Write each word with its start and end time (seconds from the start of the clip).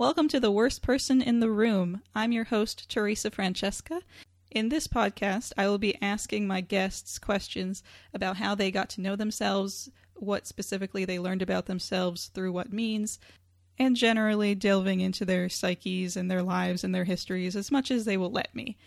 Welcome 0.00 0.28
to 0.28 0.40
The 0.40 0.50
Worst 0.50 0.80
Person 0.80 1.20
in 1.20 1.40
the 1.40 1.50
Room. 1.50 2.00
I'm 2.14 2.32
your 2.32 2.44
host, 2.44 2.88
Teresa 2.88 3.30
Francesca. 3.30 4.00
In 4.50 4.70
this 4.70 4.86
podcast, 4.86 5.52
I 5.58 5.68
will 5.68 5.76
be 5.76 6.00
asking 6.00 6.46
my 6.46 6.62
guests 6.62 7.18
questions 7.18 7.82
about 8.14 8.38
how 8.38 8.54
they 8.54 8.70
got 8.70 8.88
to 8.90 9.02
know 9.02 9.14
themselves, 9.14 9.90
what 10.14 10.46
specifically 10.46 11.04
they 11.04 11.18
learned 11.18 11.42
about 11.42 11.66
themselves 11.66 12.28
through 12.28 12.50
what 12.50 12.72
means, 12.72 13.18
and 13.78 13.94
generally 13.94 14.54
delving 14.54 15.00
into 15.00 15.26
their 15.26 15.50
psyches 15.50 16.16
and 16.16 16.30
their 16.30 16.42
lives 16.42 16.82
and 16.82 16.94
their 16.94 17.04
histories 17.04 17.54
as 17.54 17.70
much 17.70 17.90
as 17.90 18.06
they 18.06 18.16
will 18.16 18.32
let 18.32 18.54
me. 18.54 18.78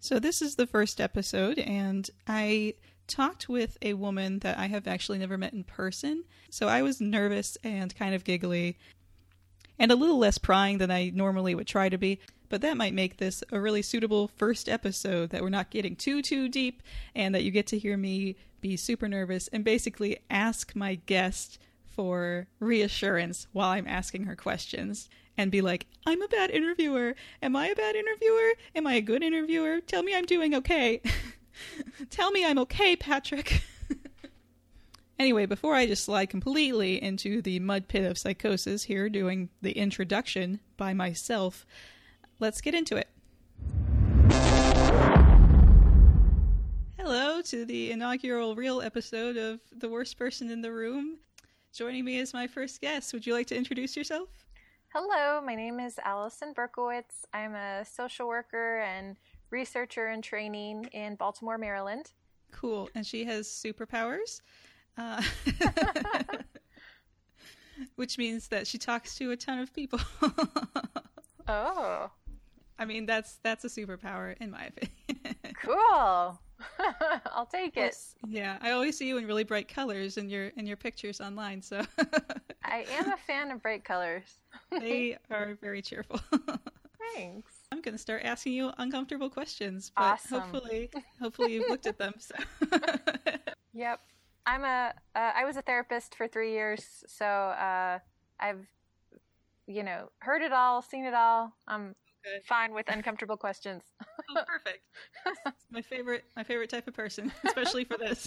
So, 0.00 0.18
this 0.18 0.42
is 0.42 0.56
the 0.56 0.66
first 0.66 1.00
episode, 1.00 1.60
and 1.60 2.10
I 2.26 2.74
talked 3.06 3.48
with 3.48 3.78
a 3.80 3.94
woman 3.94 4.40
that 4.40 4.58
I 4.58 4.66
have 4.66 4.88
actually 4.88 5.18
never 5.18 5.38
met 5.38 5.52
in 5.52 5.62
person. 5.62 6.24
So, 6.50 6.66
I 6.66 6.82
was 6.82 7.00
nervous 7.00 7.56
and 7.62 7.94
kind 7.94 8.12
of 8.12 8.24
giggly, 8.24 8.76
and 9.78 9.92
a 9.92 9.96
little 9.96 10.18
less 10.18 10.38
prying 10.38 10.78
than 10.78 10.90
I 10.90 11.10
normally 11.14 11.54
would 11.54 11.66
try 11.66 11.88
to 11.88 11.98
be. 11.98 12.20
But 12.48 12.62
that 12.62 12.76
might 12.76 12.94
make 12.94 13.18
this 13.18 13.44
a 13.52 13.60
really 13.60 13.82
suitable 13.82 14.28
first 14.28 14.68
episode 14.68 15.30
that 15.30 15.42
we're 15.42 15.50
not 15.50 15.70
getting 15.70 15.96
too, 15.96 16.22
too 16.22 16.48
deep, 16.48 16.82
and 17.14 17.34
that 17.34 17.44
you 17.44 17.50
get 17.50 17.66
to 17.68 17.78
hear 17.78 17.96
me 17.96 18.36
be 18.60 18.76
super 18.76 19.08
nervous 19.08 19.48
and 19.48 19.64
basically 19.64 20.18
ask 20.30 20.74
my 20.74 20.96
guest 21.06 21.58
for 21.84 22.46
reassurance 22.58 23.46
while 23.52 23.70
I'm 23.70 23.86
asking 23.86 24.24
her 24.24 24.36
questions 24.36 25.08
and 25.36 25.50
be 25.50 25.60
like, 25.60 25.86
I'm 26.06 26.22
a 26.22 26.28
bad 26.28 26.50
interviewer. 26.50 27.14
Am 27.42 27.54
I 27.54 27.68
a 27.68 27.74
bad 27.74 27.94
interviewer? 27.94 28.52
Am 28.74 28.86
I 28.86 28.94
a 28.94 29.00
good 29.00 29.22
interviewer? 29.22 29.80
Tell 29.80 30.02
me 30.02 30.14
I'm 30.14 30.24
doing 30.24 30.54
okay. 30.54 31.00
Tell 32.10 32.30
me 32.30 32.44
I'm 32.44 32.58
okay, 32.58 32.96
Patrick. 32.96 33.62
anyway, 35.18 35.46
before 35.46 35.74
I 35.74 35.86
just 35.86 36.04
slide 36.04 36.26
completely 36.26 37.02
into 37.02 37.42
the 37.42 37.58
mud 37.58 37.88
pit 37.88 38.04
of 38.04 38.18
psychosis 38.18 38.84
here, 38.84 39.08
doing 39.08 39.48
the 39.60 39.72
introduction 39.72 40.60
by 40.76 40.94
myself, 40.94 41.66
let's 42.38 42.60
get 42.60 42.74
into 42.74 42.96
it. 42.96 43.08
Hello 46.98 47.40
to 47.42 47.64
the 47.64 47.90
inaugural 47.90 48.54
real 48.54 48.82
episode 48.82 49.36
of 49.36 49.60
The 49.76 49.88
Worst 49.88 50.18
Person 50.18 50.50
in 50.50 50.60
the 50.60 50.72
Room. 50.72 51.18
Joining 51.72 52.04
me 52.04 52.18
is 52.18 52.34
my 52.34 52.46
first 52.46 52.80
guest. 52.80 53.12
Would 53.12 53.26
you 53.26 53.32
like 53.32 53.46
to 53.48 53.56
introduce 53.56 53.96
yourself? 53.96 54.28
Hello, 54.92 55.40
my 55.44 55.54
name 55.54 55.80
is 55.80 55.98
Allison 56.04 56.54
Berkowitz. 56.54 57.24
I'm 57.32 57.54
a 57.54 57.84
social 57.84 58.26
worker 58.26 58.80
and 58.80 59.16
researcher 59.50 60.08
in 60.08 60.22
training 60.22 60.84
in 60.92 61.14
Baltimore, 61.14 61.58
Maryland. 61.58 62.12
Cool. 62.52 62.88
And 62.94 63.06
she 63.06 63.24
has 63.24 63.46
superpowers, 63.46 64.40
uh, 64.98 65.22
which 67.96 68.18
means 68.18 68.48
that 68.48 68.66
she 68.66 68.78
talks 68.78 69.14
to 69.16 69.30
a 69.30 69.36
ton 69.36 69.60
of 69.60 69.72
people. 69.72 70.00
oh. 71.48 72.10
I 72.78 72.84
mean, 72.84 73.06
that's 73.06 73.38
that's 73.42 73.64
a 73.64 73.68
superpower 73.68 74.36
in 74.40 74.50
my 74.50 74.66
opinion. 74.66 75.36
cool. 75.62 76.40
I'll 77.26 77.46
take 77.50 77.76
it. 77.76 77.96
Yeah, 78.26 78.58
I 78.60 78.72
always 78.72 78.98
see 78.98 79.06
you 79.06 79.16
in 79.16 79.26
really 79.26 79.44
bright 79.44 79.68
colors 79.68 80.16
in 80.16 80.28
your 80.28 80.48
in 80.56 80.66
your 80.66 80.76
pictures 80.76 81.20
online. 81.20 81.62
So 81.62 81.82
I 82.64 82.84
am 82.92 83.12
a 83.12 83.16
fan 83.16 83.50
of 83.50 83.62
bright 83.62 83.84
colors. 83.84 84.40
they 84.70 85.16
are 85.30 85.56
very 85.60 85.82
cheerful. 85.82 86.20
Thanks. 87.14 87.52
I'm 87.72 87.80
going 87.80 87.94
to 87.94 87.98
start 87.98 88.22
asking 88.24 88.52
you 88.52 88.72
uncomfortable 88.78 89.30
questions, 89.30 89.92
but 89.96 90.02
awesome. 90.02 90.40
hopefully, 90.40 90.90
hopefully 91.20 91.54
you've 91.54 91.68
looked 91.68 91.86
at 91.86 91.98
them. 91.98 92.14
So. 92.18 92.34
yep, 93.72 94.00
I'm 94.48 94.64
a. 94.64 94.94
Uh, 95.14 95.32
I 95.36 95.44
was 95.44 95.58
a 95.58 95.62
therapist 95.62 96.14
for 96.14 96.26
three 96.26 96.52
years, 96.52 97.04
so 97.06 97.26
uh, 97.26 97.98
I've, 98.40 98.66
you 99.66 99.82
know, 99.82 100.08
heard 100.20 100.40
it 100.40 100.52
all, 100.54 100.80
seen 100.80 101.04
it 101.04 101.12
all. 101.12 101.52
I'm 101.66 101.94
Good. 102.24 102.46
fine 102.46 102.72
with 102.72 102.86
uncomfortable 102.88 103.36
questions. 103.36 103.82
oh, 104.30 104.42
perfect. 104.46 104.84
my 105.70 105.82
favorite, 105.82 106.24
my 106.34 106.42
favorite 106.42 106.70
type 106.70 106.88
of 106.88 106.94
person, 106.94 107.30
especially 107.44 107.84
for 107.84 107.98
this. 107.98 108.26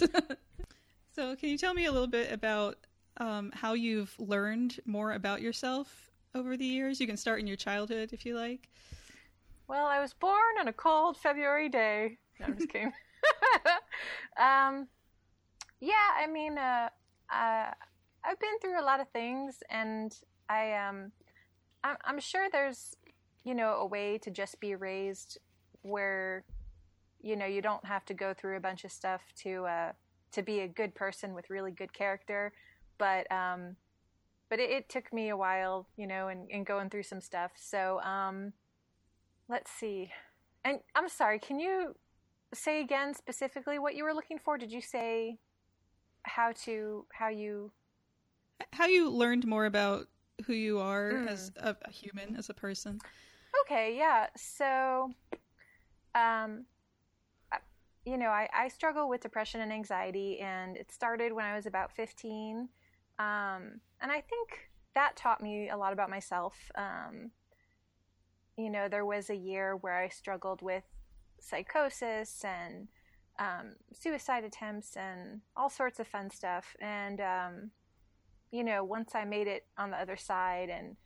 so, 1.10 1.34
can 1.34 1.48
you 1.48 1.58
tell 1.58 1.74
me 1.74 1.86
a 1.86 1.92
little 1.92 2.06
bit 2.06 2.30
about 2.30 2.78
um, 3.16 3.50
how 3.52 3.72
you've 3.72 4.14
learned 4.20 4.78
more 4.86 5.14
about 5.14 5.42
yourself 5.42 6.12
over 6.36 6.56
the 6.56 6.64
years? 6.64 7.00
You 7.00 7.08
can 7.08 7.16
start 7.16 7.40
in 7.40 7.48
your 7.48 7.56
childhood 7.56 8.10
if 8.12 8.24
you 8.24 8.36
like. 8.36 8.68
Well, 9.66 9.86
I 9.86 9.98
was 9.98 10.12
born 10.12 10.58
on 10.60 10.68
a 10.68 10.72
cold 10.72 11.16
February 11.16 11.68
day. 11.68 12.18
No, 12.38 12.46
I'm 12.46 12.56
just 12.56 12.68
kidding. 12.68 12.92
um, 14.40 14.86
yeah, 15.82 15.92
I 16.16 16.26
mean, 16.26 16.56
uh, 16.56 16.88
uh, 17.30 17.70
I've 18.24 18.40
been 18.40 18.58
through 18.62 18.80
a 18.80 18.86
lot 18.86 19.00
of 19.00 19.08
things, 19.10 19.62
and 19.68 20.16
I 20.48 20.72
um, 20.72 21.12
I'm, 21.84 21.96
I'm 22.04 22.20
sure 22.20 22.48
there's 22.50 22.96
you 23.44 23.54
know, 23.54 23.74
a 23.74 23.86
way 23.86 24.18
to 24.18 24.30
just 24.30 24.60
be 24.60 24.74
raised 24.74 25.38
where, 25.82 26.44
you 27.20 27.36
know, 27.36 27.46
you 27.46 27.60
don't 27.60 27.84
have 27.84 28.04
to 28.06 28.14
go 28.14 28.32
through 28.32 28.56
a 28.56 28.60
bunch 28.60 28.84
of 28.84 28.92
stuff 28.92 29.20
to 29.36 29.66
uh, 29.66 29.92
to 30.32 30.42
be 30.42 30.60
a 30.60 30.68
good 30.68 30.94
person 30.94 31.34
with 31.34 31.50
really 31.50 31.72
good 31.72 31.92
character. 31.92 32.52
But 32.98 33.30
um, 33.32 33.76
but 34.48 34.60
it, 34.60 34.70
it 34.70 34.88
took 34.88 35.12
me 35.12 35.28
a 35.30 35.36
while, 35.36 35.88
you 35.96 36.06
know, 36.06 36.28
and, 36.28 36.48
and 36.52 36.64
going 36.64 36.90
through 36.90 37.02
some 37.04 37.20
stuff. 37.20 37.52
So 37.56 38.00
um, 38.00 38.52
let's 39.48 39.70
see. 39.70 40.10
And 40.64 40.78
I'm 40.94 41.08
sorry, 41.08 41.40
can 41.40 41.58
you 41.58 41.96
say 42.54 42.80
again 42.80 43.14
specifically 43.14 43.78
what 43.78 43.96
you 43.96 44.04
were 44.04 44.14
looking 44.14 44.38
for? 44.38 44.56
Did 44.56 44.70
you 44.70 44.80
say 44.80 45.38
how 46.24 46.52
to 46.64 47.06
how 47.12 47.28
you 47.28 47.72
how 48.72 48.86
you 48.86 49.10
learned 49.10 49.46
more 49.46 49.66
about 49.66 50.08
who 50.46 50.52
you 50.52 50.78
are 50.78 51.12
mm. 51.12 51.28
as 51.28 51.52
a, 51.56 51.76
a, 51.82 51.90
human, 51.90 52.36
as 52.36 52.48
a 52.50 52.54
person? 52.54 52.98
Okay, 53.62 53.96
yeah. 53.96 54.26
So, 54.36 55.12
um, 56.14 56.64
you 58.04 58.16
know, 58.16 58.28
I, 58.28 58.48
I 58.54 58.68
struggle 58.68 59.08
with 59.08 59.20
depression 59.20 59.60
and 59.60 59.72
anxiety, 59.72 60.40
and 60.40 60.76
it 60.76 60.90
started 60.90 61.32
when 61.32 61.44
I 61.44 61.54
was 61.54 61.66
about 61.66 61.92
15. 61.92 62.68
Um, 63.18 63.80
and 64.00 64.10
I 64.10 64.20
think 64.20 64.70
that 64.94 65.16
taught 65.16 65.42
me 65.42 65.68
a 65.68 65.76
lot 65.76 65.92
about 65.92 66.10
myself. 66.10 66.70
Um, 66.74 67.30
you 68.56 68.70
know, 68.70 68.88
there 68.88 69.06
was 69.06 69.30
a 69.30 69.36
year 69.36 69.76
where 69.76 69.96
I 69.96 70.08
struggled 70.08 70.62
with 70.62 70.84
psychosis 71.40 72.44
and 72.44 72.88
um, 73.42 73.74
suicide 73.92 74.44
attempts 74.44 74.96
and 74.96 75.40
all 75.56 75.70
sorts 75.70 75.98
of 76.00 76.06
fun 76.06 76.30
stuff. 76.30 76.76
And, 76.80 77.20
um, 77.20 77.70
you 78.50 78.62
know, 78.62 78.84
once 78.84 79.14
I 79.14 79.24
made 79.24 79.48
it 79.48 79.64
on 79.76 79.90
the 79.90 79.96
other 79.96 80.16
side 80.16 80.68
and 80.70 80.96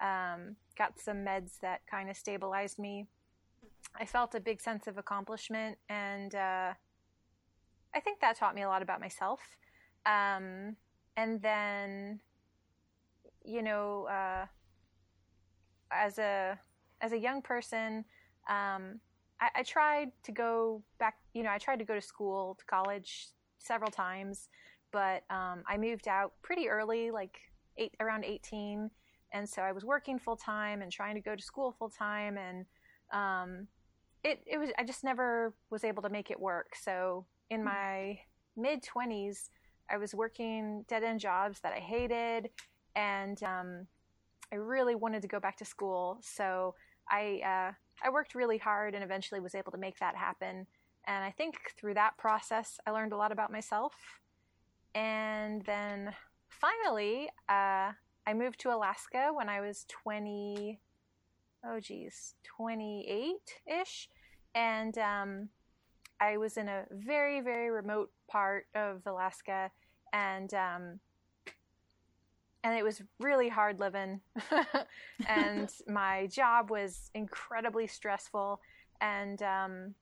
um, 0.00 0.56
got 0.76 0.98
some 0.98 1.18
meds 1.18 1.58
that 1.60 1.80
kind 1.90 2.08
of 2.10 2.16
stabilized 2.16 2.78
me. 2.78 3.06
I 3.98 4.06
felt 4.06 4.34
a 4.34 4.40
big 4.40 4.60
sense 4.60 4.86
of 4.86 4.98
accomplishment, 4.98 5.78
and 5.88 6.34
uh, 6.34 6.72
I 7.94 8.00
think 8.00 8.20
that 8.20 8.36
taught 8.36 8.54
me 8.54 8.62
a 8.62 8.68
lot 8.68 8.82
about 8.82 9.00
myself. 9.00 9.40
Um, 10.06 10.76
and 11.16 11.42
then, 11.42 12.20
you 13.44 13.62
know, 13.62 14.04
uh, 14.04 14.46
as 15.90 16.18
a 16.18 16.58
as 17.00 17.12
a 17.12 17.18
young 17.18 17.42
person, 17.42 18.04
um, 18.48 19.00
I, 19.40 19.48
I, 19.56 19.62
tried 19.62 20.10
to 20.24 20.32
go 20.32 20.82
back. 20.98 21.16
You 21.34 21.42
know, 21.42 21.50
I 21.50 21.58
tried 21.58 21.78
to 21.78 21.84
go 21.84 21.94
to 21.94 22.00
school, 22.00 22.56
to 22.58 22.64
college, 22.66 23.28
several 23.58 23.90
times, 23.90 24.48
but 24.92 25.22
um, 25.30 25.62
I 25.68 25.76
moved 25.76 26.08
out 26.08 26.32
pretty 26.42 26.68
early, 26.68 27.10
like 27.10 27.38
eight 27.76 27.94
around 28.00 28.24
eighteen, 28.24 28.90
and 29.32 29.48
so 29.48 29.62
I 29.62 29.72
was 29.72 29.84
working 29.84 30.18
full 30.18 30.36
time 30.36 30.82
and 30.82 30.90
trying 30.90 31.14
to 31.14 31.20
go 31.20 31.36
to 31.36 31.42
school 31.42 31.74
full 31.78 31.90
time, 31.90 32.36
and 32.38 32.66
um, 33.12 33.68
it 34.24 34.42
it 34.46 34.58
was 34.58 34.70
I 34.78 34.84
just 34.84 35.04
never 35.04 35.54
was 35.70 35.84
able 35.84 36.02
to 36.02 36.10
make 36.10 36.30
it 36.30 36.40
work. 36.40 36.74
So 36.80 37.26
in 37.50 37.60
hmm. 37.60 37.66
my 37.66 38.18
mid 38.56 38.82
twenties, 38.82 39.50
I 39.90 39.96
was 39.96 40.14
working 40.14 40.84
dead 40.88 41.04
end 41.04 41.20
jobs 41.20 41.60
that 41.60 41.72
I 41.72 41.80
hated, 41.80 42.50
and 42.96 43.42
um, 43.42 43.86
I 44.52 44.56
really 44.56 44.94
wanted 44.94 45.22
to 45.22 45.28
go 45.28 45.40
back 45.40 45.56
to 45.58 45.64
school. 45.64 46.18
So 46.22 46.74
I 47.08 47.40
uh, 47.44 47.72
I 48.02 48.10
worked 48.10 48.34
really 48.34 48.58
hard 48.58 48.94
and 48.94 49.04
eventually 49.04 49.40
was 49.40 49.54
able 49.54 49.72
to 49.72 49.78
make 49.78 49.98
that 49.98 50.16
happen. 50.16 50.66
And 51.06 51.24
I 51.24 51.30
think 51.30 51.56
through 51.78 51.94
that 51.94 52.16
process, 52.18 52.78
I 52.86 52.90
learned 52.90 53.12
a 53.12 53.16
lot 53.16 53.32
about 53.32 53.52
myself. 53.52 53.92
And 54.94 55.64
then 55.64 56.14
finally, 56.48 57.28
uh, 57.48 57.92
I 58.26 58.34
moved 58.34 58.60
to 58.60 58.74
Alaska 58.74 59.30
when 59.32 59.48
I 59.48 59.60
was 59.60 59.86
20, 59.88 60.80
oh 61.64 61.80
geez, 61.80 62.34
28 62.44 63.34
ish. 63.66 64.08
And 64.54 64.96
um, 64.98 65.48
I 66.20 66.36
was 66.36 66.56
in 66.56 66.68
a 66.68 66.84
very, 66.90 67.40
very 67.40 67.70
remote 67.70 68.10
part 68.28 68.66
of 68.74 69.02
Alaska. 69.06 69.70
And, 70.12 70.52
um, 70.54 71.00
and 72.62 72.76
it 72.76 72.84
was 72.84 73.02
really 73.18 73.48
hard 73.48 73.80
living. 73.80 74.20
and 75.28 75.70
my 75.88 76.26
job 76.26 76.70
was 76.70 77.10
incredibly 77.14 77.86
stressful. 77.86 78.60
And 79.00 79.42
um, 79.42 79.94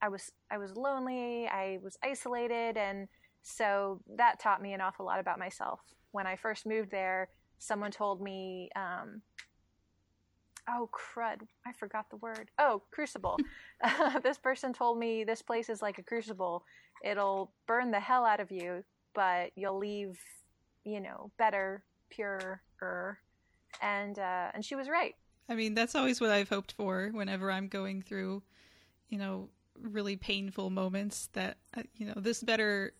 I 0.00 0.08
was 0.08 0.30
I 0.50 0.58
was 0.58 0.76
lonely. 0.76 1.48
I 1.48 1.78
was 1.82 1.98
isolated, 2.04 2.76
and 2.76 3.08
so 3.42 4.00
that 4.16 4.38
taught 4.38 4.62
me 4.62 4.72
an 4.72 4.80
awful 4.80 5.06
lot 5.06 5.18
about 5.18 5.38
myself. 5.38 5.80
When 6.12 6.26
I 6.26 6.36
first 6.36 6.66
moved 6.66 6.90
there, 6.90 7.30
someone 7.58 7.90
told 7.90 8.20
me, 8.20 8.70
um, 8.76 9.22
oh 10.68 10.88
crud 10.92 11.42
i 11.66 11.72
forgot 11.72 12.08
the 12.08 12.16
word 12.16 12.50
oh 12.58 12.80
crucible 12.90 13.36
this 14.22 14.38
person 14.38 14.72
told 14.72 14.98
me 14.98 15.22
this 15.22 15.42
place 15.42 15.68
is 15.68 15.82
like 15.82 15.98
a 15.98 16.02
crucible 16.02 16.64
it'll 17.04 17.52
burn 17.66 17.90
the 17.90 18.00
hell 18.00 18.24
out 18.24 18.40
of 18.40 18.50
you 18.50 18.82
but 19.14 19.50
you'll 19.56 19.78
leave 19.78 20.18
you 20.84 21.00
know 21.00 21.30
better 21.38 21.84
purer. 22.14 23.18
And 23.82 24.18
uh, 24.18 24.50
and 24.54 24.64
she 24.64 24.74
was 24.74 24.88
right. 24.88 25.14
I 25.48 25.54
mean 25.54 25.74
that's 25.74 25.94
always 25.94 26.20
what 26.20 26.30
i've 26.30 26.48
hoped 26.48 26.72
for 26.72 27.10
whenever 27.12 27.50
i'm 27.50 27.68
going 27.68 28.00
through 28.00 28.42
you 29.10 29.18
know 29.18 29.50
really 29.78 30.16
painful 30.16 30.70
moments 30.70 31.28
that 31.34 31.58
uh, 31.76 31.82
you 31.96 32.06
know 32.06 32.14
this 32.16 32.42
better 32.42 32.94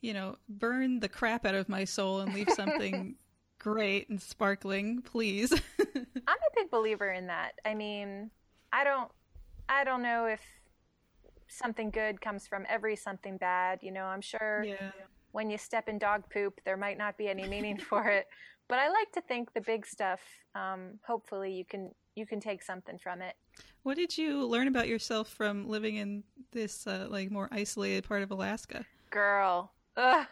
you 0.00 0.14
know 0.14 0.36
burn 0.48 1.00
the 1.00 1.08
crap 1.08 1.44
out 1.44 1.56
of 1.56 1.68
my 1.68 1.84
soul 1.84 2.20
and 2.20 2.32
leave 2.34 2.48
something 2.50 3.16
great 3.58 4.08
and 4.08 4.20
sparkling 4.20 5.02
please. 5.02 5.52
I'm 5.80 5.96
a 6.26 6.54
big 6.54 6.70
believer 6.70 7.10
in 7.10 7.26
that. 7.26 7.54
I 7.64 7.74
mean 7.74 8.30
i 8.72 8.84
don't 8.84 9.10
i 9.68 9.84
don't 9.84 10.02
know 10.02 10.26
if 10.26 10.40
something 11.48 11.90
good 11.90 12.20
comes 12.20 12.46
from 12.46 12.64
every 12.68 12.96
something 12.96 13.36
bad 13.36 13.80
you 13.82 13.90
know 13.92 14.04
i'm 14.04 14.22
sure 14.22 14.64
yeah. 14.64 14.90
When 15.32 15.50
you 15.50 15.58
step 15.58 15.88
in 15.88 15.98
dog 15.98 16.22
poop 16.32 16.60
there 16.64 16.76
might 16.76 16.98
not 16.98 17.18
be 17.18 17.28
any 17.28 17.46
meaning 17.46 17.78
for 17.90 18.08
it. 18.08 18.26
But 18.68 18.78
i 18.78 18.88
like 18.88 19.12
to 19.12 19.20
think 19.20 19.52
the 19.52 19.60
big 19.60 19.86
stuff 19.86 20.20
um, 20.54 20.98
hopefully 21.06 21.52
you 21.52 21.64
can 21.64 21.90
you 22.14 22.26
can 22.26 22.40
take 22.40 22.62
something 22.62 22.98
from 22.98 23.22
it. 23.22 23.34
What 23.82 23.96
did 23.96 24.16
you 24.16 24.46
learn 24.46 24.68
about 24.68 24.86
yourself 24.86 25.28
from 25.28 25.68
living 25.68 25.96
in 25.96 26.22
this 26.52 26.86
uh, 26.86 27.06
like 27.10 27.30
more 27.30 27.48
isolated 27.50 28.04
part 28.04 28.22
of 28.22 28.30
alaska? 28.30 28.84
Girl. 29.10 29.72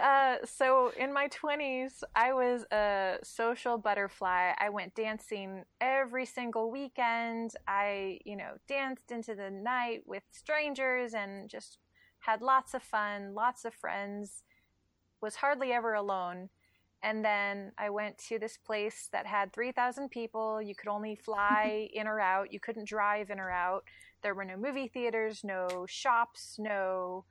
Uh, 0.00 0.36
so 0.44 0.92
in 0.96 1.12
my 1.12 1.28
20s, 1.28 2.04
I 2.14 2.32
was 2.32 2.64
a 2.70 3.16
social 3.24 3.78
butterfly. 3.78 4.52
I 4.56 4.68
went 4.68 4.94
dancing 4.94 5.64
every 5.80 6.24
single 6.24 6.70
weekend. 6.70 7.52
I, 7.66 8.20
you 8.24 8.36
know, 8.36 8.52
danced 8.68 9.10
into 9.10 9.34
the 9.34 9.50
night 9.50 10.02
with 10.06 10.22
strangers 10.30 11.14
and 11.14 11.48
just 11.50 11.78
had 12.20 12.42
lots 12.42 12.74
of 12.74 12.82
fun, 12.82 13.34
lots 13.34 13.64
of 13.64 13.74
friends, 13.74 14.42
was 15.20 15.36
hardly 15.36 15.72
ever 15.72 15.94
alone. 15.94 16.48
And 17.02 17.24
then 17.24 17.72
I 17.78 17.90
went 17.90 18.18
to 18.28 18.38
this 18.38 18.56
place 18.56 19.08
that 19.12 19.26
had 19.26 19.52
3,000 19.52 20.10
people. 20.10 20.60
You 20.60 20.74
could 20.74 20.88
only 20.88 21.14
fly 21.14 21.88
in 21.94 22.06
or 22.06 22.20
out. 22.20 22.52
You 22.52 22.60
couldn't 22.60 22.88
drive 22.88 23.30
in 23.30 23.38
or 23.38 23.50
out. 23.50 23.84
There 24.22 24.34
were 24.34 24.44
no 24.44 24.56
movie 24.56 24.88
theaters, 24.88 25.42
no 25.44 25.86
shops, 25.88 26.56
no 26.58 27.24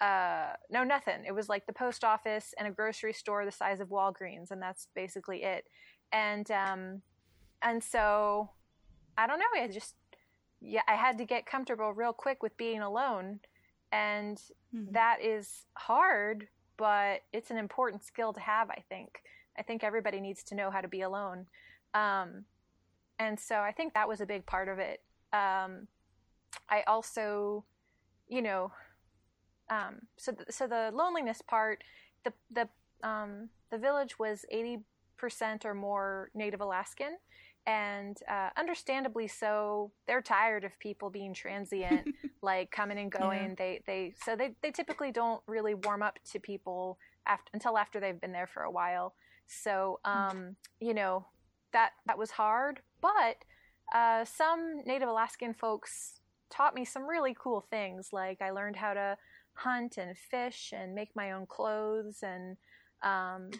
uh, 0.00 0.52
no, 0.70 0.84
nothing. 0.84 1.24
It 1.26 1.32
was 1.32 1.48
like 1.48 1.66
the 1.66 1.72
post 1.72 2.04
office 2.04 2.52
and 2.58 2.68
a 2.68 2.70
grocery 2.70 3.12
store 3.12 3.44
the 3.44 3.52
size 3.52 3.80
of 3.80 3.88
Walgreens, 3.88 4.50
and 4.50 4.60
that's 4.60 4.88
basically 4.94 5.42
it. 5.44 5.64
And 6.12 6.50
um, 6.50 7.02
and 7.62 7.82
so 7.82 8.50
I 9.16 9.26
don't 9.26 9.38
know. 9.38 9.44
I 9.56 9.68
just 9.68 9.94
yeah, 10.60 10.82
I 10.88 10.94
had 10.94 11.18
to 11.18 11.24
get 11.24 11.46
comfortable 11.46 11.92
real 11.92 12.12
quick 12.12 12.42
with 12.42 12.56
being 12.56 12.80
alone, 12.80 13.40
and 13.94 14.36
mm-hmm. 14.74 14.92
that 14.92 15.18
is 15.22 15.66
hard, 15.74 16.48
but 16.76 17.20
it's 17.32 17.50
an 17.52 17.58
important 17.58 18.04
skill 18.04 18.32
to 18.32 18.40
have. 18.40 18.68
I 18.70 18.82
think. 18.88 19.22
I 19.56 19.62
think 19.62 19.84
everybody 19.84 20.20
needs 20.20 20.42
to 20.44 20.56
know 20.56 20.70
how 20.70 20.80
to 20.80 20.88
be 20.88 21.02
alone. 21.02 21.46
Um, 21.94 22.44
and 23.20 23.38
so 23.38 23.60
I 23.60 23.70
think 23.70 23.94
that 23.94 24.08
was 24.08 24.20
a 24.20 24.26
big 24.26 24.44
part 24.46 24.68
of 24.68 24.80
it. 24.80 25.00
Um, 25.32 25.86
I 26.68 26.82
also, 26.88 27.64
you 28.28 28.42
know, 28.42 28.72
um, 29.70 30.00
so 30.16 30.32
th- 30.32 30.50
so 30.50 30.66
the 30.66 30.90
loneliness 30.92 31.40
part, 31.40 31.84
the 32.24 32.32
the 32.50 32.68
um, 33.08 33.48
the 33.70 33.78
village 33.78 34.18
was 34.18 34.44
eighty 34.50 34.78
percent 35.16 35.64
or 35.64 35.74
more 35.74 36.30
Native 36.34 36.60
Alaskan, 36.60 37.16
and 37.66 38.16
uh, 38.30 38.50
understandably 38.56 39.28
so. 39.28 39.90
They're 40.06 40.22
tired 40.22 40.64
of 40.64 40.78
people 40.78 41.10
being 41.10 41.34
transient, 41.34 42.08
like 42.42 42.70
coming 42.70 42.98
and 42.98 43.10
going. 43.10 43.50
Yeah. 43.50 43.54
They 43.56 43.80
they 43.86 44.14
so 44.24 44.36
they 44.36 44.54
they 44.62 44.70
typically 44.70 45.12
don't 45.12 45.42
really 45.46 45.74
warm 45.74 46.02
up 46.02 46.18
to 46.32 46.40
people 46.40 46.98
after 47.26 47.50
until 47.52 47.78
after 47.78 48.00
they've 48.00 48.20
been 48.20 48.32
there 48.32 48.46
for 48.46 48.62
a 48.62 48.70
while. 48.70 49.14
So 49.46 50.00
um, 50.04 50.56
you 50.80 50.94
know 50.94 51.26
that 51.72 51.90
that 52.06 52.18
was 52.18 52.30
hard, 52.32 52.80
but 53.00 53.44
uh, 53.94 54.24
some 54.24 54.82
Native 54.86 55.08
Alaskan 55.08 55.54
folks 55.54 56.20
taught 56.50 56.74
me 56.74 56.84
some 56.84 57.04
really 57.04 57.36
cool 57.38 57.66
things. 57.70 58.10
Like 58.12 58.40
I 58.40 58.50
learned 58.50 58.76
how 58.76 58.94
to 58.94 59.16
hunt 59.54 59.98
and 59.98 60.16
fish 60.16 60.72
and 60.76 60.94
make 60.94 61.10
my 61.14 61.32
own 61.32 61.46
clothes 61.46 62.18
and 62.22 62.56
um, 63.02 63.50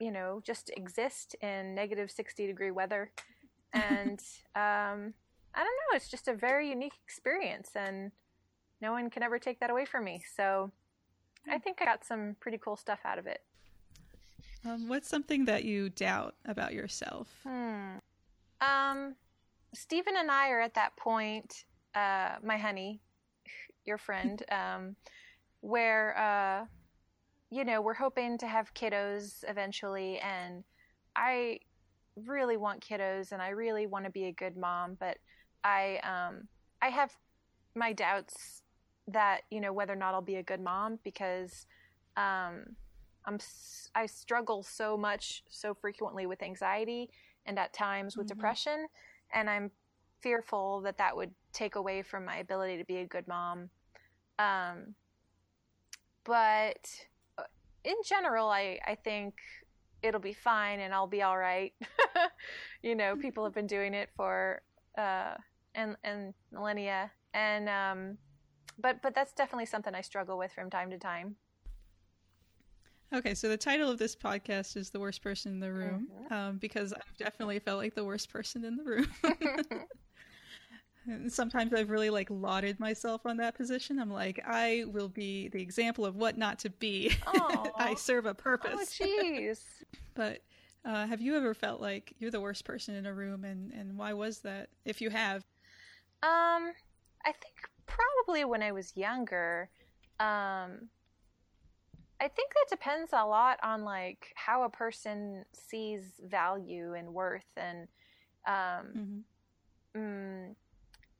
you 0.00 0.10
know 0.10 0.40
just 0.44 0.70
exist 0.76 1.36
in 1.42 1.74
negative 1.74 2.10
60 2.10 2.46
degree 2.46 2.70
weather. 2.70 3.10
And 3.72 4.20
um, 4.56 5.14
i 5.52 5.58
don't 5.58 5.66
know 5.66 5.96
it's 5.96 6.08
just 6.08 6.28
a 6.28 6.34
very 6.34 6.68
unique 6.68 6.94
experience 7.04 7.70
and 7.74 8.12
no 8.80 8.92
one 8.92 9.10
can 9.10 9.22
ever 9.22 9.38
take 9.38 9.58
that 9.60 9.70
away 9.70 9.84
from 9.84 10.04
me. 10.04 10.22
So 10.36 10.72
i 11.48 11.58
think 11.58 11.78
i 11.80 11.84
got 11.84 12.04
some 12.04 12.36
pretty 12.40 12.58
cool 12.58 12.76
stuff 12.76 13.00
out 13.04 13.18
of 13.18 13.26
it. 13.26 13.42
Um, 14.64 14.88
what's 14.88 15.08
something 15.08 15.46
that 15.46 15.64
you 15.64 15.88
doubt 15.88 16.34
about 16.44 16.74
yourself? 16.74 17.28
Hmm. 17.42 17.96
um, 18.60 19.14
steven 19.72 20.16
and 20.16 20.30
i 20.30 20.50
are 20.50 20.60
at 20.60 20.74
that 20.74 20.96
point 20.96 21.64
uh, 21.94 22.36
my 22.42 22.56
honey 22.56 23.00
your 23.84 23.98
friend, 23.98 24.42
um, 24.50 24.96
where 25.60 26.16
uh, 26.16 26.66
you 27.50 27.64
know 27.64 27.80
we're 27.80 27.94
hoping 27.94 28.38
to 28.38 28.46
have 28.46 28.72
kiddos 28.74 29.44
eventually, 29.48 30.18
and 30.18 30.64
I 31.16 31.60
really 32.16 32.56
want 32.56 32.84
kiddos, 32.86 33.32
and 33.32 33.42
I 33.42 33.48
really 33.50 33.86
want 33.86 34.04
to 34.04 34.10
be 34.10 34.26
a 34.26 34.32
good 34.32 34.56
mom, 34.56 34.96
but 34.98 35.18
I 35.64 35.98
um, 36.04 36.48
I 36.80 36.88
have 36.88 37.12
my 37.74 37.92
doubts 37.92 38.62
that 39.08 39.42
you 39.50 39.60
know 39.60 39.72
whether 39.72 39.92
or 39.92 39.96
not 39.96 40.14
I'll 40.14 40.22
be 40.22 40.36
a 40.36 40.42
good 40.42 40.60
mom 40.60 40.98
because 41.02 41.66
um, 42.16 42.76
I'm 43.24 43.38
I 43.94 44.06
struggle 44.06 44.62
so 44.62 44.96
much 44.96 45.42
so 45.48 45.74
frequently 45.74 46.26
with 46.26 46.42
anxiety 46.42 47.10
and 47.46 47.58
at 47.58 47.72
times 47.72 48.16
with 48.16 48.26
mm-hmm. 48.26 48.38
depression, 48.38 48.86
and 49.34 49.50
I'm 49.50 49.70
fearful 50.20 50.82
that 50.82 50.98
that 50.98 51.16
would 51.16 51.30
take 51.52 51.74
away 51.74 52.02
from 52.02 52.24
my 52.24 52.38
ability 52.38 52.78
to 52.78 52.84
be 52.84 52.98
a 52.98 53.06
good 53.06 53.26
mom. 53.26 53.70
Um, 54.38 54.94
but 56.24 56.88
in 57.84 57.96
general, 58.04 58.48
I, 58.48 58.78
I 58.86 58.94
think 58.94 59.34
it'll 60.02 60.20
be 60.20 60.32
fine 60.32 60.80
and 60.80 60.94
I'll 60.94 61.06
be 61.06 61.22
all 61.22 61.38
right. 61.38 61.72
you 62.82 62.94
know, 62.94 63.16
people 63.16 63.44
have 63.44 63.54
been 63.54 63.66
doing 63.66 63.94
it 63.94 64.10
for 64.16 64.62
uh, 64.98 65.34
and 65.74 65.96
and 66.04 66.34
millennia, 66.52 67.10
and 67.34 67.68
um, 67.68 68.18
but 68.78 69.02
but 69.02 69.14
that's 69.14 69.32
definitely 69.32 69.66
something 69.66 69.94
I 69.94 70.00
struggle 70.00 70.38
with 70.38 70.52
from 70.52 70.70
time 70.70 70.90
to 70.90 70.98
time. 70.98 71.36
Okay, 73.12 73.34
so 73.34 73.48
the 73.48 73.56
title 73.56 73.90
of 73.90 73.98
this 73.98 74.14
podcast 74.14 74.76
is 74.76 74.90
"The 74.90 75.00
Worst 75.00 75.22
Person 75.22 75.52
in 75.52 75.60
the 75.60 75.72
Room," 75.72 76.08
mm-hmm. 76.12 76.32
um, 76.32 76.58
because 76.58 76.92
I've 76.92 77.16
definitely 77.18 77.58
felt 77.58 77.78
like 77.78 77.94
the 77.94 78.04
worst 78.04 78.30
person 78.30 78.64
in 78.64 78.76
the 78.76 78.84
room. 78.84 79.08
And 81.06 81.32
sometimes 81.32 81.72
I've 81.72 81.90
really 81.90 82.10
like 82.10 82.28
lauded 82.30 82.78
myself 82.78 83.24
on 83.24 83.38
that 83.38 83.54
position. 83.54 83.98
I'm 83.98 84.10
like, 84.10 84.40
I 84.46 84.84
will 84.86 85.08
be 85.08 85.48
the 85.48 85.62
example 85.62 86.04
of 86.04 86.16
what 86.16 86.36
not 86.36 86.58
to 86.60 86.70
be. 86.70 87.12
I 87.26 87.94
serve 87.96 88.26
a 88.26 88.34
purpose. 88.34 88.98
Oh, 89.00 89.04
jeez. 89.04 89.60
but 90.14 90.42
uh, 90.84 91.06
have 91.06 91.20
you 91.20 91.36
ever 91.36 91.54
felt 91.54 91.80
like 91.80 92.12
you're 92.18 92.30
the 92.30 92.40
worst 92.40 92.64
person 92.64 92.94
in 92.94 93.06
a 93.06 93.14
room, 93.14 93.44
and 93.44 93.72
and 93.72 93.96
why 93.96 94.12
was 94.12 94.40
that? 94.40 94.68
If 94.84 95.00
you 95.00 95.10
have, 95.10 95.44
um, 96.22 96.72
I 97.24 97.32
think 97.32 97.68
probably 97.86 98.44
when 98.44 98.62
I 98.62 98.72
was 98.72 98.96
younger. 98.96 99.68
Um, 100.18 100.88
I 102.22 102.28
think 102.28 102.52
that 102.52 102.66
depends 102.68 103.12
a 103.14 103.24
lot 103.24 103.58
on 103.62 103.82
like 103.82 104.32
how 104.34 104.64
a 104.64 104.70
person 104.70 105.44
sees 105.52 106.20
value 106.22 106.94
and 106.94 107.14
worth, 107.14 107.48
and 107.56 107.88
um, 108.46 109.24
mm-hmm. 109.94 110.00
mm, 110.00 110.54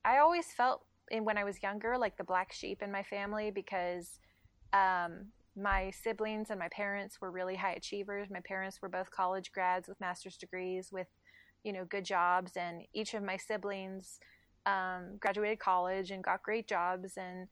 I 0.03 0.17
always 0.17 0.47
felt 0.47 0.83
in, 1.09 1.25
when 1.25 1.37
I 1.37 1.43
was 1.43 1.61
younger 1.61 1.97
like 1.97 2.17
the 2.17 2.23
black 2.23 2.51
sheep 2.51 2.81
in 2.81 2.91
my 2.91 3.03
family 3.03 3.51
because 3.51 4.19
um, 4.73 5.27
my 5.55 5.91
siblings 5.91 6.49
and 6.49 6.59
my 6.59 6.69
parents 6.69 7.19
were 7.19 7.31
really 7.31 7.55
high 7.55 7.73
achievers. 7.73 8.29
My 8.29 8.39
parents 8.45 8.81
were 8.81 8.89
both 8.89 9.11
college 9.11 9.51
grads 9.51 9.87
with 9.87 9.99
master's 9.99 10.37
degrees 10.37 10.89
with, 10.91 11.07
you 11.63 11.73
know, 11.73 11.85
good 11.85 12.05
jobs, 12.05 12.53
and 12.55 12.83
each 12.93 13.13
of 13.13 13.23
my 13.23 13.37
siblings 13.37 14.19
um, 14.65 15.17
graduated 15.19 15.59
college 15.59 16.11
and 16.11 16.23
got 16.23 16.43
great 16.43 16.67
jobs. 16.67 17.17
And, 17.17 17.47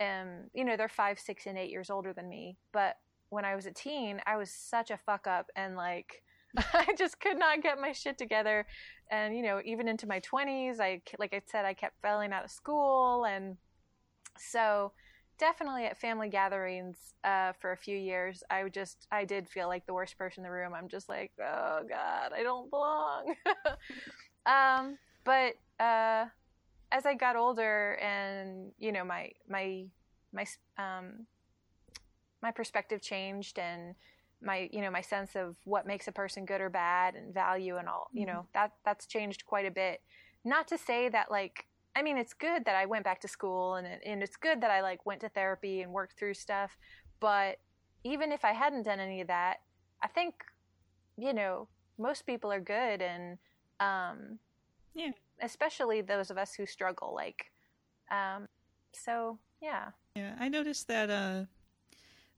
um, 0.00 0.48
you 0.54 0.64
know, 0.64 0.76
they're 0.76 0.88
five, 0.88 1.18
six, 1.18 1.46
and 1.46 1.58
eight 1.58 1.70
years 1.70 1.90
older 1.90 2.12
than 2.12 2.28
me. 2.28 2.56
But 2.72 2.96
when 3.28 3.44
I 3.44 3.54
was 3.54 3.66
a 3.66 3.72
teen, 3.72 4.20
I 4.26 4.36
was 4.36 4.50
such 4.50 4.90
a 4.90 4.98
fuck 4.98 5.26
up 5.26 5.46
and 5.56 5.76
like 5.76 6.22
I 6.74 6.94
just 6.96 7.20
could 7.20 7.38
not 7.38 7.62
get 7.62 7.80
my 7.80 7.92
shit 7.92 8.18
together. 8.18 8.66
And, 9.10 9.36
you 9.36 9.42
know, 9.42 9.60
even 9.64 9.88
into 9.88 10.06
my 10.06 10.20
20s, 10.20 10.80
I, 10.80 11.02
like 11.18 11.34
I 11.34 11.42
said, 11.50 11.64
I 11.64 11.74
kept 11.74 12.00
failing 12.02 12.32
out 12.32 12.44
of 12.44 12.50
school. 12.50 13.24
And 13.24 13.56
so, 14.38 14.92
definitely 15.42 15.86
at 15.86 15.98
family 15.98 16.28
gatherings 16.28 17.14
uh, 17.24 17.52
for 17.60 17.72
a 17.72 17.76
few 17.76 17.96
years, 17.96 18.44
I 18.48 18.62
would 18.62 18.72
just 18.72 19.08
I 19.10 19.24
did 19.24 19.48
feel 19.48 19.66
like 19.66 19.86
the 19.86 19.92
worst 19.92 20.16
person 20.16 20.44
in 20.44 20.44
the 20.44 20.52
room. 20.52 20.72
I'm 20.72 20.88
just 20.88 21.08
like, 21.08 21.32
oh 21.40 21.80
god, 21.88 22.32
I 22.32 22.44
don't 22.44 22.70
belong. 22.70 23.34
um, 24.46 24.98
but 25.24 25.54
uh, 25.80 26.26
as 26.92 27.06
I 27.06 27.14
got 27.14 27.34
older, 27.34 27.94
and 27.94 28.70
you 28.78 28.92
know, 28.92 29.04
my 29.04 29.32
my 29.48 29.84
my 30.32 30.46
um, 30.78 31.26
my 32.40 32.52
perspective 32.52 33.02
changed, 33.02 33.58
and 33.58 33.96
my 34.42 34.68
you 34.72 34.80
know 34.80 34.90
my 34.90 35.00
sense 35.00 35.36
of 35.36 35.56
what 35.64 35.86
makes 35.86 36.08
a 36.08 36.12
person 36.12 36.44
good 36.44 36.60
or 36.60 36.70
bad, 36.70 37.14
and 37.14 37.32
value, 37.32 37.76
and 37.76 37.88
all 37.88 38.08
you 38.12 38.26
know 38.26 38.32
mm-hmm. 38.32 38.54
that 38.54 38.72
that's 38.84 39.06
changed 39.06 39.46
quite 39.46 39.66
a 39.66 39.70
bit. 39.70 40.00
Not 40.44 40.68
to 40.68 40.78
say 40.78 41.08
that 41.08 41.30
like 41.30 41.66
I 41.94 42.02
mean, 42.02 42.16
it's 42.16 42.32
good 42.32 42.64
that 42.64 42.74
I 42.74 42.86
went 42.86 43.04
back 43.04 43.20
to 43.20 43.28
school 43.28 43.74
and 43.74 43.86
and 43.86 44.22
it's 44.22 44.36
good 44.36 44.60
that 44.62 44.70
I 44.70 44.80
like 44.80 45.04
went 45.04 45.20
to 45.20 45.28
therapy 45.28 45.82
and 45.82 45.92
worked 45.92 46.18
through 46.18 46.34
stuff. 46.34 46.76
But 47.20 47.58
even 48.04 48.32
if 48.32 48.44
I 48.44 48.52
hadn't 48.52 48.84
done 48.84 48.98
any 48.98 49.20
of 49.20 49.28
that, 49.28 49.58
I 50.02 50.08
think, 50.08 50.34
you 51.16 51.32
know, 51.32 51.68
most 51.98 52.26
people 52.26 52.50
are 52.50 52.60
good 52.60 53.00
and, 53.00 53.38
um, 53.78 54.38
yeah, 54.94 55.10
especially 55.40 56.00
those 56.00 56.30
of 56.30 56.38
us 56.38 56.54
who 56.54 56.66
struggle. 56.66 57.14
Like, 57.14 57.52
um, 58.10 58.48
so 58.92 59.38
yeah. 59.60 59.90
Yeah, 60.16 60.34
I 60.40 60.48
noticed 60.48 60.88
that, 60.88 61.10
uh, 61.10 61.44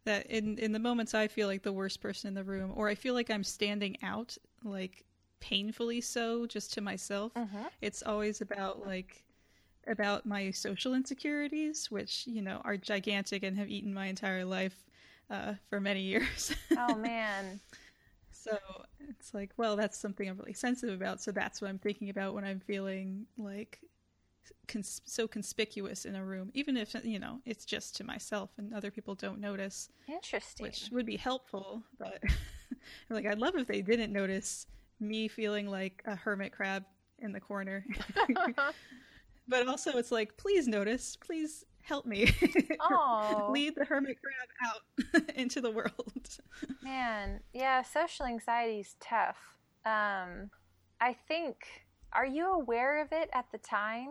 that 0.05 0.27
in 0.27 0.59
in 0.59 0.73
the 0.73 0.79
moments 0.79 1.15
I 1.15 1.29
feel 1.29 1.49
like 1.49 1.63
the 1.63 1.73
worst 1.73 2.01
person 2.01 2.29
in 2.29 2.35
the 2.35 2.45
room, 2.45 2.73
or 2.75 2.89
I 2.89 2.95
feel 2.95 3.15
like 3.15 3.31
I'm 3.31 3.45
standing 3.45 3.97
out, 4.03 4.37
like 4.63 5.05
painfully 5.41 6.01
so, 6.01 6.47
just 6.47 6.73
to 6.75 6.81
myself. 6.81 7.35
Mm-hmm. 7.35 7.65
It's 7.81 8.03
always 8.03 8.41
about 8.41 8.87
like 8.87 9.25
about 9.87 10.27
my 10.27 10.51
social 10.51 10.95
insecurities, 10.95 11.91
which, 11.91 12.27
you 12.27 12.43
know, 12.43 12.61
are 12.65 12.77
gigantic 12.77 13.43
and 13.43 13.57
have 13.57 13.69
eaten 13.69 13.93
my 13.93 14.07
entire 14.07 14.45
life 14.45 14.85
uh, 15.31 15.55
for 15.69 15.81
many 15.81 16.01
years. 16.01 16.55
oh, 16.79 16.95
man. 16.97 17.61
So 18.31 18.59
it's 19.09 19.33
like, 19.33 19.51
well, 19.57 19.77
that's 19.77 19.99
something 19.99 20.29
I'm 20.29 20.37
really 20.37 20.53
sensitive 20.53 21.01
about. 21.01 21.21
So 21.21 21.33
that's 21.33 21.61
what 21.61 21.71
I'm 21.71 21.79
thinking 21.79 22.11
about 22.11 22.35
when 22.35 22.45
I'm 22.45 22.61
feeling 22.61 23.27
like 23.39 23.81
cons- 24.69 25.03
so 25.05 25.27
conspicuous 25.27 26.05
in 26.05 26.17
a 26.17 26.25
room, 26.25 26.51
even 26.55 26.77
if, 26.77 26.95
you 27.05 27.19
know, 27.19 27.41
it's 27.45 27.65
just 27.65 27.97
to 27.97 28.05
myself 28.05 28.51
and 28.59 28.73
other 28.75 28.91
people 28.91 29.15
don't 29.15 29.41
notice. 29.41 29.89
Interesting. 30.09 30.65
Which 30.65 30.89
would 30.93 31.07
be 31.07 31.17
helpful. 31.17 31.83
But 31.99 32.23
like, 33.11 33.27
I'd 33.27 33.39
love 33.39 33.57
if 33.57 33.67
they 33.67 33.83
didn't 33.83 34.13
notice 34.13 34.67
me 35.01 35.29
feeling 35.29 35.69
like 35.69 36.03
a 36.07 36.15
hermit 36.15 36.53
crab 36.53 36.85
in 37.19 37.33
the 37.33 37.41
corner 37.41 37.85
but 39.49 39.69
also 39.69 39.93
it's 39.93 40.13
like, 40.13 40.37
please 40.37 40.67
notice, 40.67 41.17
please 41.17 41.65
help 41.83 42.07
me. 42.07 42.25
Lead 43.51 43.75
the 43.77 43.85
hermit 43.87 44.19
crab 44.21 44.73
out 44.73 45.31
into 45.37 45.61
the 45.61 45.71
world. 45.71 46.39
Man, 46.83 47.41
yeah, 47.53 47.83
social 47.83 48.27
anxiety 48.27 48.81
is 48.81 48.97
tough. 49.01 49.37
Um, 49.85 50.51
I 51.01 51.15
think, 51.29 51.57
are 52.13 52.27
you 52.27 52.51
aware 52.53 53.03
of 53.03 53.09
it 53.13 53.29
at 53.35 53.47
the 53.53 53.59
time? 53.59 54.09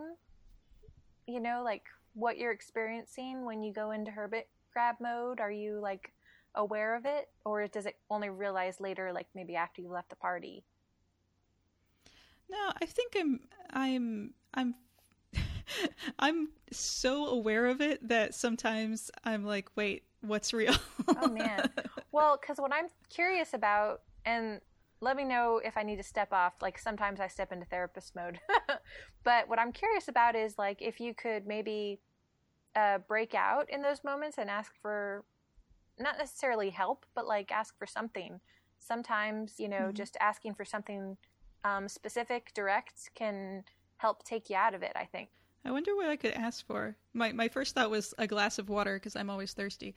You 1.26 1.40
know, 1.40 1.62
like 1.64 1.84
what 2.14 2.38
you're 2.38 2.52
experiencing 2.52 3.44
when 3.44 3.62
you 3.62 3.72
go 3.72 3.90
into 3.90 4.10
hermit 4.10 4.48
crab 4.72 4.96
mode? 5.00 5.40
Are 5.40 5.50
you 5.50 5.80
like 5.80 6.12
aware 6.54 6.94
of 6.94 7.06
it? 7.06 7.28
Or 7.44 7.66
does 7.66 7.86
it 7.86 7.96
only 8.10 8.28
realize 8.28 8.80
later, 8.80 9.12
like 9.12 9.26
maybe 9.34 9.56
after 9.56 9.82
you 9.82 9.88
left 9.88 10.10
the 10.10 10.16
party? 10.16 10.64
No, 12.50 12.72
I 12.80 12.86
think 12.86 13.16
I'm 13.18 13.40
I'm 13.70 14.34
I'm 14.52 14.74
I'm 16.18 16.50
so 16.70 17.26
aware 17.26 17.66
of 17.66 17.80
it 17.80 18.08
that 18.08 18.34
sometimes 18.34 19.10
I'm 19.24 19.44
like, 19.44 19.68
wait, 19.76 20.04
what's 20.20 20.52
real? 20.52 20.74
oh 21.08 21.28
man. 21.28 21.70
Well, 22.12 22.38
because 22.40 22.58
what 22.58 22.72
I'm 22.72 22.86
curious 23.10 23.54
about, 23.54 24.02
and 24.24 24.60
let 25.04 25.16
me 25.16 25.24
know 25.24 25.60
if 25.62 25.76
I 25.76 25.82
need 25.82 25.96
to 25.96 26.02
step 26.02 26.32
off. 26.32 26.54
Like 26.62 26.78
sometimes 26.78 27.20
I 27.20 27.28
step 27.28 27.52
into 27.52 27.66
therapist 27.66 28.16
mode, 28.16 28.40
but 29.24 29.48
what 29.48 29.58
I'm 29.58 29.70
curious 29.70 30.08
about 30.08 30.34
is 30.34 30.58
like 30.58 30.80
if 30.80 30.98
you 30.98 31.14
could 31.14 31.46
maybe 31.46 32.00
uh, 32.74 32.98
break 32.98 33.34
out 33.34 33.70
in 33.70 33.82
those 33.82 34.02
moments 34.02 34.38
and 34.38 34.50
ask 34.50 34.72
for 34.80 35.24
not 35.98 36.18
necessarily 36.18 36.70
help, 36.70 37.06
but 37.14 37.26
like 37.26 37.52
ask 37.52 37.78
for 37.78 37.86
something. 37.86 38.40
Sometimes 38.78 39.60
you 39.60 39.68
know, 39.68 39.76
mm-hmm. 39.76 39.94
just 39.94 40.16
asking 40.20 40.54
for 40.54 40.64
something 40.64 41.16
um, 41.64 41.86
specific, 41.88 42.52
direct 42.54 43.10
can 43.14 43.62
help 43.98 44.24
take 44.24 44.50
you 44.50 44.56
out 44.56 44.74
of 44.74 44.82
it. 44.82 44.92
I 44.96 45.04
think. 45.04 45.28
I 45.66 45.70
wonder 45.70 45.94
what 45.94 46.08
I 46.08 46.16
could 46.16 46.32
ask 46.32 46.66
for. 46.66 46.96
My 47.12 47.32
my 47.32 47.48
first 47.48 47.74
thought 47.74 47.90
was 47.90 48.14
a 48.18 48.26
glass 48.26 48.58
of 48.58 48.68
water 48.70 48.96
because 48.96 49.16
I'm 49.16 49.30
always 49.30 49.52
thirsty. 49.52 49.94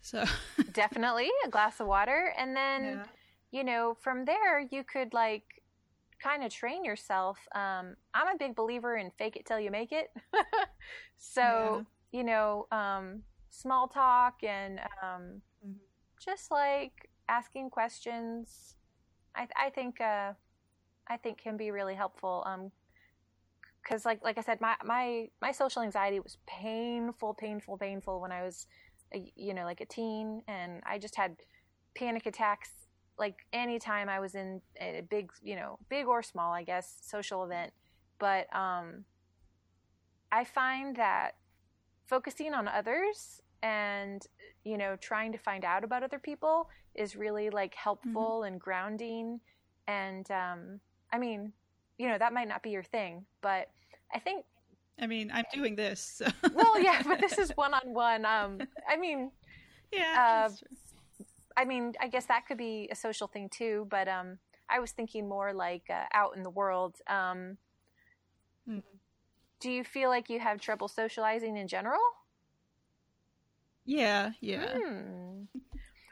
So 0.00 0.24
definitely 0.72 1.28
a 1.44 1.48
glass 1.48 1.80
of 1.80 1.86
water, 1.86 2.32
and 2.38 2.56
then 2.56 2.82
yeah. 2.84 3.04
You 3.56 3.64
know 3.64 3.96
from 4.00 4.26
there 4.26 4.60
you 4.60 4.84
could 4.84 5.14
like 5.14 5.62
kind 6.22 6.42
of 6.44 6.50
train 6.50 6.84
yourself. 6.84 7.38
Um, 7.54 7.96
I'm 8.14 8.28
a 8.34 8.38
big 8.38 8.54
believer 8.54 8.96
in 8.96 9.10
fake 9.18 9.36
it 9.36 9.46
till 9.46 9.60
you 9.60 9.70
make 9.70 9.92
it. 9.92 10.10
so 11.16 11.84
yeah. 12.12 12.18
you 12.18 12.24
know, 12.24 12.66
um, 12.72 13.22
small 13.50 13.88
talk 13.88 14.42
and 14.42 14.80
um, 15.02 15.42
mm-hmm. 15.66 15.72
just 16.18 16.50
like 16.50 17.10
asking 17.28 17.70
questions. 17.70 18.74
I, 19.34 19.46
I 19.56 19.70
think 19.70 20.00
uh, 20.00 20.32
I 21.08 21.16
think 21.22 21.38
can 21.38 21.56
be 21.56 21.70
really 21.70 21.94
helpful. 21.94 22.42
Um, 22.46 22.70
because 23.82 24.04
like 24.04 24.22
like 24.24 24.36
I 24.38 24.42
said, 24.42 24.60
my 24.60 24.74
my 24.84 25.28
my 25.40 25.52
social 25.52 25.82
anxiety 25.82 26.18
was 26.20 26.38
painful, 26.46 27.34
painful, 27.34 27.78
painful 27.78 28.20
when 28.20 28.32
I 28.32 28.42
was, 28.42 28.66
a, 29.14 29.32
you 29.36 29.54
know, 29.54 29.64
like 29.64 29.80
a 29.80 29.86
teen, 29.86 30.42
and 30.48 30.82
I 30.84 30.98
just 30.98 31.14
had 31.14 31.36
panic 31.94 32.26
attacks 32.26 32.85
like 33.18 33.46
anytime 33.52 34.08
I 34.08 34.20
was 34.20 34.34
in 34.34 34.60
a 34.80 35.02
big, 35.08 35.30
you 35.42 35.56
know, 35.56 35.78
big 35.88 36.06
or 36.06 36.22
small, 36.22 36.52
I 36.52 36.62
guess, 36.62 36.98
social 37.00 37.44
event. 37.44 37.72
But 38.18 38.54
um, 38.54 39.04
I 40.30 40.44
find 40.44 40.96
that 40.96 41.32
focusing 42.06 42.54
on 42.54 42.68
others 42.68 43.40
and 43.62 44.26
you 44.64 44.78
know 44.78 44.96
trying 44.96 45.32
to 45.32 45.38
find 45.38 45.64
out 45.64 45.84
about 45.84 46.02
other 46.02 46.18
people 46.18 46.68
is 46.94 47.16
really 47.16 47.50
like 47.50 47.74
helpful 47.74 48.40
mm-hmm. 48.40 48.52
and 48.52 48.60
grounding 48.60 49.40
and 49.88 50.30
um, 50.30 50.80
i 51.12 51.18
mean 51.18 51.52
you 51.98 52.08
know 52.08 52.18
that 52.18 52.32
might 52.32 52.48
not 52.48 52.62
be 52.62 52.70
your 52.70 52.82
thing 52.82 53.24
but 53.40 53.70
i 54.14 54.18
think 54.18 54.44
i 55.00 55.06
mean 55.06 55.30
i'm 55.32 55.44
doing 55.52 55.74
this 55.74 56.00
so. 56.00 56.26
well 56.54 56.78
yeah 56.80 57.02
but 57.02 57.18
this 57.20 57.38
is 57.38 57.50
one-on-one 57.56 58.24
um 58.24 58.58
i 58.88 58.96
mean 58.96 59.30
yeah 59.92 60.46
uh, 60.46 60.50
i 61.56 61.64
mean 61.64 61.92
i 62.00 62.08
guess 62.08 62.26
that 62.26 62.46
could 62.46 62.58
be 62.58 62.88
a 62.90 62.94
social 62.94 63.26
thing 63.26 63.48
too 63.48 63.86
but 63.90 64.08
um 64.08 64.38
i 64.68 64.78
was 64.78 64.92
thinking 64.92 65.28
more 65.28 65.52
like 65.52 65.84
uh, 65.90 66.04
out 66.12 66.36
in 66.36 66.42
the 66.42 66.50
world 66.50 66.96
um 67.08 67.56
mm-hmm. 68.68 68.78
do 69.60 69.70
you 69.70 69.84
feel 69.84 70.08
like 70.08 70.28
you 70.28 70.40
have 70.40 70.60
trouble 70.60 70.88
socializing 70.88 71.56
in 71.56 71.68
general 71.68 72.00
yeah 73.84 74.30
yeah 74.40 74.76
hmm. 74.76 75.44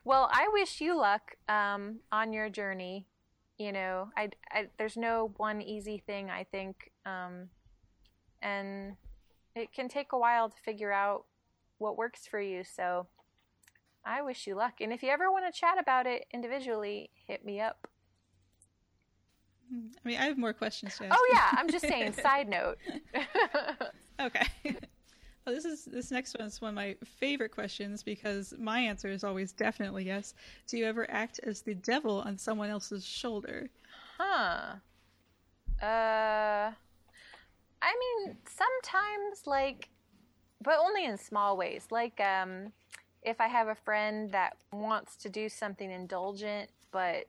well 0.05 0.29
i 0.33 0.49
wish 0.53 0.81
you 0.81 0.97
luck 0.97 1.37
um 1.49 1.99
on 2.13 2.33
your 2.33 2.49
journey 2.49 3.07
you 3.59 3.73
know 3.73 4.09
I, 4.17 4.31
I, 4.51 4.69
there's 4.79 4.97
no 4.97 5.33
one 5.37 5.63
easy 5.63 6.03
thing 6.07 6.31
i 6.31 6.45
think 6.45 6.91
um, 7.07 7.49
and 8.43 8.97
it 9.55 9.73
can 9.73 9.89
take 9.89 10.13
a 10.13 10.19
while 10.19 10.49
to 10.49 10.57
figure 10.65 10.93
out 10.93 11.25
what 11.79 11.97
works 11.97 12.27
for 12.27 12.41
you 12.41 12.65
so 12.65 13.07
i 14.05 14.23
wish 14.23 14.47
you 14.47 14.55
luck 14.55 14.75
and 14.81 14.93
if 14.93 15.03
you 15.03 15.09
ever 15.09 15.31
want 15.31 15.45
to 15.45 15.59
chat 15.59 15.79
about 15.79 16.07
it 16.07 16.27
individually 16.33 17.11
hit 17.27 17.45
me 17.45 17.61
up 17.61 17.89
i 19.73 20.09
mean 20.09 20.19
i 20.19 20.25
have 20.25 20.39
more 20.39 20.53
questions 20.53 20.97
to 20.97 21.07
ask 21.07 21.17
oh 21.17 21.31
yeah 21.33 21.49
i'm 21.53 21.69
just 21.69 21.87
saying 21.87 22.13
side 22.23 22.49
note 22.49 22.77
okay 24.21 24.47
well, 25.45 25.55
this 25.55 25.65
is 25.67 25.85
this 25.85 26.11
next 26.11 26.37
one 26.39 26.49
is 26.49 26.61
one 26.61 26.71
of 26.71 26.75
my 26.75 26.97
favorite 27.05 27.51
questions 27.51 28.03
because 28.03 28.55
my 28.59 28.81
answer 28.81 29.09
is 29.09 29.25
always 29.25 29.53
definitely 29.53 30.05
yes. 30.05 30.33
Do 30.67 30.79
you 30.79 30.87
ever 30.87 31.11
act 31.11 31.39
as 31.43 31.61
the 31.61 31.75
devil 31.75 32.23
on 32.23 32.39
someone 32.39 32.71
else's 32.71 33.05
shoulder? 33.05 33.69
Huh. 34.17 34.77
Uh 35.83 36.73
I 37.83 38.23
mean, 38.25 38.37
sometimes 38.49 39.47
like 39.47 39.91
but 40.63 40.79
only 40.81 41.05
in 41.05 41.19
small 41.19 41.59
ways. 41.59 41.89
Like 41.91 42.19
um 42.21 42.73
if 43.25 43.41
I 43.41 43.49
have 43.49 43.69
a 43.69 43.75
friend 43.75 44.31
that 44.33 44.57
wants 44.73 45.17
to 45.17 45.29
do 45.29 45.49
something 45.49 45.91
indulgent 45.91 46.71
but 46.95 47.27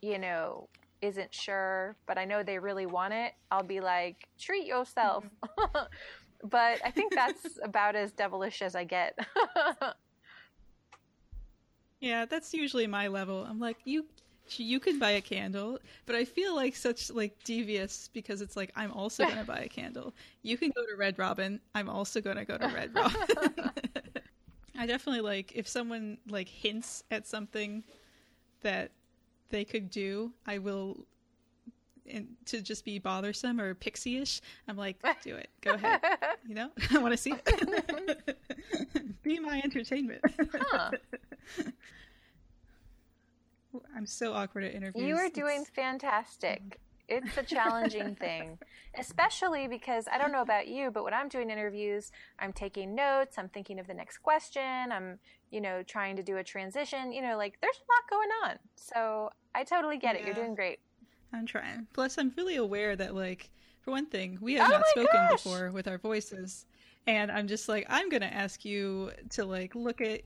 you 0.00 0.18
know, 0.18 0.68
isn't 1.02 1.34
sure, 1.34 1.96
but 2.06 2.18
I 2.18 2.24
know 2.24 2.42
they 2.42 2.58
really 2.58 2.86
want 2.86 3.12
it, 3.12 3.34
I'll 3.50 3.62
be 3.62 3.80
like, 3.80 4.28
"Treat 4.38 4.66
yourself." 4.66 5.24
Mm-hmm. 5.44 5.84
but 6.48 6.80
I 6.84 6.90
think 6.90 7.14
that's 7.14 7.58
about 7.62 7.96
as 7.96 8.12
devilish 8.12 8.62
as 8.62 8.74
I 8.74 8.84
get. 8.84 9.18
yeah, 12.00 12.24
that's 12.24 12.54
usually 12.54 12.86
my 12.86 13.08
level. 13.08 13.44
I'm 13.44 13.60
like, 13.60 13.76
you 13.84 14.06
you 14.56 14.78
could 14.78 15.00
buy 15.00 15.12
a 15.12 15.20
candle, 15.20 15.78
but 16.06 16.14
I 16.14 16.24
feel 16.24 16.54
like 16.54 16.76
such 16.76 17.10
like 17.10 17.36
devious 17.44 18.08
because 18.12 18.40
it's 18.40 18.56
like 18.56 18.70
I'm 18.76 18.92
also 18.92 19.24
going 19.24 19.36
to 19.36 19.44
buy 19.44 19.58
a 19.58 19.68
candle. 19.68 20.14
You 20.42 20.56
can 20.56 20.70
go 20.70 20.86
to 20.86 20.96
Red 20.96 21.18
Robin. 21.18 21.60
I'm 21.74 21.88
also 21.88 22.20
going 22.20 22.36
to 22.36 22.44
go 22.44 22.56
to 22.56 22.68
Red 22.68 22.94
Robin. 22.94 23.70
I 24.78 24.86
definitely 24.86 25.22
like 25.22 25.52
if 25.54 25.66
someone 25.68 26.18
like 26.28 26.48
hints 26.48 27.02
at 27.10 27.26
something 27.26 27.82
that 28.62 28.90
they 29.50 29.64
could 29.64 29.90
do, 29.90 30.32
I 30.46 30.58
will 30.58 31.06
and 32.08 32.28
to 32.46 32.60
just 32.62 32.84
be 32.84 32.98
bothersome 33.00 33.60
or 33.60 33.74
pixie-ish, 33.74 34.40
I'm 34.68 34.76
like, 34.76 34.96
do 35.22 35.34
it. 35.34 35.50
Go 35.60 35.72
ahead. 35.72 36.00
You 36.46 36.54
know, 36.54 36.70
I 36.92 36.98
want 36.98 37.12
to 37.12 37.16
see 37.16 37.32
it. 37.32 38.36
be 39.22 39.40
my 39.40 39.60
entertainment. 39.64 40.22
Huh. 40.52 40.90
I'm 43.94 44.06
so 44.06 44.32
awkward 44.32 44.64
at 44.64 44.74
interviews. 44.74 45.06
You 45.06 45.16
are 45.16 45.28
doing 45.28 45.62
It's- 45.62 45.70
fantastic. 45.74 46.80
It's 47.08 47.36
a 47.36 47.42
challenging 47.42 48.14
thing, 48.16 48.58
especially 48.98 49.68
because 49.68 50.06
I 50.12 50.18
don't 50.18 50.32
know 50.32 50.42
about 50.42 50.66
you, 50.68 50.90
but 50.90 51.04
when 51.04 51.14
I'm 51.14 51.28
doing 51.28 51.50
interviews, 51.50 52.10
I'm 52.38 52.52
taking 52.52 52.94
notes, 52.94 53.38
I'm 53.38 53.48
thinking 53.48 53.78
of 53.78 53.86
the 53.86 53.94
next 53.94 54.18
question, 54.18 54.90
I'm, 54.90 55.18
you 55.50 55.60
know, 55.60 55.82
trying 55.82 56.16
to 56.16 56.22
do 56.22 56.36
a 56.38 56.44
transition, 56.44 57.12
you 57.12 57.22
know, 57.22 57.36
like 57.36 57.58
there's 57.60 57.76
a 57.76 57.86
lot 57.92 58.10
going 58.10 58.28
on. 58.44 58.58
So 58.74 59.30
I 59.54 59.62
totally 59.64 59.98
get 59.98 60.16
it. 60.16 60.24
You're 60.24 60.34
doing 60.34 60.54
great. 60.54 60.80
I'm 61.32 61.46
trying. 61.46 61.86
Plus, 61.92 62.18
I'm 62.18 62.32
really 62.36 62.56
aware 62.56 62.96
that, 62.96 63.14
like, 63.14 63.50
for 63.82 63.90
one 63.92 64.06
thing, 64.06 64.38
we 64.40 64.54
have 64.54 64.68
Oh 64.68 64.72
not 64.76 64.86
spoken 64.88 65.10
gosh! 65.12 65.42
before 65.42 65.70
with 65.70 65.86
our 65.86 65.98
voices, 65.98 66.66
and 67.06 67.30
I'm 67.30 67.46
just 67.46 67.68
like, 67.68 67.86
I'm 67.88 68.08
gonna 68.08 68.26
ask 68.26 68.64
you 68.64 69.12
to 69.30 69.44
like 69.44 69.74
look 69.76 70.00
at 70.00 70.22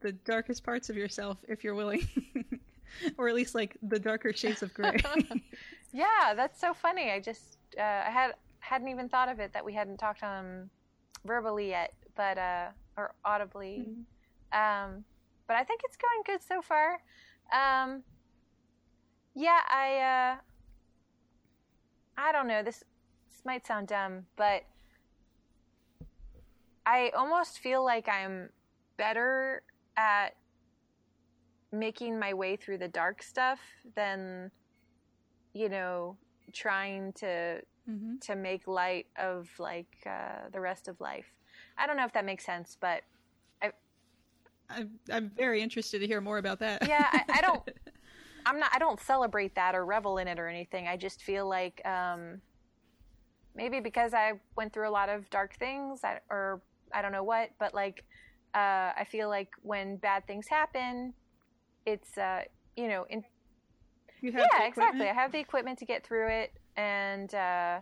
the 0.00 0.12
darkest 0.12 0.62
parts 0.62 0.88
of 0.88 0.96
yourself 0.96 1.38
if 1.48 1.64
you're 1.64 1.74
willing, 1.74 2.06
or 3.18 3.28
at 3.28 3.34
least 3.34 3.54
like 3.54 3.76
the 3.82 3.98
darker 3.98 4.32
shades 4.32 4.62
of 4.62 4.72
gray. 4.74 4.96
Yeah, 5.92 6.34
that's 6.36 6.60
so 6.60 6.72
funny. 6.72 7.10
I 7.10 7.18
just 7.20 7.58
uh, 7.76 7.82
I 7.82 8.10
had 8.10 8.34
hadn't 8.60 8.88
even 8.88 9.08
thought 9.08 9.28
of 9.28 9.40
it 9.40 9.52
that 9.52 9.64
we 9.64 9.72
hadn't 9.72 9.96
talked 9.96 10.22
um 10.22 10.70
verbally 11.26 11.68
yet, 11.70 11.92
but 12.14 12.38
uh 12.38 12.68
or 12.96 13.14
audibly. 13.24 13.88
Um 14.52 15.04
but 15.48 15.56
I 15.56 15.64
think 15.64 15.80
it's 15.84 15.96
going 15.96 16.22
good 16.24 16.42
so 16.46 16.62
far. 16.62 17.00
Um 17.52 18.04
yeah, 19.34 19.60
I 19.68 20.36
uh 20.36 20.36
I 22.16 22.32
don't 22.32 22.46
know. 22.46 22.62
This 22.62 22.84
this 23.28 23.44
might 23.44 23.66
sound 23.66 23.88
dumb, 23.88 24.26
but 24.36 24.62
I 26.86 27.10
almost 27.16 27.58
feel 27.58 27.84
like 27.84 28.08
I'm 28.08 28.50
better 28.96 29.62
at 29.96 30.36
making 31.72 32.18
my 32.18 32.34
way 32.34 32.56
through 32.56 32.78
the 32.78 32.88
dark 32.88 33.22
stuff 33.22 33.60
than 33.96 34.50
you 35.52 35.68
know 35.68 36.16
trying 36.52 37.12
to 37.14 37.60
hmm 37.86 38.16
to 38.20 38.36
make 38.36 38.66
light 38.66 39.06
of 39.18 39.48
like 39.58 39.88
uh, 40.06 40.48
the 40.52 40.60
rest 40.60 40.88
of 40.88 41.00
life. 41.00 41.26
I 41.78 41.86
don't 41.86 41.96
know 41.96 42.04
if 42.04 42.12
that 42.12 42.24
makes 42.26 42.44
sense, 42.44 42.76
but 42.80 43.02
I'm, 44.70 45.00
I'm 45.10 45.30
very 45.36 45.60
interested 45.62 46.00
to 46.00 46.06
hear 46.06 46.20
more 46.20 46.38
about 46.38 46.60
that. 46.60 46.82
Yeah, 46.82 47.08
I- 47.12 47.38
I 47.38 47.40
don't- 47.40 47.62
I'm 48.46 48.58
not. 48.58 48.70
I 48.74 48.78
don't 48.78 49.00
celebrate 49.00 49.54
that 49.56 49.74
or 49.74 49.84
revel 49.84 50.18
in 50.18 50.26
it 50.28 50.38
or 50.38 50.48
anything. 50.48 50.88
I 50.88 50.96
just 50.96 51.22
feel 51.22 51.48
like 51.48 51.84
um, 51.86 52.40
maybe 53.54 53.80
because 53.80 54.14
I 54.14 54.32
went 54.56 54.72
through 54.72 54.88
a 54.88 54.90
lot 54.90 55.08
of 55.08 55.28
dark 55.30 55.56
things, 55.58 56.00
I, 56.04 56.20
or 56.30 56.62
I 56.92 57.02
don't 57.02 57.12
know 57.12 57.22
what, 57.24 57.50
but 57.58 57.74
like 57.74 58.04
uh, 58.54 58.92
I 58.96 59.06
feel 59.10 59.28
like 59.28 59.50
when 59.62 59.96
bad 59.96 60.26
things 60.26 60.46
happen, 60.48 61.14
it's 61.92 62.16
uh, 62.18 62.42
you 62.76 62.88
know, 62.88 63.06
in, 63.08 63.24
you 64.20 64.32
have 64.32 64.46
yeah, 64.52 64.66
exactly. 64.66 65.08
I 65.08 65.12
have 65.12 65.32
the 65.32 65.38
equipment 65.38 65.78
to 65.80 65.84
get 65.84 66.04
through 66.06 66.28
it, 66.28 66.52
and 66.76 67.34
uh, 67.34 67.80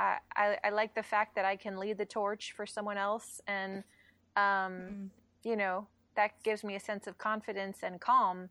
I, 0.00 0.18
I 0.36 0.58
I 0.64 0.70
like 0.70 0.94
the 0.94 1.02
fact 1.02 1.34
that 1.36 1.44
I 1.44 1.56
can 1.56 1.78
lead 1.78 1.98
the 1.98 2.04
torch 2.04 2.52
for 2.56 2.66
someone 2.66 2.96
else, 2.98 3.40
and 3.46 3.84
um, 4.36 4.72
Mm. 4.72 5.08
you 5.42 5.56
know 5.56 5.86
that 6.16 6.30
gives 6.42 6.62
me 6.64 6.74
a 6.76 6.80
sense 6.80 7.06
of 7.06 7.18
confidence 7.18 7.78
and 7.82 8.00
calm. 8.00 8.48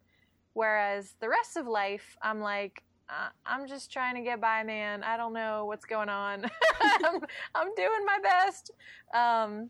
Whereas 0.53 1.15
the 1.19 1.29
rest 1.29 1.57
of 1.57 1.65
life, 1.65 2.15
I'm 2.21 2.39
like, 2.41 2.83
uh, 3.09 3.29
I'm 3.45 3.67
just 3.67 3.91
trying 3.91 4.15
to 4.15 4.21
get 4.21 4.39
by, 4.39 4.63
man. 4.63 5.03
I 5.03 5.17
don't 5.17 5.33
know 5.33 5.65
what's 5.65 5.85
going 5.85 6.09
on. 6.09 6.43
I'm, 6.81 7.19
I'm 7.55 7.73
doing 7.75 8.05
my 8.05 8.19
best. 8.21 8.71
Um, 9.13 9.69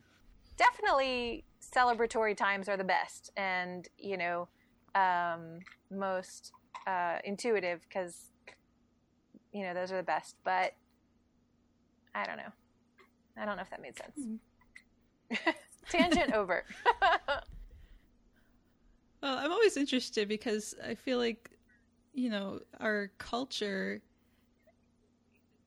definitely, 0.58 1.46
celebratory 1.62 2.36
times 2.36 2.68
are 2.68 2.78
the 2.78 2.84
best, 2.84 3.32
and 3.38 3.88
you 3.98 4.18
know, 4.18 4.48
um, 4.96 5.60
most 5.92 6.52
uh, 6.88 7.18
intuitive 7.24 7.82
because 7.88 8.32
you 9.52 9.64
know 9.64 9.74
those 9.74 9.92
are 9.92 9.98
the 9.98 10.04
best. 10.04 10.36
But 10.44 10.74
I 12.16 12.26
don't 12.26 12.38
know. 12.38 12.52
I 13.38 13.46
don't 13.46 13.56
know 13.56 13.64
if 13.64 13.70
that 13.70 13.82
made 13.82 13.98
sense. 13.98 15.56
Tangent 15.90 16.34
over. 16.34 16.66
Well, 19.24 19.38
I'm 19.38 19.54
always 19.54 19.78
interested 19.78 20.28
because 20.28 20.76
I 20.86 20.96
feel 20.96 21.18
like, 21.18 21.50
you 22.14 22.30
know, 22.30 22.60
our 22.82 23.10
culture 23.20 24.02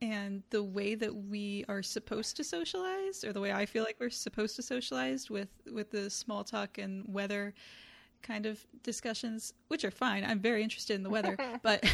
and 0.03 0.43
the 0.51 0.63
way 0.63 0.95
that 0.95 1.15
we 1.15 1.65
are 1.67 1.83
supposed 1.83 2.37
to 2.37 2.45
socialize, 2.45 3.25
or 3.25 3.33
the 3.33 3.41
way 3.41 3.53
I 3.53 3.65
feel 3.65 3.83
like 3.83 3.97
we're 3.99 4.11
supposed 4.11 4.57
to 4.57 4.63
socialize 4.63 5.31
with 5.31 5.49
with 5.73 5.91
the 5.91 6.11
small 6.11 6.45
talk 6.45 6.77
and 6.77 7.03
weather 7.09 7.55
kind 8.23 8.47
of 8.47 8.65
discussions, 8.83 9.53
which 9.69 9.85
are 9.85 9.91
fine. 9.91 10.25
I'm 10.25 10.41
very 10.41 10.63
interested 10.63 10.95
in 10.95 11.03
the 11.03 11.11
weather, 11.11 11.37
but 11.63 11.85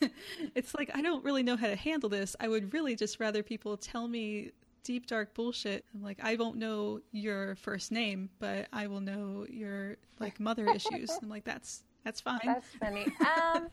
it's 0.54 0.74
like 0.74 0.90
I 0.94 1.02
don't 1.02 1.24
really 1.24 1.42
know 1.42 1.56
how 1.56 1.68
to 1.68 1.76
handle 1.76 2.08
this. 2.08 2.36
I 2.40 2.48
would 2.48 2.72
really 2.72 2.96
just 2.96 3.20
rather 3.20 3.42
people 3.42 3.76
tell 3.76 4.08
me 4.08 4.52
deep 4.84 5.06
dark 5.06 5.34
bullshit. 5.34 5.84
I'm 5.94 6.02
like, 6.02 6.18
I 6.22 6.36
won't 6.36 6.56
know 6.56 7.00
your 7.12 7.56
first 7.56 7.92
name, 7.92 8.30
but 8.38 8.68
I 8.72 8.86
will 8.86 9.00
know 9.00 9.46
your 9.48 9.96
like 10.18 10.40
mother 10.40 10.66
issues. 10.68 11.10
I'm 11.22 11.28
like, 11.28 11.44
that's 11.44 11.82
that's 12.04 12.20
fine. 12.20 12.40
That's 12.44 12.66
funny. 12.80 13.06
Um, 13.20 13.68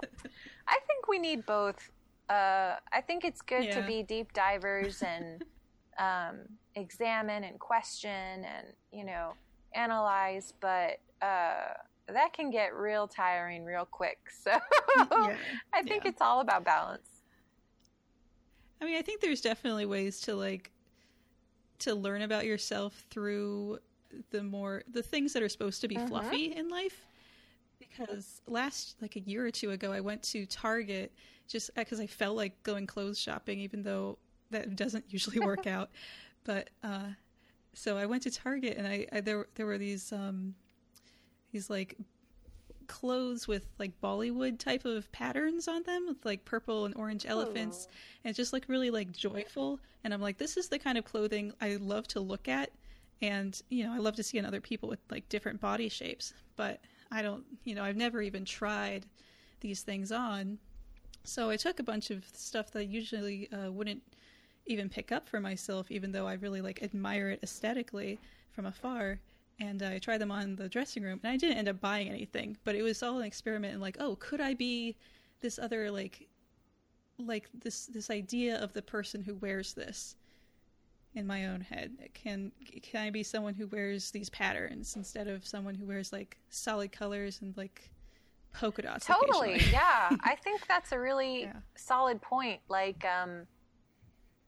I 0.67 0.77
think 0.87 1.07
we 1.07 1.19
need 1.19 1.45
both. 1.45 1.91
Uh, 2.29 2.75
I 2.91 3.01
think 3.05 3.23
it's 3.23 3.41
good 3.41 3.71
to 3.71 3.83
be 3.87 4.03
deep 4.03 4.33
divers 4.33 5.03
and 5.03 5.43
um, 5.97 6.39
examine 6.75 7.43
and 7.43 7.59
question 7.59 8.43
and 8.43 8.67
you 8.91 9.05
know 9.05 9.33
analyze, 9.73 10.53
but 10.59 10.99
uh, 11.21 11.73
that 12.07 12.33
can 12.33 12.49
get 12.51 12.73
real 12.75 13.07
tiring 13.07 13.63
real 13.65 13.85
quick. 13.85 14.19
So 14.43 14.51
yeah. 14.97 15.35
I 15.73 15.81
think 15.83 16.03
yeah. 16.05 16.11
it's 16.11 16.21
all 16.21 16.39
about 16.39 16.63
balance. 16.63 17.07
I 18.81 18.85
mean, 18.85 18.97
I 18.97 19.01
think 19.01 19.21
there's 19.21 19.41
definitely 19.41 19.85
ways 19.85 20.21
to 20.21 20.35
like 20.35 20.71
to 21.79 21.93
learn 21.95 22.21
about 22.21 22.45
yourself 22.45 23.05
through 23.09 23.79
the 24.31 24.43
more 24.43 24.83
the 24.91 25.01
things 25.03 25.33
that 25.33 25.43
are 25.43 25.49
supposed 25.49 25.81
to 25.81 25.87
be 25.87 25.95
Mhm. 25.95 26.07
fluffy 26.07 26.55
in 26.55 26.69
life. 26.69 27.05
Because 27.79 28.41
last 28.47 28.95
like 29.01 29.15
a 29.15 29.19
year 29.19 29.45
or 29.45 29.51
two 29.51 29.71
ago, 29.71 29.91
I 29.91 29.99
went 29.99 30.23
to 30.23 30.45
Target 30.45 31.11
just 31.47 31.73
because 31.75 31.99
I 31.99 32.07
felt 32.07 32.37
like 32.37 32.61
going 32.63 32.87
clothes 32.87 33.19
shopping, 33.19 33.59
even 33.59 33.83
though 33.83 34.17
that 34.51 34.75
doesn't 34.75 35.05
usually 35.09 35.39
work 35.39 35.67
out. 35.67 35.89
But 36.45 36.69
uh, 36.83 37.09
so 37.73 37.97
I 37.97 38.05
went 38.05 38.23
to 38.23 38.31
Target 38.31 38.77
and 38.77 38.87
I, 38.87 39.07
I 39.11 39.21
there 39.21 39.47
there 39.55 39.65
were 39.65 39.77
these 39.77 40.13
um 40.13 40.55
these 41.55 41.69
like 41.69 41.95
clothes 42.87 43.47
with 43.47 43.65
like 43.79 43.99
Bollywood 44.01 44.59
type 44.59 44.83
of 44.83 45.09
patterns 45.13 45.69
on 45.69 45.83
them 45.83 46.05
with 46.05 46.25
like 46.25 46.43
purple 46.43 46.85
and 46.85 46.93
orange 46.97 47.25
elephants. 47.25 47.87
And 48.25 48.35
just 48.35 48.51
like 48.51 48.65
really 48.67 48.91
like 48.91 49.13
joyful. 49.13 49.79
And 50.03 50.13
i'm 50.13 50.21
like 50.21 50.37
this 50.37 50.57
is 50.57 50.67
the 50.67 50.77
kind 50.77 50.97
of 50.97 51.05
clothing 51.05 51.53
i 51.61 51.77
love 51.77 52.07
to 52.09 52.19
look 52.19 52.49
at. 52.49 52.71
And 53.21 53.59
you 53.69 53.85
know 53.85 53.93
i 53.93 53.99
love 53.99 54.17
to 54.17 54.23
see 54.23 54.37
in 54.37 54.45
other 54.45 54.59
people 54.59 54.89
with 54.89 54.99
like 55.09 55.29
different 55.29 55.61
body 55.61 55.87
shapes. 55.87 56.33
But 56.57 56.81
i 57.09 57.21
don't 57.21 57.45
you 57.63 57.73
know 57.73 57.83
i've 57.85 57.95
never 57.95 58.21
even 58.21 58.43
tried 58.43 59.05
these 59.61 59.81
things 59.81 60.11
on. 60.11 60.59
So 61.23 61.49
i 61.49 61.55
took 61.55 61.79
a 61.79 61.83
bunch 61.83 62.11
of 62.11 62.25
stuff 62.33 62.69
that 62.71 62.79
i 62.79 62.81
usually 62.81 63.49
uh, 63.53 63.71
wouldn't 63.71 64.03
even 64.67 64.89
pick 64.89 65.13
up 65.13 65.29
for 65.29 65.39
myself 65.39 65.89
even 65.89 66.11
though 66.11 66.27
i 66.27 66.33
really 66.33 66.59
like 66.59 66.81
admire 66.81 67.29
it 67.29 67.39
aesthetically 67.43 68.19
from 68.51 68.65
afar 68.65 69.19
and 69.59 69.81
I 69.81 69.99
tried 69.99 70.19
them 70.19 70.31
on 70.31 70.55
the 70.55 70.67
dressing 70.69 71.03
room, 71.03 71.19
and 71.23 71.31
I 71.31 71.37
didn't 71.37 71.57
end 71.57 71.69
up 71.69 71.79
buying 71.79 72.09
anything. 72.09 72.57
But 72.63 72.75
it 72.75 72.81
was 72.83 73.01
all 73.03 73.19
an 73.19 73.25
experiment, 73.25 73.73
and 73.73 73.81
like, 73.81 73.97
oh, 73.99 74.15
could 74.17 74.41
I 74.41 74.53
be 74.53 74.95
this 75.41 75.59
other 75.59 75.89
like, 75.91 76.27
like 77.17 77.49
this 77.63 77.85
this 77.87 78.09
idea 78.09 78.61
of 78.61 78.73
the 78.73 78.81
person 78.81 79.21
who 79.21 79.35
wears 79.35 79.73
this 79.73 80.15
in 81.13 81.25
my 81.25 81.47
own 81.47 81.61
head? 81.61 81.91
Can 82.13 82.51
can 82.83 83.07
I 83.07 83.09
be 83.09 83.23
someone 83.23 83.53
who 83.53 83.67
wears 83.67 84.11
these 84.11 84.29
patterns 84.29 84.95
instead 84.95 85.27
of 85.27 85.45
someone 85.45 85.75
who 85.75 85.85
wears 85.85 86.11
like 86.11 86.37
solid 86.49 86.91
colors 86.91 87.39
and 87.41 87.55
like 87.55 87.89
polka 88.53 88.81
dots? 88.81 89.05
Totally, 89.05 89.61
yeah. 89.71 90.09
I 90.23 90.35
think 90.35 90.67
that's 90.67 90.91
a 90.91 90.99
really 90.99 91.43
Yeah. 91.43 91.53
solid 91.75 92.21
point. 92.21 92.59
Like, 92.67 93.05
um, 93.05 93.47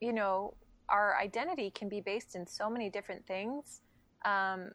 you 0.02 0.12
know, 0.14 0.54
our 0.90 1.18
identity 1.18 1.72
can 1.72 1.90
be 1.90 2.02
based 2.02 2.36
in 2.36 2.46
so 2.46 2.70
many 2.70 2.90
different 2.90 3.26
things. 3.26 3.82
Um, 4.26 4.72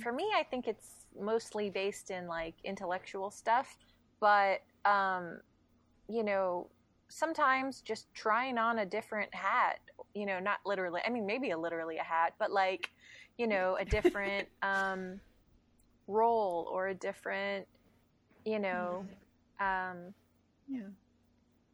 for 0.00 0.12
me, 0.12 0.26
I 0.36 0.42
think 0.42 0.66
it's 0.68 1.06
mostly 1.18 1.70
based 1.70 2.10
in 2.10 2.26
like 2.26 2.54
intellectual 2.64 3.30
stuff, 3.30 3.76
but 4.20 4.62
um, 4.84 5.40
you 6.08 6.22
know, 6.22 6.68
sometimes 7.08 7.80
just 7.80 8.12
trying 8.14 8.58
on 8.58 8.80
a 8.80 8.86
different 8.86 9.34
hat, 9.34 9.80
you 10.14 10.26
know, 10.26 10.38
not 10.38 10.58
literally. 10.64 11.00
I 11.06 11.10
mean, 11.10 11.26
maybe 11.26 11.50
a 11.50 11.58
literally 11.58 11.98
a 11.98 12.02
hat, 12.02 12.34
but 12.38 12.50
like, 12.50 12.90
you 13.36 13.46
know, 13.46 13.76
a 13.80 13.84
different 13.84 14.48
um, 14.62 15.20
role 16.06 16.68
or 16.72 16.88
a 16.88 16.94
different, 16.94 17.66
you 18.44 18.58
know, 18.58 19.04
um, 19.60 20.14
yeah. 20.68 20.80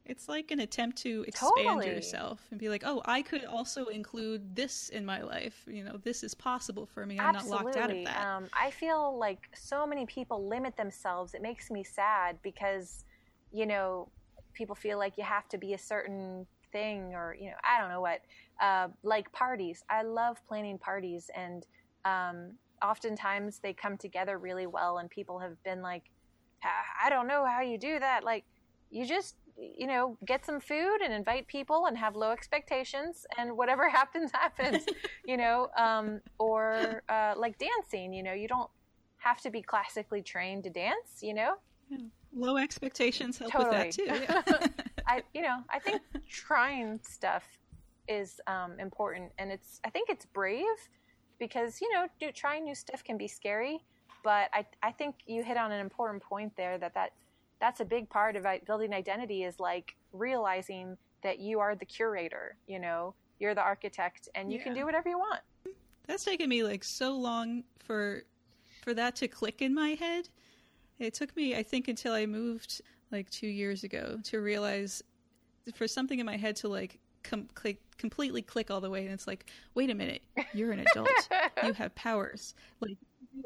It's 0.06 0.28
like 0.28 0.50
an 0.50 0.60
attempt 0.60 0.98
to 0.98 1.24
expand 1.26 1.66
Totally. 1.66 1.86
yourself 1.86 2.46
and 2.50 2.60
be 2.60 2.68
like, 2.68 2.82
oh, 2.84 3.00
I 3.06 3.22
could 3.22 3.44
also 3.44 3.86
include 3.86 4.54
this 4.54 4.90
in 4.90 5.06
my 5.06 5.22
life. 5.22 5.62
You 5.66 5.82
know, 5.82 5.96
this 5.96 6.22
is 6.22 6.34
possible 6.34 6.84
for 6.84 7.06
me. 7.06 7.18
I'm 7.18 7.32
not 7.32 7.46
locked 7.46 7.76
out 7.76 7.90
of 7.90 8.04
that. 8.04 8.26
Um, 8.26 8.48
I 8.52 8.70
feel 8.70 9.18
like 9.18 9.40
so 9.54 9.86
many 9.86 10.04
people 10.04 10.46
limit 10.46 10.76
themselves. 10.76 11.32
It 11.32 11.40
makes 11.40 11.70
me 11.70 11.82
sad 11.84 12.38
because, 12.42 13.04
you 13.50 13.64
know, 13.64 14.10
people 14.52 14.74
feel 14.74 14.98
like 14.98 15.16
you 15.16 15.24
have 15.24 15.48
to 15.48 15.58
be 15.58 15.72
a 15.72 15.78
certain 15.78 16.46
thing 16.70 17.14
or, 17.14 17.34
you 17.40 17.46
know, 17.46 17.56
I 17.64 17.80
don't 17.80 17.90
know 17.90 18.02
what. 18.02 18.20
Uh, 18.60 18.88
like 19.02 19.32
parties. 19.32 19.82
I 19.90 20.02
love 20.02 20.36
planning 20.46 20.78
parties, 20.78 21.28
and 21.34 21.66
um, 22.04 22.52
oftentimes 22.82 23.58
they 23.58 23.72
come 23.72 23.96
together 23.96 24.38
really 24.38 24.66
well, 24.66 24.98
and 24.98 25.10
people 25.10 25.40
have 25.40 25.60
been 25.64 25.82
like, 25.82 26.04
I 27.02 27.10
don't 27.10 27.26
know 27.26 27.44
how 27.44 27.62
you 27.62 27.78
do 27.78 27.98
that. 27.98 28.22
Like, 28.22 28.44
you 28.90 29.06
just 29.06 29.34
you 29.56 29.86
know 29.86 30.16
get 30.26 30.44
some 30.44 30.60
food 30.60 30.98
and 31.02 31.12
invite 31.12 31.46
people 31.46 31.86
and 31.86 31.96
have 31.96 32.16
low 32.16 32.30
expectations 32.30 33.26
and 33.38 33.56
whatever 33.56 33.88
happens 34.00 34.30
happens 34.32 34.84
you 35.26 35.36
know 35.36 35.68
um, 35.76 36.20
or 36.38 37.02
uh, 37.08 37.34
like 37.36 37.56
dancing 37.58 38.12
you 38.12 38.22
know 38.22 38.32
you 38.32 38.48
don't 38.48 38.70
have 39.18 39.40
to 39.40 39.50
be 39.50 39.62
classically 39.62 40.22
trained 40.22 40.64
to 40.64 40.70
dance 40.70 41.20
you 41.22 41.34
know 41.34 41.54
Low 42.36 42.56
expectations 42.56 43.38
help 43.38 43.52
Totally. 43.52 43.86
with 43.86 43.96
that 43.96 44.42
too. 44.42 44.58
Yeah. 44.58 44.68
i 45.06 45.22
you 45.34 45.42
know 45.42 45.58
i 45.70 45.78
think 45.78 46.02
trying 46.28 46.98
stuff 47.02 47.44
is 48.08 48.40
um, 48.46 48.78
important 48.80 49.30
and 49.38 49.52
it's 49.52 49.80
i 49.84 49.90
think 49.90 50.10
it's 50.10 50.26
brave 50.26 50.64
because 51.38 51.80
you 51.80 51.92
know 51.92 52.06
do, 52.20 52.32
trying 52.32 52.64
new 52.64 52.74
stuff 52.74 53.04
can 53.04 53.16
be 53.16 53.28
scary 53.28 53.84
but 54.24 54.48
I, 54.54 54.64
I 54.82 54.90
think 54.90 55.16
you 55.26 55.44
hit 55.44 55.58
on 55.58 55.70
an 55.70 55.80
important 55.80 56.22
point 56.22 56.56
there 56.56 56.78
that, 56.78 56.94
that 56.94 57.12
that's 57.64 57.80
a 57.80 57.84
big 57.84 58.08
part 58.10 58.36
of 58.36 58.46
building 58.66 58.92
identity 58.92 59.42
is 59.42 59.58
like 59.58 59.96
realizing 60.12 60.96
that 61.22 61.38
you 61.38 61.60
are 61.60 61.74
the 61.74 61.84
curator 61.86 62.56
you 62.66 62.78
know 62.78 63.14
you're 63.38 63.54
the 63.54 63.62
architect 63.62 64.28
and 64.34 64.52
you 64.52 64.58
can 64.58 64.74
do 64.74 64.84
whatever 64.84 65.08
you 65.08 65.18
want 65.18 65.40
That's 66.06 66.24
taken 66.24 66.48
me 66.48 66.62
like 66.62 66.84
so 66.84 67.16
long 67.16 67.64
for 67.78 68.24
for 68.84 68.94
that 68.94 69.16
to 69.16 69.28
click 69.28 69.62
in 69.62 69.74
my 69.74 69.90
head. 69.90 70.28
It 70.98 71.14
took 71.14 71.34
me, 71.34 71.56
I 71.56 71.62
think, 71.62 71.88
until 71.88 72.12
I 72.12 72.26
moved 72.26 72.82
like 73.10 73.30
two 73.30 73.46
years 73.46 73.82
ago 73.82 74.18
to 74.24 74.40
realize 74.40 75.02
for 75.74 75.88
something 75.88 76.18
in 76.18 76.26
my 76.26 76.36
head 76.36 76.54
to 76.56 76.68
like 76.68 77.00
com- 77.22 77.48
click, 77.54 77.80
completely 77.96 78.42
click 78.42 78.70
all 78.70 78.80
the 78.80 78.90
way. 78.90 79.04
And 79.04 79.14
it's 79.14 79.26
like, 79.26 79.50
wait 79.74 79.90
a 79.90 79.94
minute, 79.94 80.22
you're 80.52 80.72
an 80.72 80.80
adult. 80.80 81.08
you 81.64 81.72
have 81.72 81.94
powers. 81.94 82.54
Like 82.80 82.98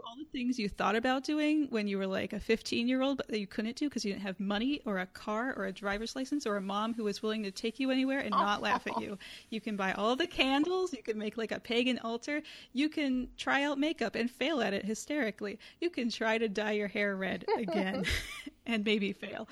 all 0.07 0.17
the 0.17 0.25
things 0.25 0.59
you 0.59 0.69
thought 0.69 0.97
about 0.97 1.25
doing 1.25 1.67
when 1.71 1.89
you 1.89 1.99
were 1.99 2.07
like 2.07 2.33
a 2.33 2.41
15 2.41 2.89
year 2.89 3.03
old, 3.03 3.17
but 3.19 3.29
that 3.29 3.39
you 3.39 3.47
couldn't 3.47 3.77
do 3.77 3.89
because 3.89 4.05
you 4.05 4.13
didn't 4.13 4.23
have 4.23 4.39
money 4.39 4.81
or 4.85 4.99
a 4.99 5.07
car 5.07 5.55
or 5.57 5.67
a 5.67 5.73
driver's 5.73 6.15
license 6.15 6.47
or 6.47 6.57
a 6.57 6.61
mom 6.61 6.95
who 6.95 7.05
was 7.05 7.23
willing 7.23 7.43
to 7.43 7.51
take 7.51 7.81
you 7.81 7.91
anywhere 7.91 8.21
and 8.21 8.31
not 8.31 8.63
laugh 8.63 8.87
at 8.87 9.01
you. 9.01 9.19
You 9.51 9.61
can 9.61 9.77
buy 9.77 9.93
all 9.93 10.15
the 10.17 10.27
candles. 10.27 10.93
You 10.93 11.03
can 11.03 11.19
make 11.19 11.37
like 11.37 11.53
a 11.53 11.61
pagan 11.61 11.99
altar. 12.01 12.43
You 12.73 12.89
can 12.89 13.29
try 13.37 13.63
out 13.63 13.79
makeup 13.79 14.15
and 14.15 14.31
fail 14.31 14.61
at 14.61 14.75
it 14.75 14.85
hysterically. 14.85 15.59
You 15.81 15.91
can 15.91 16.11
try 16.11 16.39
to 16.39 16.49
dye 16.49 16.73
your 16.73 16.89
hair 16.89 17.17
red 17.17 17.45
again 17.57 18.05
and 18.67 18.85
maybe 18.85 19.13
fail. 19.13 19.49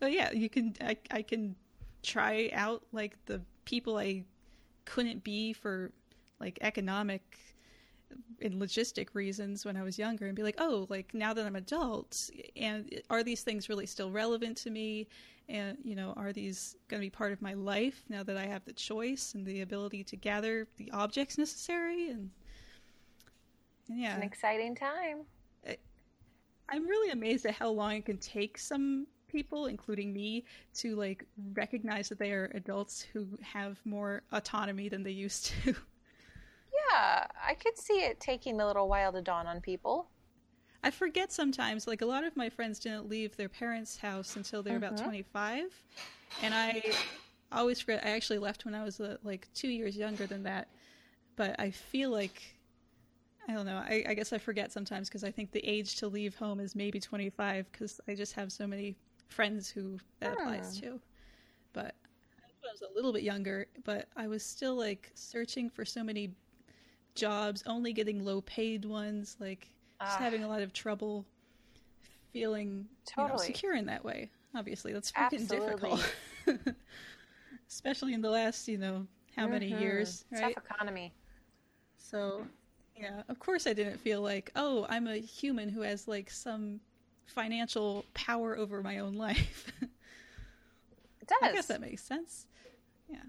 but 0.00 0.12
yeah, 0.12 0.32
you 0.32 0.48
can. 0.48 0.74
I, 0.80 0.96
I 1.10 1.22
can 1.22 1.54
try 2.02 2.50
out 2.52 2.82
like 2.92 3.16
the 3.26 3.40
people 3.64 3.98
I 3.98 4.24
couldn't 4.84 5.24
be 5.24 5.52
for 5.52 5.90
like 6.40 6.58
economic 6.60 7.22
and 8.42 8.60
logistic 8.60 9.08
reasons 9.14 9.64
when 9.64 9.76
I 9.76 9.82
was 9.82 9.98
younger 9.98 10.26
and 10.26 10.34
be 10.34 10.42
like, 10.42 10.56
oh, 10.58 10.86
like 10.88 11.14
now 11.14 11.32
that 11.34 11.46
I'm 11.46 11.56
adult, 11.56 12.30
and 12.56 13.00
are 13.10 13.22
these 13.22 13.42
things 13.42 13.68
really 13.68 13.86
still 13.86 14.10
relevant 14.10 14.56
to 14.58 14.70
me? 14.70 15.08
And, 15.48 15.76
you 15.84 15.94
know, 15.94 16.14
are 16.16 16.32
these 16.32 16.76
going 16.88 17.00
to 17.00 17.06
be 17.06 17.10
part 17.10 17.32
of 17.32 17.42
my 17.42 17.52
life 17.52 18.02
now 18.08 18.22
that 18.22 18.36
I 18.36 18.46
have 18.46 18.64
the 18.64 18.72
choice 18.72 19.34
and 19.34 19.44
the 19.44 19.60
ability 19.60 20.02
to 20.04 20.16
gather 20.16 20.66
the 20.78 20.90
objects 20.92 21.36
necessary? 21.36 22.08
And, 22.08 22.30
and 23.88 24.00
yeah, 24.00 24.14
It's 24.14 24.16
an 24.16 24.22
exciting 24.22 24.74
time 24.74 25.26
I'm 26.68 26.86
really 26.86 27.10
amazed 27.10 27.46
at 27.46 27.54
how 27.54 27.70
long 27.70 27.92
it 27.92 28.06
can 28.06 28.18
take 28.18 28.58
some 28.58 29.06
people, 29.28 29.66
including 29.66 30.12
me, 30.12 30.44
to 30.74 30.96
like 30.96 31.24
recognize 31.52 32.08
that 32.08 32.18
they 32.18 32.32
are 32.32 32.50
adults 32.54 33.02
who 33.02 33.26
have 33.42 33.78
more 33.84 34.22
autonomy 34.32 34.88
than 34.88 35.02
they 35.02 35.10
used 35.10 35.46
to. 35.46 35.74
yeah 36.90 37.26
i 37.46 37.54
could 37.54 37.76
see 37.78 38.00
it 38.04 38.20
taking 38.20 38.60
a 38.60 38.66
little 38.66 38.88
while 38.88 39.12
to 39.12 39.22
dawn 39.22 39.46
on 39.46 39.60
people 39.60 40.08
I 40.82 40.90
forget 40.90 41.32
sometimes, 41.32 41.86
like 41.86 42.02
a 42.02 42.06
lot 42.06 42.24
of 42.24 42.36
my 42.36 42.50
friends 42.50 42.78
didn't 42.78 43.08
leave 43.08 43.36
their 43.36 43.48
parents' 43.48 43.96
house 43.96 44.36
until 44.36 44.62
they 44.62 44.70
were 44.70 44.76
about 44.76 44.96
Mhm. 44.96 45.02
25. 45.04 45.82
And 46.42 46.54
I 46.54 46.82
always 47.50 47.80
forget, 47.80 48.04
I 48.04 48.10
actually 48.10 48.38
left 48.38 48.64
when 48.66 48.74
I 48.74 48.84
was 48.84 49.00
uh, 49.00 49.16
like 49.22 49.48
two 49.54 49.68
years 49.68 49.96
younger 49.96 50.26
than 50.26 50.42
that. 50.42 50.68
But 51.36 51.58
I 51.58 51.70
feel 51.70 52.10
like, 52.10 52.42
I 53.48 53.52
don't 53.54 53.66
know, 53.66 53.78
I, 53.78 54.04
I 54.08 54.14
guess 54.14 54.32
I 54.32 54.38
forget 54.38 54.72
sometimes 54.72 55.08
because 55.08 55.24
I 55.24 55.30
think 55.30 55.52
the 55.52 55.64
age 55.66 55.96
to 55.96 56.08
leave 56.08 56.34
home 56.34 56.60
is 56.60 56.74
maybe 56.74 57.00
25 57.00 57.70
because 57.72 58.00
I 58.08 58.14
just 58.14 58.34
have 58.34 58.52
so 58.52 58.66
many 58.66 58.96
friends 59.28 59.70
who 59.70 59.98
that 60.20 60.34
applies 60.34 60.78
to. 60.80 61.00
But 61.72 61.94
I 62.38 62.72
was 62.72 62.82
a 62.82 62.94
little 62.94 63.12
bit 63.12 63.22
younger, 63.22 63.66
but 63.84 64.08
I 64.16 64.26
was 64.28 64.42
still 64.44 64.76
like 64.76 65.10
searching 65.14 65.70
for 65.70 65.84
so 65.84 66.04
many 66.04 66.34
jobs, 67.14 67.62
only 67.66 67.92
getting 67.92 68.24
low 68.24 68.40
paid 68.42 68.84
ones, 68.84 69.36
like 69.40 69.68
just 70.00 70.18
Ah. 70.18 70.22
having 70.22 70.42
a 70.44 70.48
lot 70.48 70.62
of 70.62 70.72
trouble 70.72 71.24
feeling 72.32 72.86
you 73.16 73.26
know, 73.28 73.36
secure 73.36 73.74
in 73.74 73.86
that 73.86 74.04
way. 74.04 74.30
Obviously, 74.54 74.92
that's 74.92 75.12
freaking 75.12 75.48
difficult. 75.48 76.00
Especially 77.68 78.12
in 78.14 78.20
the 78.20 78.30
last, 78.30 78.66
you 78.68 78.78
know, 78.78 79.06
how 79.36 79.46
many 79.46 79.70
Mhm. 79.70 79.80
years, 79.80 80.24
right? 80.30 80.54
tough 80.54 80.64
economy 80.64 81.12
So, 81.96 82.46
yeah, 82.96 83.22
of 83.28 83.38
course 83.38 83.66
I 83.66 83.72
didn't 83.72 83.98
feel 83.98 84.20
like, 84.20 84.50
oh, 84.56 84.86
I'm 84.88 85.06
a 85.06 85.16
human 85.16 85.68
who 85.68 85.80
has 85.80 86.06
like 86.06 86.30
some 86.30 86.80
financial 87.26 88.04
power 88.14 88.56
over 88.56 88.82
my 88.82 88.98
own 88.98 89.14
life. 89.26 89.72
it 91.20 91.26
does 91.28 91.38
I 91.42 91.52
guess 91.52 91.66
that 91.66 91.80
makes 91.80 92.02
sense. 92.04 92.46
Yeah. 93.08 93.22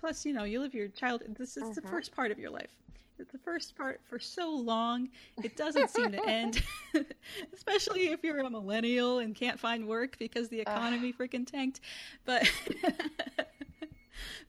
Plus, 0.00 0.24
you 0.24 0.32
know, 0.32 0.44
you 0.44 0.60
live 0.60 0.74
your 0.74 0.88
child. 0.88 1.22
This 1.38 1.56
is 1.56 1.74
the 1.74 1.82
Mhm. 1.82 1.90
first 1.90 2.12
part 2.12 2.30
of 2.30 2.38
your 2.38 2.50
life. 2.50 2.70
It's 3.18 3.30
the 3.32 3.38
first 3.38 3.76
part 3.76 4.00
for 4.08 4.18
so 4.18 4.50
long. 4.50 5.10
It 5.44 5.54
doesn't 5.56 5.90
seem 5.90 6.12
to 6.12 6.24
end. 6.26 6.62
Especially 7.52 8.08
if 8.08 8.24
you're 8.24 8.38
a 8.38 8.48
millennial 8.48 9.18
and 9.18 9.34
can't 9.34 9.60
find 9.60 9.86
work 9.86 10.16
because 10.18 10.48
the 10.48 10.58
economy 10.60 11.12
freaking 11.12 11.46
tanked. 11.46 11.80
But. 12.24 12.50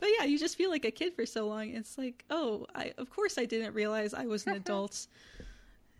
But 0.01 0.09
yeah, 0.17 0.25
you 0.25 0.37
just 0.39 0.57
feel 0.57 0.69
like 0.71 0.83
a 0.83 0.91
kid 0.91 1.13
for 1.15 1.25
so 1.27 1.47
long. 1.47 1.69
It's 1.69 1.95
like, 1.97 2.25
oh, 2.29 2.65
I, 2.75 2.91
of 2.97 3.09
course 3.09 3.37
I 3.37 3.45
didn't 3.45 3.73
realize 3.73 4.13
I 4.15 4.25
was 4.25 4.45
an 4.47 4.55
adult 4.55 5.07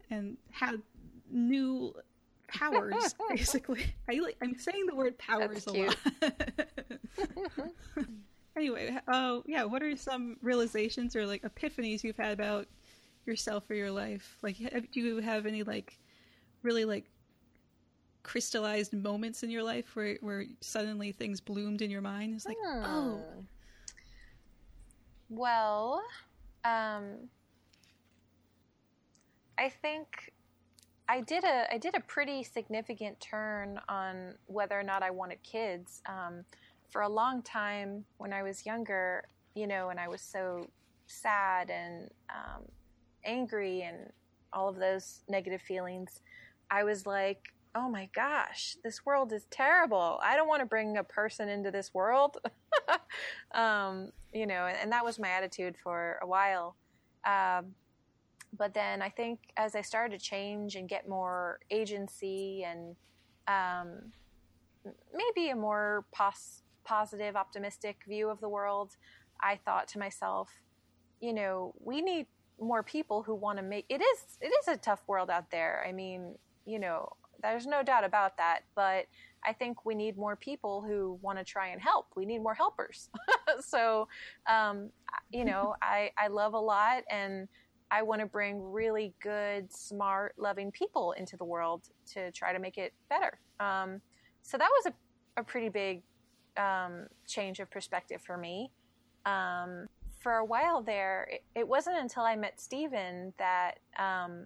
and 0.10 0.38
had 0.52 0.82
new 1.30 1.94
powers. 2.48 3.16
Basically, 3.30 3.86
I 4.10 4.16
like, 4.16 4.36
I'm 4.42 4.58
saying 4.58 4.88
the 4.88 4.96
word 4.96 5.18
powers 5.20 5.68
a 5.68 5.72
lot. 5.74 5.96
Anyway, 8.56 8.98
uh, 9.08 9.40
yeah, 9.46 9.64
what 9.64 9.84
are 9.84 9.96
some 9.96 10.38
realizations 10.42 11.16
or 11.16 11.26
like 11.26 11.44
epiphanies 11.44 12.04
you've 12.04 12.18
had 12.18 12.34
about 12.34 12.68
yourself 13.26 13.70
or 13.70 13.76
your 13.76 13.92
life? 13.92 14.38
Like, 14.42 14.58
have, 14.58 14.92
do 14.92 15.00
you 15.00 15.18
have 15.18 15.46
any 15.46 15.64
like 15.64 15.98
really 16.64 16.86
like 16.86 17.06
crystallized 18.24 18.94
moments 18.94 19.44
in 19.44 19.50
your 19.50 19.64
life 19.64 19.96
where 19.96 20.18
where 20.22 20.46
suddenly 20.60 21.12
things 21.12 21.40
bloomed 21.40 21.82
in 21.82 21.90
your 21.90 22.02
mind? 22.02 22.36
It's 22.36 22.46
like, 22.46 22.58
oh, 22.64 23.24
Hmm. 23.38 23.42
Well, 25.30 26.04
um, 26.66 27.30
I 29.58 29.70
think 29.70 30.34
I 31.08 31.22
did 31.22 31.44
a 31.44 31.72
I 31.72 31.78
did 31.78 31.96
a 31.96 32.02
pretty 32.02 32.44
significant 32.44 33.20
turn 33.20 33.80
on 33.88 34.36
whether 34.48 34.78
or 34.80 34.84
not 34.84 35.04
I 35.04 35.12
wanted 35.12 35.42
kids. 35.44 36.02
Um, 36.06 36.44
for 36.92 37.02
a 37.02 37.10
long 37.10 37.42
time, 37.42 38.06
when 38.18 38.34
I 38.34 38.44
was 38.44 38.66
younger, 38.66 39.24
you 39.56 39.66
know, 39.66 39.90
and 39.90 40.00
I 40.00 40.08
was 40.08 40.22
so 40.22 40.68
sad 41.08 41.70
and 41.70 42.10
um, 42.30 42.64
angry 43.26 43.82
and 43.82 44.12
all 44.54 44.70
of 44.70 44.76
those 44.76 45.22
negative 45.30 45.62
feelings, 45.62 46.22
I 46.70 46.84
was 46.84 47.06
like, 47.06 47.54
"Oh 47.74 47.90
my 47.90 48.10
gosh, 48.14 48.76
this 48.84 49.06
world 49.06 49.32
is 49.32 49.46
terrible. 49.50 50.20
I 50.22 50.36
don't 50.36 50.48
want 50.48 50.62
to 50.62 50.66
bring 50.66 50.98
a 50.98 51.04
person 51.04 51.50
into 51.50 51.72
this 51.72 51.94
world." 51.94 52.38
um, 53.54 54.12
you 54.34 54.46
know, 54.46 54.66
and, 54.66 54.78
and 54.78 54.92
that 54.92 55.06
was 55.06 55.20
my 55.20 55.30
attitude 55.30 55.76
for 55.82 56.20
a 56.22 56.28
while. 56.28 56.76
Um, 57.26 57.76
but 58.58 58.74
then 58.74 59.02
I 59.02 59.10
think 59.10 59.40
as 59.56 59.76
I 59.76 59.82
started 59.82 60.20
to 60.20 60.24
change 60.24 60.76
and 60.76 60.90
get 60.90 61.08
more 61.08 61.60
agency 61.70 62.66
and 62.66 62.96
um, 63.48 64.12
maybe 65.14 65.50
a 65.50 65.56
more 65.56 66.06
pos- 66.14 66.64
positive, 66.84 67.36
optimistic 67.36 67.98
view 68.08 68.30
of 68.30 68.40
the 68.42 68.50
world, 68.50 68.98
I 69.42 69.60
thought 69.64 69.88
to 69.90 70.00
myself, 70.00 70.50
you 71.20 71.34
know, 71.34 71.74
we 71.80 72.02
need 72.02 72.28
more 72.60 72.84
people 72.84 73.24
who 73.24 73.34
want 73.34 73.58
to 73.58 73.64
make 73.64 73.86
it 73.90 74.02
is 74.02 74.38
it 74.40 74.52
is 74.62 74.68
a 74.68 74.78
tough 74.78 75.02
world 75.08 75.30
out 75.30 75.50
there. 75.52 75.84
I 75.88 75.92
mean, 75.92 76.36
you 76.66 76.80
know, 76.80 77.10
there's 77.42 77.66
no 77.66 77.84
doubt 77.84 78.04
about 78.04 78.38
that, 78.38 78.62
but 78.76 79.06
I 79.44 79.54
think 79.54 79.86
we 79.86 79.96
need 79.96 80.18
more 80.18 80.36
people 80.36 80.82
who 80.82 81.18
want 81.22 81.40
to 81.40 81.44
try 81.44 81.70
and 81.70 81.82
help. 81.82 82.08
We 82.16 82.26
need 82.26 82.40
more 82.40 82.54
helpers. 82.54 83.10
so, 83.62 84.08
um, 84.48 84.92
you 85.32 85.46
know, 85.46 85.76
I, 85.82 86.12
I 86.18 86.28
love 86.28 86.54
a 86.54 86.60
lot 86.60 87.04
and 87.10 87.48
I 87.90 88.04
want 88.04 88.22
to 88.22 88.28
bring 88.28 88.62
really 88.72 89.14
good, 89.22 89.72
smart, 89.74 90.36
loving 90.38 90.72
people 90.72 91.14
into 91.14 91.36
the 91.36 91.44
world 91.44 91.90
to 92.14 92.32
try 92.32 92.54
to 92.54 92.60
make 92.60 92.78
it 92.78 92.94
better. 93.10 93.40
Um, 93.60 94.02
so 94.44 94.58
that 94.58 94.70
was 94.70 94.94
a, 94.94 95.42
a 95.42 95.44
pretty 95.44 95.70
big 95.70 96.02
um, 96.58 97.08
change 97.28 97.60
of 97.60 97.70
perspective 97.70 98.22
for 98.22 98.38
me. 98.38 98.72
Um, 99.26 99.88
for 100.20 100.34
a 100.34 100.46
while 100.46 100.82
there, 100.82 101.28
it, 101.32 101.44
it, 101.56 101.68
wasn't 101.68 101.98
until 101.98 102.24
I 102.24 102.36
met 102.36 102.60
Steven 102.60 103.34
that 103.38 103.80
um, 103.98 104.46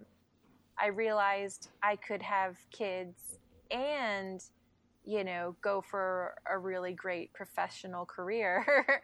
I 0.79 0.87
realized 0.87 1.69
I 1.83 1.95
could 1.97 2.21
have 2.21 2.57
kids 2.71 3.39
and, 3.71 4.41
you 5.05 5.23
know, 5.23 5.55
go 5.61 5.81
for 5.81 6.35
a 6.49 6.57
really 6.57 6.93
great 6.93 7.33
professional 7.33 8.05
career. 8.05 9.01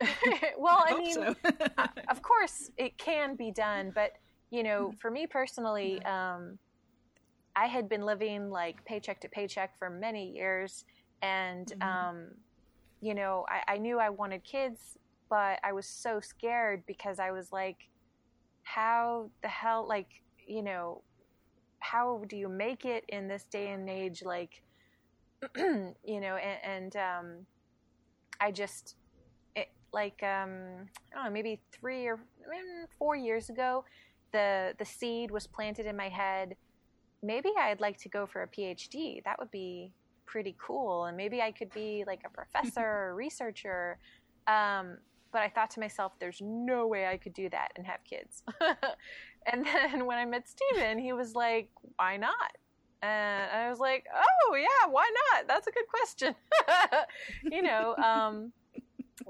well, 0.58 0.84
I, 0.86 0.94
I 0.94 0.98
mean, 0.98 1.14
so. 1.14 1.34
of 2.10 2.22
course 2.22 2.70
it 2.76 2.96
can 2.98 3.34
be 3.34 3.50
done, 3.50 3.90
but 3.94 4.12
you 4.50 4.62
know, 4.62 4.94
for 5.00 5.10
me 5.10 5.26
personally, 5.26 6.02
um, 6.04 6.58
I 7.54 7.66
had 7.66 7.88
been 7.88 8.02
living 8.02 8.50
like 8.50 8.84
paycheck 8.84 9.20
to 9.22 9.28
paycheck 9.28 9.78
for 9.78 9.90
many 9.90 10.30
years, 10.30 10.84
and 11.22 11.66
mm-hmm. 11.66 11.82
um, 11.82 12.26
you 13.00 13.14
know, 13.14 13.46
I, 13.48 13.74
I 13.74 13.78
knew 13.78 13.98
I 13.98 14.10
wanted 14.10 14.44
kids, 14.44 14.98
but 15.30 15.58
I 15.62 15.72
was 15.72 15.86
so 15.86 16.20
scared 16.20 16.84
because 16.86 17.18
I 17.18 17.30
was 17.30 17.52
like, 17.52 17.88
how 18.62 19.30
the 19.42 19.48
hell, 19.48 19.86
like, 19.88 20.22
you 20.46 20.62
know, 20.62 21.02
how 21.80 22.24
do 22.28 22.36
you 22.36 22.48
make 22.48 22.84
it 22.84 23.04
in 23.08 23.28
this 23.28 23.44
day 23.44 23.70
and 23.70 23.88
age? 23.88 24.22
Like, 24.24 24.62
you 25.56 26.20
know, 26.20 26.36
and, 26.36 26.58
and 26.64 26.96
um, 26.96 27.46
I 28.40 28.50
just, 28.50 28.96
it, 29.54 29.70
like, 29.92 30.22
um, 30.22 30.88
I 31.12 31.14
don't 31.14 31.24
know, 31.24 31.30
maybe 31.30 31.60
three 31.72 32.06
or 32.06 32.18
four 32.98 33.16
years 33.16 33.48
ago, 33.48 33.84
the 34.32 34.74
the 34.78 34.84
seed 34.84 35.30
was 35.30 35.46
planted 35.46 35.86
in 35.86 35.96
my 35.96 36.08
head. 36.08 36.56
Maybe 37.22 37.50
I'd 37.58 37.80
like 37.80 37.98
to 37.98 38.08
go 38.08 38.26
for 38.26 38.42
a 38.42 38.48
PhD. 38.48 39.24
That 39.24 39.38
would 39.38 39.50
be 39.50 39.92
pretty 40.28 40.54
cool, 40.64 41.06
and 41.06 41.16
maybe 41.16 41.40
I 41.40 41.50
could 41.50 41.72
be 41.72 42.04
like 42.06 42.20
a 42.24 42.30
professor 42.30 42.80
or 43.08 43.14
researcher. 43.14 43.98
Um, 44.46 44.98
but 45.32 45.42
I 45.42 45.48
thought 45.48 45.70
to 45.72 45.80
myself, 45.80 46.12
there's 46.18 46.40
no 46.40 46.86
way 46.86 47.06
I 47.06 47.16
could 47.16 47.34
do 47.34 47.48
that 47.50 47.72
and 47.76 47.86
have 47.86 48.02
kids. 48.04 48.42
and 49.52 49.64
then 49.64 50.06
when 50.06 50.18
I 50.18 50.24
met 50.24 50.48
Steven, 50.48 50.98
he 50.98 51.12
was 51.12 51.34
like, 51.34 51.68
why 51.96 52.16
not? 52.16 52.56
And 53.02 53.50
I 53.52 53.68
was 53.70 53.78
like, 53.78 54.06
oh, 54.14 54.54
yeah, 54.54 54.90
why 54.90 55.08
not? 55.32 55.46
That's 55.46 55.66
a 55.66 55.70
good 55.70 55.86
question. 55.86 56.34
you 57.44 57.62
know, 57.62 57.94
um, 57.96 58.52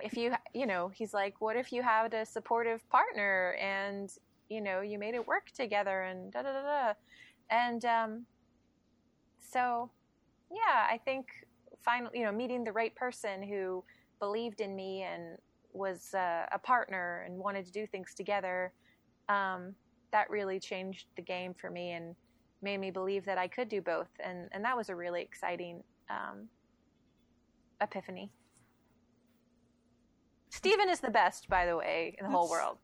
if 0.03 0.17
you, 0.17 0.33
you 0.55 0.67
know, 0.67 0.89
he's 0.89 1.13
like, 1.13 1.41
what 1.41 1.57
if 1.57 1.73
you 1.73 1.83
had 1.83 2.15
a 2.15 2.25
supportive 2.25 2.89
partner 2.91 3.57
and, 3.61 4.11
you 4.49 4.61
know, 4.61 4.81
you 4.81 4.99
made 4.99 5.15
it 5.15 5.27
work 5.27 5.51
together 5.51 6.03
and 6.03 6.33
da 6.33 6.43
da 6.43 6.53
da 6.53 6.63
da. 6.63 6.93
And 7.51 7.85
um, 7.85 8.27
so, 9.39 9.91
yeah, 10.51 10.87
I 10.91 10.99
think 11.05 11.27
finally, 11.85 12.19
you 12.19 12.25
know, 12.25 12.33
meeting 12.33 12.65
the 12.65 12.73
right 12.73 12.95
person 12.95 13.43
who 13.43 13.85
believed 14.19 14.61
in 14.61 14.75
me 14.75 15.03
and 15.03 15.39
was 15.73 16.15
uh, 16.15 16.47
a 16.53 16.59
partner 16.59 17.25
and 17.27 17.39
wanted 17.39 17.65
to 17.67 17.73
do 17.73 17.87
things 17.87 18.15
together, 18.15 18.73
um, 19.29 19.75
that 20.11 20.29
really 20.31 20.59
changed 20.59 21.07
the 21.17 21.23
game 21.23 21.55
for 21.55 21.71
me 21.71 21.93
and 21.93 22.15
made 22.63 22.79
me 22.79 22.91
believe 22.91 23.25
that 23.25 23.39
I 23.39 23.47
could 23.47 23.69
do 23.69 23.81
both. 23.81 24.09
And, 24.25 24.49
and 24.53 24.65
that 24.65 24.77
was 24.77 24.89
a 24.89 24.97
really 24.97 25.23
exciting 25.23 25.83
um, 26.11 26.49
epiphany. 27.81 28.31
Steven 30.51 30.89
is 30.89 31.01
the 31.01 31.11
best, 31.11 31.49
by 31.49 31.67
the 31.67 31.77
way, 31.77 32.17
in 32.19 32.25
the 32.25 32.31
That's, 32.31 32.35
whole 32.35 32.51
world. 32.51 32.79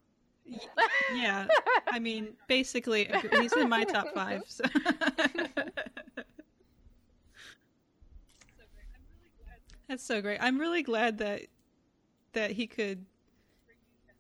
yeah, 1.15 1.47
I 1.89 1.99
mean, 1.99 2.35
basically, 2.47 3.11
he's 3.41 3.53
in 3.55 3.69
my 3.69 3.85
top 3.85 4.09
five. 4.15 4.43
So. 4.47 4.65
That's 9.89 10.05
so 10.05 10.23
great. 10.23 10.39
I'm 10.41 10.59
really 10.59 10.83
glad 10.83 11.19
that 11.19 11.43
that 12.33 12.51
he 12.51 12.67
could, 12.67 13.05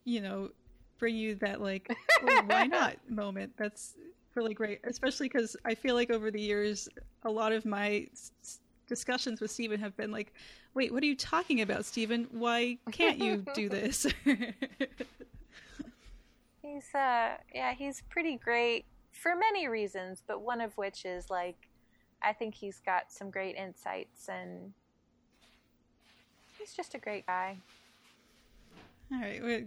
you 0.05 0.21
know, 0.21 0.51
bring 0.99 1.17
you 1.17 1.35
that 1.37 1.61
like 1.61 1.95
oh, 2.23 2.43
why 2.47 2.67
not 2.69 2.97
moment. 3.09 3.53
That's 3.57 3.95
really 4.35 4.55
great, 4.55 4.81
especially 4.85 5.29
because 5.29 5.57
I 5.65 5.75
feel 5.75 5.95
like 5.95 6.11
over 6.11 6.31
the 6.31 6.41
years, 6.41 6.89
a 7.23 7.31
lot 7.31 7.53
of 7.53 7.65
my 7.65 8.07
s- 8.13 8.61
discussions 8.87 9.41
with 9.41 9.51
Steven 9.51 9.81
have 9.81 9.97
been 9.97 10.11
like, 10.11 10.33
"Wait, 10.75 10.93
what 10.93 11.03
are 11.03 11.07
you 11.07 11.17
talking 11.17 11.61
about, 11.61 11.85
Steven? 11.85 12.29
Why 12.31 12.79
can't 12.93 13.19
you 13.19 13.45
do 13.55 13.69
this?" 13.71 14.07
he's 16.63 16.95
uh, 16.95 17.37
yeah, 17.55 17.75
he's 17.75 18.03
pretty 18.11 18.37
great 18.37 18.85
for 19.13 19.35
many 19.37 19.69
reasons, 19.69 20.23
but 20.27 20.43
one 20.43 20.61
of 20.61 20.77
which 20.77 21.05
is 21.05 21.31
like, 21.31 21.69
I 22.23 22.33
think 22.33 22.55
he's 22.55 22.81
got 22.81 23.13
some 23.13 23.31
great 23.31 23.57
insights 23.57 24.29
and 24.29 24.73
he's 26.65 26.75
just 26.75 26.95
a 26.95 26.99
great 26.99 27.27
guy. 27.27 27.59
All 29.13 29.21
right, 29.21 29.45
we 29.45 29.67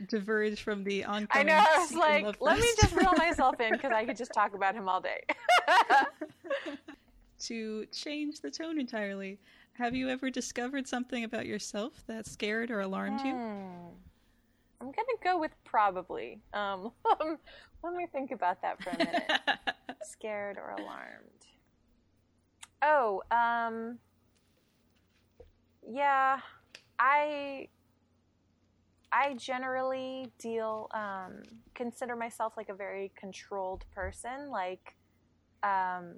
diverge 0.08 0.62
from 0.62 0.84
the 0.84 1.04
oncoming. 1.04 1.28
I 1.30 1.42
know. 1.42 1.64
I 1.66 1.78
was 1.78 1.92
like, 1.92 2.40
let 2.40 2.58
me 2.58 2.66
just 2.80 2.94
reel 2.94 3.12
myself 3.18 3.60
in 3.60 3.72
because 3.72 3.92
I 3.92 4.06
could 4.06 4.16
just 4.16 4.32
talk 4.32 4.54
about 4.54 4.74
him 4.74 4.88
all 4.88 5.02
day. 5.02 5.22
to 7.40 7.84
change 7.92 8.40
the 8.40 8.50
tone 8.50 8.80
entirely, 8.80 9.38
have 9.74 9.94
you 9.94 10.08
ever 10.08 10.30
discovered 10.30 10.88
something 10.88 11.24
about 11.24 11.44
yourself 11.44 11.92
that 12.06 12.26
scared 12.26 12.70
or 12.70 12.80
alarmed 12.80 13.20
you? 13.20 13.32
Hmm. 13.32 13.90
I'm 14.80 14.86
gonna 14.86 15.18
go 15.22 15.38
with 15.38 15.52
probably. 15.64 16.40
Um, 16.54 16.90
let 17.82 17.94
me 17.94 18.06
think 18.10 18.30
about 18.30 18.62
that 18.62 18.82
for 18.82 18.90
a 18.90 18.98
minute. 18.98 19.30
scared 20.02 20.56
or 20.56 20.70
alarmed? 20.70 21.46
Oh, 22.82 23.22
um, 23.30 23.98
yeah. 25.90 26.40
I 26.98 27.68
I 29.12 29.34
generally 29.34 30.32
deal 30.38 30.88
um, 30.92 31.42
consider 31.74 32.16
myself 32.16 32.54
like 32.56 32.68
a 32.68 32.74
very 32.74 33.12
controlled 33.16 33.84
person. 33.94 34.50
Like 34.50 34.96
um, 35.62 36.16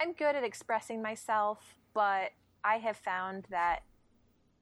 I'm 0.00 0.12
good 0.14 0.34
at 0.34 0.44
expressing 0.44 1.02
myself, 1.02 1.58
but 1.94 2.30
I 2.64 2.78
have 2.78 2.96
found 2.96 3.46
that 3.50 3.80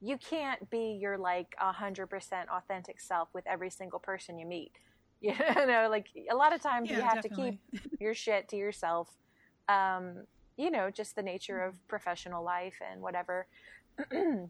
you 0.01 0.17
can't 0.17 0.69
be 0.69 0.97
your 1.01 1.17
like 1.17 1.55
hundred 1.57 2.07
percent 2.07 2.49
authentic 2.49 2.99
self 2.99 3.29
with 3.33 3.47
every 3.47 3.69
single 3.69 3.99
person 3.99 4.37
you 4.37 4.45
meet. 4.45 4.71
You 5.25 5.31
know, 5.39 5.87
like 5.89 6.07
a 6.29 6.35
lot 6.35 6.53
of 6.53 6.61
times 6.61 6.89
yeah, 6.89 6.97
you 6.97 7.01
have 7.03 7.21
definitely. 7.21 7.61
to 7.71 7.79
keep 7.79 7.91
your 8.01 8.13
shit 8.13 8.49
to 8.49 8.57
yourself. 8.57 9.07
Um, 9.69 10.25
you 10.57 10.69
know, 10.69 10.89
just 10.89 11.15
the 11.15 11.23
nature 11.23 11.61
of 11.61 11.75
professional 11.87 12.43
life 12.43 12.81
and 12.91 13.01
whatever. 13.01 13.47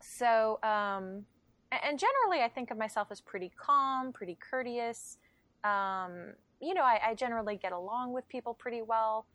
So, 0.00 0.58
um, 0.62 1.24
and 1.70 1.98
generally, 1.98 2.42
I 2.42 2.50
think 2.52 2.70
of 2.70 2.78
myself 2.78 3.08
as 3.10 3.20
pretty 3.20 3.50
calm, 3.56 4.12
pretty 4.12 4.38
courteous. 4.40 5.18
Um, 5.64 6.32
you 6.60 6.74
know, 6.74 6.82
I, 6.82 7.00
I, 7.08 7.14
generally 7.14 7.56
get 7.56 7.72
along 7.72 8.12
with 8.12 8.28
people 8.28 8.54
pretty 8.54 8.80
well. 8.80 9.26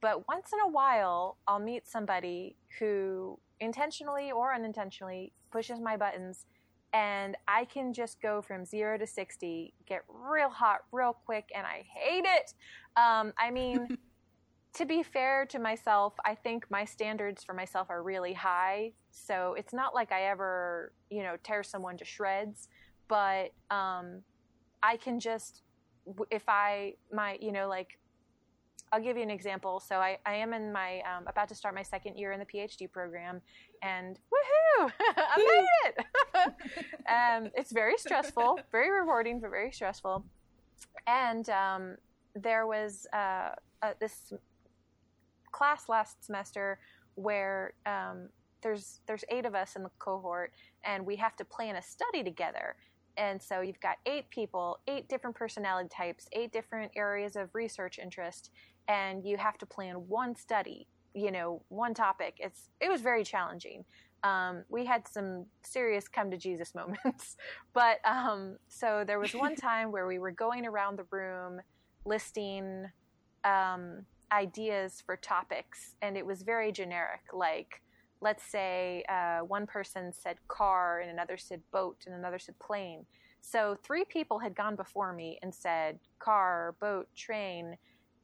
But 0.00 0.28
once 0.28 0.50
in 0.52 0.60
a 0.60 0.68
while, 0.68 1.36
I'll 1.48 1.58
meet 1.58 1.86
somebody 1.86 2.56
who 2.78 3.38
intentionally 3.60 4.30
or 4.30 4.54
unintentionally 4.54 5.32
pushes 5.50 5.80
my 5.80 5.96
buttons, 5.96 6.46
and 6.92 7.36
I 7.48 7.64
can 7.64 7.92
just 7.92 8.20
go 8.20 8.40
from 8.40 8.64
zero 8.64 8.98
to 8.98 9.06
60, 9.06 9.74
get 9.86 10.02
real 10.08 10.48
hot 10.48 10.80
real 10.92 11.16
quick, 11.24 11.50
and 11.54 11.66
I 11.66 11.84
hate 11.94 12.24
it. 12.24 12.54
Um, 12.96 13.32
I 13.38 13.50
mean, 13.50 13.98
to 14.74 14.86
be 14.86 15.02
fair 15.02 15.46
to 15.46 15.58
myself, 15.58 16.14
I 16.24 16.34
think 16.34 16.70
my 16.70 16.84
standards 16.84 17.42
for 17.42 17.54
myself 17.54 17.90
are 17.90 18.02
really 18.02 18.32
high. 18.32 18.92
So 19.10 19.54
it's 19.58 19.72
not 19.72 19.94
like 19.94 20.12
I 20.12 20.24
ever, 20.24 20.92
you 21.10 21.22
know, 21.22 21.36
tear 21.42 21.62
someone 21.62 21.96
to 21.98 22.04
shreds, 22.04 22.68
but 23.08 23.52
um, 23.70 24.22
I 24.82 24.96
can 24.96 25.18
just, 25.18 25.62
if 26.30 26.44
I, 26.48 26.94
my, 27.12 27.36
you 27.40 27.52
know, 27.52 27.68
like, 27.68 27.98
I'll 28.92 29.02
give 29.02 29.16
you 29.16 29.22
an 29.22 29.30
example. 29.30 29.80
So 29.80 29.96
I, 29.96 30.18
I 30.26 30.34
am 30.34 30.52
in 30.52 30.72
my, 30.72 31.00
um, 31.00 31.24
about 31.26 31.48
to 31.48 31.54
start 31.54 31.74
my 31.74 31.82
second 31.82 32.16
year 32.16 32.32
in 32.32 32.40
the 32.40 32.46
PhD 32.46 32.90
program, 32.90 33.40
and 33.82 34.18
woohoo, 34.32 34.90
I 35.16 35.64
made 35.84 35.90
it! 35.90 36.46
um, 37.44 37.50
it's 37.54 37.72
very 37.72 37.96
stressful, 37.98 38.58
very 38.72 38.90
rewarding, 38.90 39.40
but 39.40 39.50
very 39.50 39.72
stressful. 39.72 40.24
And 41.06 41.48
um, 41.50 41.96
there 42.34 42.66
was 42.66 43.06
uh, 43.12 43.50
uh, 43.82 43.92
this 44.00 44.32
class 45.52 45.88
last 45.88 46.24
semester 46.24 46.78
where 47.14 47.74
um, 47.86 48.28
there's 48.62 49.00
there's 49.06 49.24
eight 49.28 49.46
of 49.46 49.54
us 49.54 49.76
in 49.76 49.82
the 49.82 49.90
cohort, 49.98 50.52
and 50.84 51.04
we 51.04 51.16
have 51.16 51.36
to 51.36 51.44
plan 51.44 51.76
a 51.76 51.82
study 51.82 52.22
together. 52.22 52.76
And 53.16 53.42
so 53.42 53.60
you've 53.60 53.80
got 53.80 53.96
eight 54.06 54.30
people, 54.30 54.78
eight 54.86 55.08
different 55.08 55.36
personality 55.36 55.88
types, 55.94 56.28
eight 56.32 56.52
different 56.52 56.92
areas 56.96 57.36
of 57.36 57.54
research 57.54 57.98
interest, 57.98 58.50
and 58.88 59.24
you 59.24 59.36
have 59.36 59.58
to 59.58 59.66
plan 59.66 59.96
one 60.08 60.34
study, 60.34 60.86
you 61.14 61.30
know, 61.30 61.62
one 61.68 61.94
topic. 61.94 62.36
It's 62.38 62.68
it 62.80 62.88
was 62.88 63.00
very 63.00 63.24
challenging. 63.24 63.84
Um, 64.22 64.64
we 64.68 64.84
had 64.84 65.08
some 65.08 65.46
serious 65.62 66.06
come 66.06 66.30
to 66.30 66.36
Jesus 66.36 66.74
moments, 66.74 67.36
but 67.72 67.98
um, 68.04 68.56
so 68.68 69.04
there 69.06 69.18
was 69.18 69.34
one 69.34 69.56
time 69.70 69.92
where 69.92 70.06
we 70.06 70.18
were 70.18 70.32
going 70.32 70.66
around 70.66 70.98
the 70.98 71.06
room 71.10 71.60
listing 72.04 72.86
um, 73.44 74.04
ideas 74.32 75.02
for 75.04 75.16
topics, 75.16 75.94
and 76.02 76.16
it 76.16 76.24
was 76.24 76.42
very 76.42 76.72
generic. 76.72 77.20
Like, 77.32 77.82
let's 78.20 78.44
say 78.44 79.04
uh, 79.08 79.40
one 79.40 79.66
person 79.66 80.12
said 80.12 80.36
car, 80.48 81.00
and 81.00 81.10
another 81.10 81.36
said 81.36 81.62
boat, 81.72 81.98
and 82.06 82.14
another 82.14 82.38
said 82.38 82.58
plane. 82.58 83.06
So 83.40 83.76
three 83.82 84.04
people 84.04 84.38
had 84.38 84.54
gone 84.54 84.76
before 84.76 85.12
me 85.12 85.38
and 85.42 85.54
said 85.54 85.98
car, 86.18 86.74
boat, 86.80 87.08
train, 87.16 87.76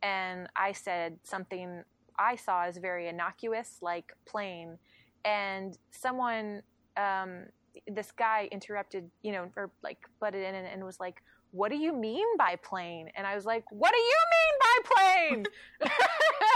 and 0.02 0.48
I 0.56 0.72
said 0.72 1.18
something 1.22 1.82
I 2.18 2.36
saw 2.36 2.64
as 2.64 2.76
very 2.76 3.08
innocuous, 3.08 3.78
like 3.80 4.12
plane. 4.26 4.78
And 5.24 5.76
someone, 5.90 6.62
um, 6.96 7.46
this 7.88 8.12
guy 8.12 8.48
interrupted, 8.52 9.10
you 9.22 9.32
know, 9.32 9.50
or 9.56 9.70
like 9.82 9.98
butted 10.20 10.44
in 10.44 10.54
and, 10.54 10.66
and 10.66 10.84
was 10.84 11.00
like, 11.00 11.22
what 11.52 11.70
do 11.70 11.76
you 11.76 11.92
mean 11.92 12.26
by 12.36 12.56
plane? 12.56 13.10
And 13.16 13.26
I 13.26 13.34
was 13.34 13.44
like, 13.44 13.64
what 13.70 13.92
do 13.92 13.98
you 13.98 14.16
mean 14.36 14.54
by 14.60 14.94
plane? 14.94 15.46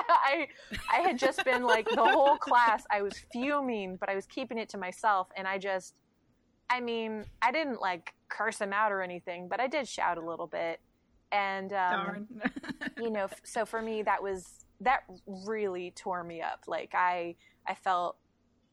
I, 0.08 0.48
I 0.92 0.98
had 1.00 1.18
just 1.18 1.44
been 1.44 1.62
like 1.62 1.88
the 1.88 2.04
whole 2.04 2.36
class, 2.36 2.84
I 2.90 3.02
was 3.02 3.14
fuming, 3.32 3.96
but 3.96 4.08
I 4.08 4.14
was 4.14 4.26
keeping 4.26 4.58
it 4.58 4.68
to 4.70 4.78
myself. 4.78 5.28
And 5.36 5.46
I 5.46 5.58
just, 5.58 5.94
I 6.68 6.80
mean, 6.80 7.24
I 7.40 7.52
didn't 7.52 7.80
like 7.80 8.14
curse 8.28 8.60
him 8.60 8.72
out 8.72 8.92
or 8.92 9.02
anything, 9.02 9.48
but 9.48 9.60
I 9.60 9.68
did 9.68 9.88
shout 9.88 10.18
a 10.18 10.24
little 10.24 10.46
bit. 10.46 10.80
And, 11.32 11.72
um, 11.72 12.28
you 12.98 13.10
know, 13.10 13.28
so 13.44 13.64
for 13.64 13.80
me, 13.80 14.02
that 14.02 14.22
was, 14.22 14.66
that 14.80 15.04
really 15.26 15.92
tore 15.92 16.24
me 16.24 16.42
up. 16.42 16.64
Like 16.66 16.92
I, 16.94 17.36
I 17.66 17.74
felt 17.74 18.16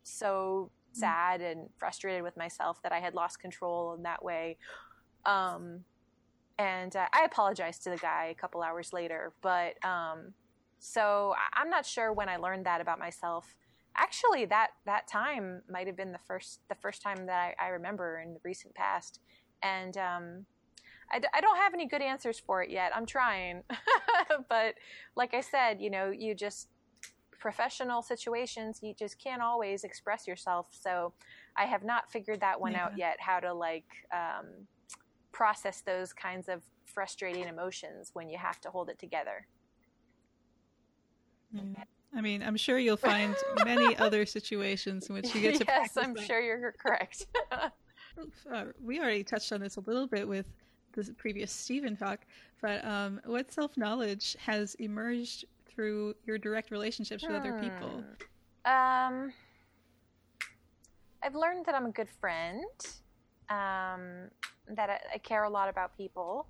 so 0.03 0.71
mm. 0.93 0.99
sad 0.99 1.41
and 1.41 1.69
frustrated 1.77 2.23
with 2.23 2.35
myself 2.35 2.81
that 2.83 2.91
I 2.91 2.99
had 2.99 3.13
lost 3.13 3.39
control 3.39 3.93
in 3.93 4.03
that 4.03 4.23
way. 4.23 4.57
Um, 5.25 5.81
and 6.59 6.95
uh, 6.95 7.05
I 7.13 7.23
apologized 7.23 7.83
to 7.83 7.89
the 7.89 7.97
guy 7.97 8.27
a 8.31 8.35
couple 8.35 8.61
hours 8.61 8.93
later. 8.93 9.33
But 9.41 9.83
um, 9.85 10.33
so 10.79 11.33
I'm 11.53 11.69
not 11.69 11.85
sure 11.85 12.11
when 12.13 12.29
I 12.29 12.37
learned 12.37 12.65
that 12.65 12.81
about 12.81 12.99
myself. 12.99 13.55
Actually, 13.95 14.45
that 14.45 14.69
that 14.85 15.07
time 15.07 15.61
might 15.69 15.87
have 15.87 15.97
been 15.97 16.11
the 16.11 16.19
first 16.19 16.61
the 16.69 16.75
first 16.75 17.01
time 17.01 17.25
that 17.25 17.55
I, 17.59 17.65
I 17.65 17.67
remember 17.69 18.21
in 18.23 18.33
the 18.33 18.39
recent 18.43 18.75
past, 18.75 19.19
and 19.63 19.97
um, 19.97 20.45
I, 21.11 21.21
I 21.33 21.41
don't 21.41 21.57
have 21.57 21.73
any 21.73 21.87
good 21.87 22.01
answers 22.01 22.39
for 22.39 22.61
it 22.61 22.69
yet. 22.69 22.91
I'm 22.95 23.05
trying, 23.05 23.63
but 24.49 24.75
like 25.15 25.33
I 25.33 25.41
said, 25.41 25.81
you 25.81 25.89
know, 25.89 26.11
you 26.11 26.35
just 26.35 26.67
professional 27.39 28.01
situations 28.01 28.79
you 28.81 28.95
just 28.97 29.21
can't 29.23 29.43
always 29.43 29.83
express 29.83 30.25
yourself 30.27 30.65
so 30.71 31.13
i 31.55 31.65
have 31.65 31.83
not 31.83 32.11
figured 32.11 32.41
that 32.41 32.59
one 32.59 32.71
yeah. 32.71 32.85
out 32.85 32.97
yet 32.97 33.15
how 33.19 33.39
to 33.39 33.53
like 33.53 33.85
um, 34.11 34.65
process 35.37 35.81
those 35.81 36.13
kinds 36.13 36.49
of 36.49 36.63
frustrating 36.83 37.47
emotions 37.47 38.09
when 38.13 38.27
you 38.27 38.39
have 38.39 38.59
to 38.59 38.71
hold 38.71 38.89
it 38.89 38.97
together. 38.97 39.45
I 42.15 42.21
mean, 42.21 42.41
I'm 42.41 42.57
sure 42.57 42.79
you'll 42.79 42.97
find 42.97 43.35
many 43.63 43.95
other 43.99 44.25
situations 44.25 45.09
in 45.09 45.13
which 45.13 45.35
you 45.35 45.41
get 45.41 45.59
to. 45.59 45.65
yes, 45.67 45.95
I'm 45.95 46.15
that. 46.15 46.25
sure 46.25 46.41
you're 46.41 46.73
correct. 46.83 47.27
uh, 47.51 48.65
we 48.83 48.99
already 48.99 49.23
touched 49.23 49.51
on 49.51 49.61
this 49.61 49.75
a 49.75 49.81
little 49.81 50.07
bit 50.07 50.27
with 50.27 50.47
the 50.93 51.03
previous 51.19 51.51
Steven 51.51 51.95
talk, 51.95 52.21
but 52.59 52.83
um, 52.83 53.21
what 53.25 53.51
self 53.51 53.77
knowledge 53.77 54.35
has 54.39 54.73
emerged 54.75 55.45
through 55.67 56.15
your 56.25 56.39
direct 56.39 56.71
relationships 56.71 57.21
with 57.21 57.35
hmm. 57.35 57.41
other 57.41 57.59
people? 57.61 58.03
Hmm. 58.65 59.13
Um, 59.13 59.33
I've 61.21 61.35
learned 61.35 61.67
that 61.67 61.75
I'm 61.75 61.85
a 61.85 61.91
good 61.91 62.09
friend 62.09 62.65
um, 63.49 64.29
that 64.69 64.89
I, 64.89 64.99
I, 65.15 65.17
care 65.19 65.43
a 65.43 65.49
lot 65.49 65.69
about 65.69 65.95
people. 65.97 66.47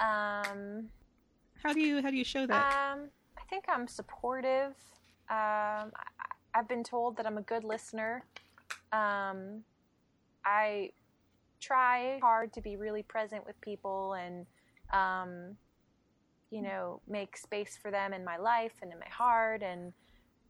Um, 0.00 0.88
how 1.62 1.72
do 1.72 1.80
you 1.80 2.02
how 2.02 2.10
do 2.10 2.16
you 2.16 2.24
show 2.24 2.46
that? 2.46 2.92
Um, 2.92 3.08
I 3.36 3.42
think 3.48 3.64
I'm 3.68 3.88
supportive. 3.88 4.72
Um, 5.30 5.92
I, 5.94 6.06
have 6.52 6.68
been 6.68 6.84
told 6.84 7.16
that 7.16 7.26
I'm 7.26 7.38
a 7.38 7.42
good 7.42 7.64
listener. 7.64 8.24
Um, 8.92 9.62
I 10.44 10.90
try 11.60 12.18
hard 12.20 12.52
to 12.54 12.60
be 12.60 12.76
really 12.76 13.02
present 13.02 13.44
with 13.46 13.60
people 13.60 14.14
and 14.14 14.46
um, 14.92 15.56
you 16.50 16.62
know 16.62 17.00
make 17.08 17.36
space 17.36 17.78
for 17.80 17.90
them 17.90 18.12
in 18.12 18.24
my 18.24 18.36
life 18.36 18.72
and 18.82 18.92
in 18.92 18.98
my 18.98 19.08
heart 19.08 19.62
and 19.62 19.92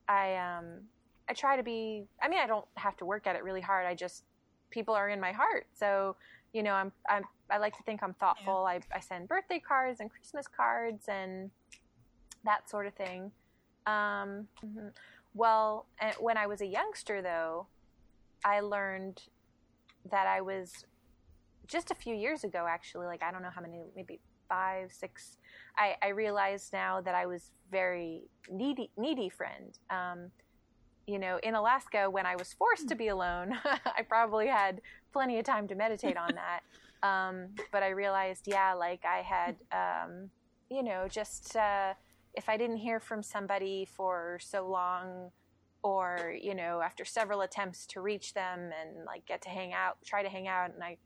I 0.08 0.36
um 0.36 0.82
I 1.28 1.34
try 1.34 1.56
to 1.56 1.62
be 1.62 2.04
I 2.22 2.28
mean 2.28 2.38
I 2.38 2.46
don't 2.46 2.66
have 2.76 2.96
to 2.98 3.04
work 3.04 3.26
at 3.26 3.36
it 3.36 3.42
really 3.42 3.60
hard 3.60 3.86
I 3.86 3.94
just 3.94 4.24
people 4.70 4.94
are 4.94 5.08
in 5.08 5.20
my 5.20 5.32
heart. 5.32 5.66
So, 5.74 6.16
you 6.52 6.62
know, 6.62 6.72
I'm, 6.72 6.92
I'm 7.08 7.24
I 7.50 7.58
like 7.58 7.76
to 7.76 7.82
think 7.84 8.02
I'm 8.02 8.14
thoughtful. 8.14 8.66
Yeah. 8.66 8.80
I, 8.92 8.96
I 8.96 9.00
send 9.00 9.28
birthday 9.28 9.58
cards 9.58 10.00
and 10.00 10.10
Christmas 10.10 10.46
cards 10.46 11.04
and 11.08 11.50
that 12.44 12.68
sort 12.68 12.86
of 12.86 12.94
thing. 12.94 13.30
Um, 13.86 14.48
mm-hmm. 14.64 14.88
Well, 15.34 15.86
when 16.20 16.36
I 16.36 16.46
was 16.46 16.60
a 16.60 16.66
youngster, 16.66 17.22
though, 17.22 17.66
I 18.44 18.60
learned 18.60 19.22
that 20.10 20.26
I 20.26 20.40
was 20.40 20.84
just 21.66 21.90
a 21.90 21.94
few 21.94 22.14
years 22.14 22.44
ago, 22.44 22.66
actually, 22.68 23.06
like 23.06 23.22
I 23.22 23.30
don't 23.30 23.42
know 23.42 23.50
how 23.54 23.60
many, 23.60 23.80
maybe 23.94 24.20
five, 24.48 24.92
six. 24.92 25.36
I, 25.76 25.96
I 26.02 26.08
realized 26.08 26.72
now 26.72 27.00
that 27.02 27.14
I 27.14 27.26
was 27.26 27.50
very 27.70 28.22
needy, 28.50 28.90
needy 28.96 29.28
friend. 29.28 29.78
Um, 29.90 30.30
you 31.08 31.18
know, 31.18 31.40
in 31.42 31.54
Alaska, 31.54 32.10
when 32.10 32.26
I 32.26 32.36
was 32.36 32.52
forced 32.52 32.88
to 32.88 32.94
be 32.94 33.08
alone, 33.08 33.58
I 33.64 34.02
probably 34.02 34.46
had 34.46 34.82
plenty 35.10 35.38
of 35.38 35.44
time 35.44 35.66
to 35.68 35.74
meditate 35.74 36.16
on 36.16 36.34
that. 36.34 36.60
Um, 37.00 37.50
but 37.70 37.84
I 37.84 37.90
realized, 37.90 38.48
yeah, 38.48 38.74
like 38.74 39.04
I 39.04 39.18
had, 39.18 39.54
um, 39.70 40.30
you 40.68 40.82
know, 40.82 41.06
just 41.08 41.54
uh, 41.54 41.94
if 42.34 42.48
I 42.48 42.56
didn't 42.56 42.78
hear 42.78 42.98
from 42.98 43.22
somebody 43.22 43.84
for 43.84 44.40
so 44.42 44.68
long, 44.68 45.30
or 45.84 46.34
you 46.42 46.56
know, 46.56 46.80
after 46.80 47.04
several 47.04 47.42
attempts 47.42 47.86
to 47.90 48.00
reach 48.00 48.34
them 48.34 48.72
and 48.82 49.04
like 49.06 49.24
get 49.26 49.42
to 49.42 49.48
hang 49.48 49.72
out, 49.72 49.98
try 50.04 50.24
to 50.24 50.28
hang 50.28 50.48
out, 50.48 50.74
and 50.74 50.82
I, 50.82 50.96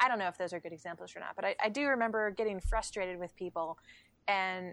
I 0.00 0.08
don't 0.08 0.18
know 0.18 0.28
if 0.28 0.38
those 0.38 0.54
are 0.54 0.60
good 0.60 0.72
examples 0.72 1.14
or 1.14 1.20
not, 1.20 1.36
but 1.36 1.44
I, 1.44 1.56
I 1.62 1.68
do 1.68 1.88
remember 1.88 2.30
getting 2.30 2.58
frustrated 2.58 3.18
with 3.18 3.36
people, 3.36 3.76
and 4.26 4.72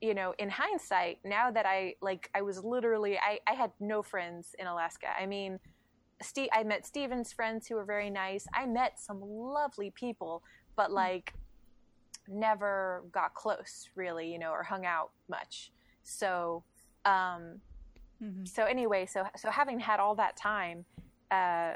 you 0.00 0.14
know, 0.14 0.34
in 0.38 0.50
hindsight, 0.50 1.18
now 1.24 1.50
that 1.50 1.66
I 1.66 1.94
like, 2.00 2.30
I 2.34 2.42
was 2.42 2.62
literally, 2.62 3.18
I, 3.18 3.38
I 3.46 3.54
had 3.54 3.70
no 3.80 4.02
friends 4.02 4.54
in 4.58 4.66
Alaska. 4.66 5.08
I 5.18 5.26
mean, 5.26 5.58
Steve, 6.20 6.48
I 6.52 6.62
met 6.62 6.86
Steven's 6.86 7.32
friends 7.32 7.66
who 7.66 7.74
were 7.76 7.84
very 7.84 8.10
nice. 8.10 8.46
I 8.54 8.66
met 8.66 9.00
some 9.00 9.20
lovely 9.22 9.90
people, 9.90 10.42
but 10.76 10.88
hmm. 10.88 10.94
like, 10.94 11.34
never 12.28 13.04
got 13.10 13.34
close 13.34 13.88
really, 13.96 14.30
you 14.32 14.38
know, 14.38 14.50
or 14.50 14.62
hung 14.62 14.86
out 14.86 15.10
much. 15.28 15.72
So, 16.02 16.62
um, 17.04 17.60
mm-hmm. 18.22 18.44
so 18.44 18.64
anyway, 18.64 19.06
so 19.06 19.24
so 19.36 19.50
having 19.50 19.80
had 19.80 19.98
all 20.00 20.14
that 20.16 20.36
time, 20.36 20.84
uh, 21.30 21.74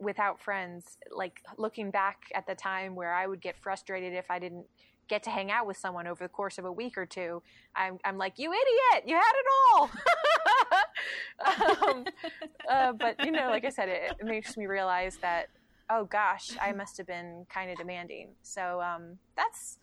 without 0.00 0.40
friends, 0.40 0.98
like 1.10 1.40
looking 1.56 1.90
back 1.90 2.22
at 2.34 2.46
the 2.46 2.54
time 2.54 2.94
where 2.94 3.14
I 3.14 3.26
would 3.26 3.40
get 3.40 3.56
frustrated 3.56 4.14
if 4.14 4.30
I 4.30 4.38
didn't 4.38 4.66
get 5.08 5.22
to 5.24 5.30
hang 5.30 5.50
out 5.50 5.66
with 5.66 5.76
someone 5.76 6.06
over 6.06 6.24
the 6.24 6.28
course 6.28 6.58
of 6.58 6.64
a 6.64 6.72
week 6.72 6.96
or 6.96 7.06
two, 7.06 7.42
I'm, 7.74 7.98
I'm 8.04 8.18
like, 8.18 8.38
you 8.38 8.52
idiot, 8.52 9.04
you 9.06 9.16
had 9.16 9.32
it 9.34 9.46
all. 9.72 9.90
um, 11.94 12.04
uh, 12.70 12.92
but, 12.92 13.24
you 13.24 13.32
know, 13.32 13.48
like 13.48 13.64
I 13.64 13.70
said, 13.70 13.88
it, 13.88 14.12
it, 14.20 14.26
makes 14.26 14.56
me 14.56 14.66
realize 14.66 15.16
that, 15.22 15.48
oh 15.90 16.04
gosh, 16.04 16.50
I 16.60 16.72
must 16.72 16.96
have 16.98 17.06
been 17.06 17.46
kind 17.52 17.70
of 17.70 17.78
demanding. 17.78 18.28
So 18.42 18.80
um, 18.80 19.18
that's, 19.36 19.78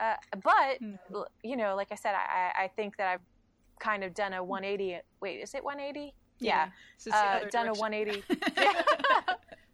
uh, 0.00 0.14
but, 0.42 0.78
hmm. 0.78 1.22
you 1.42 1.56
know, 1.56 1.74
like 1.76 1.88
I 1.90 1.94
said, 1.96 2.14
I, 2.14 2.64
I 2.64 2.68
think 2.68 2.96
that 2.96 3.08
I've 3.08 3.20
kind 3.78 4.04
of 4.04 4.14
done 4.14 4.32
a 4.32 4.42
180. 4.42 5.00
Wait, 5.20 5.40
is 5.40 5.54
it 5.54 5.64
180? 5.64 6.14
Yeah. 6.38 6.68
yeah. 7.06 7.40
Uh, 7.42 7.48
done 7.50 7.68
a 7.68 7.74
180. 7.74 8.22
yeah. 8.56 8.82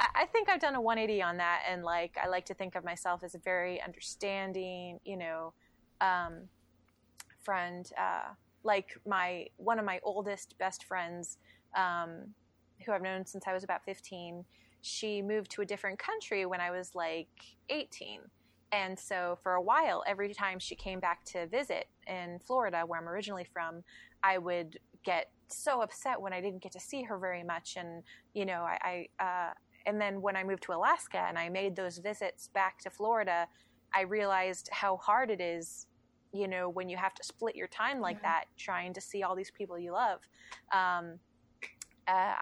I 0.00 0.26
think 0.26 0.48
I've 0.48 0.60
done 0.60 0.74
a 0.74 0.80
180 0.80 1.22
on 1.22 1.36
that, 1.36 1.62
and 1.68 1.84
like 1.84 2.16
I 2.22 2.28
like 2.28 2.46
to 2.46 2.54
think 2.54 2.74
of 2.74 2.84
myself 2.84 3.22
as 3.22 3.34
a 3.34 3.38
very 3.38 3.82
understanding, 3.82 4.98
you 5.04 5.16
know, 5.16 5.52
um, 6.00 6.48
friend. 7.42 7.90
Uh, 7.98 8.34
like 8.62 8.98
my 9.06 9.46
one 9.56 9.78
of 9.78 9.84
my 9.84 10.00
oldest 10.02 10.56
best 10.58 10.84
friends, 10.84 11.38
um, 11.76 12.34
who 12.84 12.92
I've 12.92 13.02
known 13.02 13.26
since 13.26 13.44
I 13.46 13.52
was 13.52 13.64
about 13.64 13.84
15. 13.84 14.44
She 14.82 15.22
moved 15.22 15.50
to 15.52 15.62
a 15.62 15.66
different 15.66 15.98
country 15.98 16.46
when 16.46 16.60
I 16.60 16.70
was 16.70 16.94
like 16.94 17.28
18. 17.68 18.20
And 18.72 18.98
so 18.98 19.38
for 19.42 19.54
a 19.54 19.62
while, 19.62 20.02
every 20.06 20.32
time 20.32 20.58
she 20.58 20.74
came 20.74 21.00
back 21.00 21.24
to 21.26 21.46
visit 21.48 21.86
in 22.06 22.38
Florida, 22.46 22.82
where 22.86 23.00
I'm 23.00 23.08
originally 23.08 23.46
from, 23.52 23.82
I 24.22 24.38
would 24.38 24.78
get 25.04 25.30
so 25.48 25.82
upset 25.82 26.20
when 26.20 26.32
I 26.32 26.40
didn't 26.40 26.62
get 26.62 26.72
to 26.72 26.80
see 26.80 27.02
her 27.02 27.18
very 27.18 27.42
much. 27.42 27.76
And, 27.76 28.04
you 28.32 28.46
know, 28.46 28.62
I, 28.62 29.08
I 29.18 29.24
uh, 29.24 29.52
and 29.86 30.00
then 30.00 30.20
when 30.20 30.36
I 30.36 30.44
moved 30.44 30.62
to 30.64 30.72
Alaska 30.72 31.24
and 31.28 31.38
I 31.38 31.48
made 31.48 31.76
those 31.76 31.98
visits 31.98 32.48
back 32.48 32.78
to 32.80 32.90
Florida, 32.90 33.46
I 33.94 34.02
realized 34.02 34.68
how 34.72 34.96
hard 34.96 35.30
it 35.30 35.40
is, 35.40 35.86
you 36.32 36.48
know, 36.48 36.68
when 36.68 36.88
you 36.88 36.96
have 36.96 37.14
to 37.14 37.24
split 37.24 37.56
your 37.56 37.68
time 37.68 38.00
like 38.00 38.18
yeah. 38.22 38.28
that, 38.28 38.44
trying 38.56 38.92
to 38.94 39.00
see 39.00 39.22
all 39.22 39.34
these 39.34 39.50
people 39.50 39.78
you 39.78 39.92
love. 39.92 40.20
Um, 40.72 41.18
uh, 42.06 42.34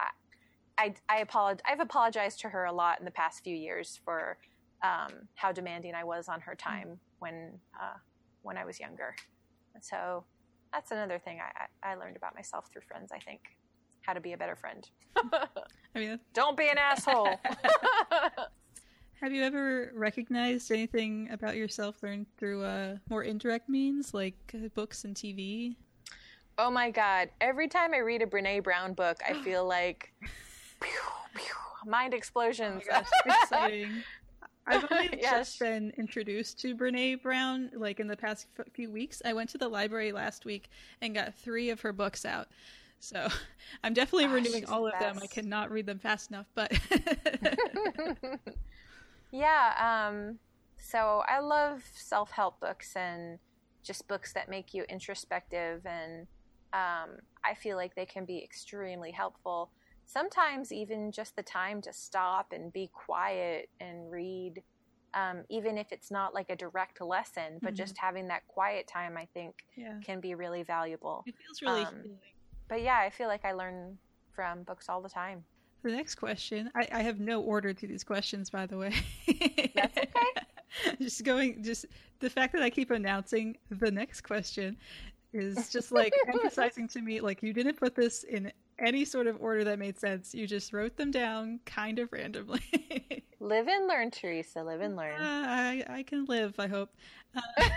I, 0.78 0.94
I 1.08 1.18
apologize. 1.18 1.62
I've 1.66 1.80
apologized 1.80 2.40
to 2.40 2.48
her 2.48 2.64
a 2.64 2.72
lot 2.72 2.98
in 2.98 3.04
the 3.04 3.10
past 3.10 3.42
few 3.42 3.56
years 3.56 4.00
for 4.04 4.38
um, 4.82 5.28
how 5.34 5.52
demanding 5.52 5.94
I 5.94 6.04
was 6.04 6.28
on 6.28 6.40
her 6.42 6.52
mm. 6.52 6.58
time 6.58 7.00
when 7.18 7.52
uh, 7.80 7.98
when 8.42 8.56
I 8.56 8.64
was 8.64 8.78
younger. 8.78 9.16
And 9.74 9.84
so 9.84 10.24
that's 10.72 10.90
another 10.90 11.18
thing 11.18 11.38
I, 11.40 11.90
I 11.90 11.94
learned 11.94 12.16
about 12.16 12.34
myself 12.34 12.68
through 12.72 12.82
friends. 12.82 13.10
I 13.12 13.18
think 13.18 13.40
how 14.08 14.14
to 14.14 14.20
be 14.22 14.32
a 14.32 14.38
better 14.38 14.56
friend. 14.56 14.88
I 15.94 15.98
mean, 15.98 16.18
don't 16.32 16.56
be 16.56 16.66
an 16.70 16.78
asshole. 16.78 17.28
Have 19.20 19.32
you 19.32 19.42
ever 19.42 19.92
recognized 19.94 20.72
anything 20.72 21.28
about 21.30 21.56
yourself 21.56 22.02
learned 22.02 22.24
through 22.38 22.64
uh, 22.64 22.96
more 23.10 23.22
indirect 23.22 23.68
means, 23.68 24.14
like 24.14 24.36
uh, 24.54 24.68
books 24.74 25.04
and 25.04 25.14
TV? 25.14 25.76
Oh 26.56 26.70
my 26.70 26.90
god! 26.90 27.28
Every 27.42 27.68
time 27.68 27.92
I 27.92 27.98
read 27.98 28.22
a 28.22 28.26
Brene 28.26 28.64
Brown 28.64 28.94
book, 28.94 29.18
I 29.28 29.34
feel 29.42 29.66
like 29.68 30.14
pew, 30.80 30.90
pew, 31.34 31.54
mind 31.84 32.14
explosions. 32.14 32.84
Oh 32.90 33.02
exciting. 33.26 33.90
I've 34.66 34.86
only 34.90 35.18
yes. 35.20 35.48
just 35.48 35.58
been 35.58 35.92
introduced 35.98 36.58
to 36.60 36.74
Brene 36.74 37.20
Brown 37.22 37.70
like 37.74 38.00
in 38.00 38.06
the 38.06 38.16
past 38.16 38.46
few 38.72 38.90
weeks. 38.90 39.20
I 39.26 39.34
went 39.34 39.50
to 39.50 39.58
the 39.58 39.68
library 39.68 40.12
last 40.12 40.46
week 40.46 40.70
and 41.02 41.14
got 41.14 41.34
three 41.34 41.68
of 41.68 41.82
her 41.82 41.92
books 41.92 42.24
out. 42.24 42.48
So 43.00 43.28
I'm 43.84 43.94
definitely 43.94 44.26
oh, 44.26 44.32
renewing 44.32 44.66
all 44.66 44.86
of 44.86 44.98
them. 44.98 45.18
I 45.22 45.26
cannot 45.26 45.70
read 45.70 45.86
them 45.86 45.98
fast 45.98 46.30
enough, 46.30 46.46
but 46.54 46.72
yeah. 49.30 50.08
Um, 50.08 50.38
so 50.78 51.22
I 51.28 51.40
love 51.40 51.82
self 51.94 52.30
help 52.30 52.60
books 52.60 52.96
and 52.96 53.38
just 53.82 54.06
books 54.08 54.32
that 54.32 54.48
make 54.48 54.74
you 54.74 54.84
introspective, 54.88 55.86
and 55.86 56.26
um, 56.72 57.18
I 57.44 57.54
feel 57.54 57.76
like 57.76 57.94
they 57.94 58.06
can 58.06 58.24
be 58.24 58.42
extremely 58.42 59.10
helpful 59.10 59.70
sometimes 60.08 60.72
even 60.72 61.12
just 61.12 61.36
the 61.36 61.42
time 61.42 61.82
to 61.82 61.92
stop 61.92 62.52
and 62.52 62.72
be 62.72 62.90
quiet 62.92 63.68
and 63.78 64.10
read 64.10 64.62
um, 65.14 65.44
even 65.48 65.76
if 65.78 65.92
it's 65.92 66.10
not 66.10 66.34
like 66.34 66.48
a 66.48 66.56
direct 66.56 67.00
lesson 67.00 67.58
but 67.60 67.68
mm-hmm. 67.68 67.76
just 67.76 67.96
having 67.98 68.26
that 68.28 68.46
quiet 68.48 68.86
time 68.86 69.16
i 69.16 69.28
think 69.34 69.54
yeah. 69.76 69.98
can 70.04 70.18
be 70.18 70.34
really 70.34 70.62
valuable 70.62 71.22
it 71.26 71.34
feels 71.44 71.60
really 71.62 71.84
um, 71.84 71.94
but 72.68 72.82
yeah 72.82 72.98
i 72.98 73.10
feel 73.10 73.28
like 73.28 73.44
i 73.44 73.52
learn 73.52 73.96
from 74.32 74.62
books 74.62 74.88
all 74.88 75.00
the 75.00 75.08
time 75.08 75.44
the 75.82 75.90
next 75.90 76.16
question 76.16 76.70
I, 76.74 76.88
I 76.92 77.02
have 77.02 77.20
no 77.20 77.40
order 77.40 77.72
to 77.72 77.86
these 77.86 78.04
questions 78.04 78.50
by 78.50 78.66
the 78.66 78.76
way 78.76 78.92
that's 79.74 79.96
okay 79.96 80.96
just 81.00 81.24
going 81.24 81.62
just 81.62 81.86
the 82.20 82.30
fact 82.30 82.52
that 82.52 82.62
i 82.62 82.70
keep 82.70 82.90
announcing 82.90 83.56
the 83.70 83.90
next 83.90 84.22
question 84.22 84.76
is 85.32 85.70
just 85.70 85.92
like 85.92 86.12
emphasizing 86.28 86.88
to 86.88 87.00
me 87.00 87.20
like 87.20 87.42
you 87.42 87.52
didn't 87.52 87.76
put 87.76 87.94
this 87.94 88.24
in 88.24 88.52
any 88.80 89.04
sort 89.04 89.26
of 89.26 89.36
order 89.40 89.64
that 89.64 89.78
made 89.78 89.98
sense. 89.98 90.34
You 90.34 90.46
just 90.46 90.72
wrote 90.72 90.96
them 90.96 91.10
down 91.10 91.60
kind 91.66 91.98
of 91.98 92.12
randomly. 92.12 92.62
live 93.40 93.68
and 93.68 93.86
learn, 93.86 94.10
Teresa. 94.10 94.62
Live 94.62 94.80
and 94.80 94.96
learn. 94.96 95.20
Uh, 95.20 95.44
I, 95.48 95.84
I 95.88 96.02
can 96.02 96.24
live, 96.26 96.54
I 96.58 96.66
hope. 96.68 96.90
Uh, 97.34 97.40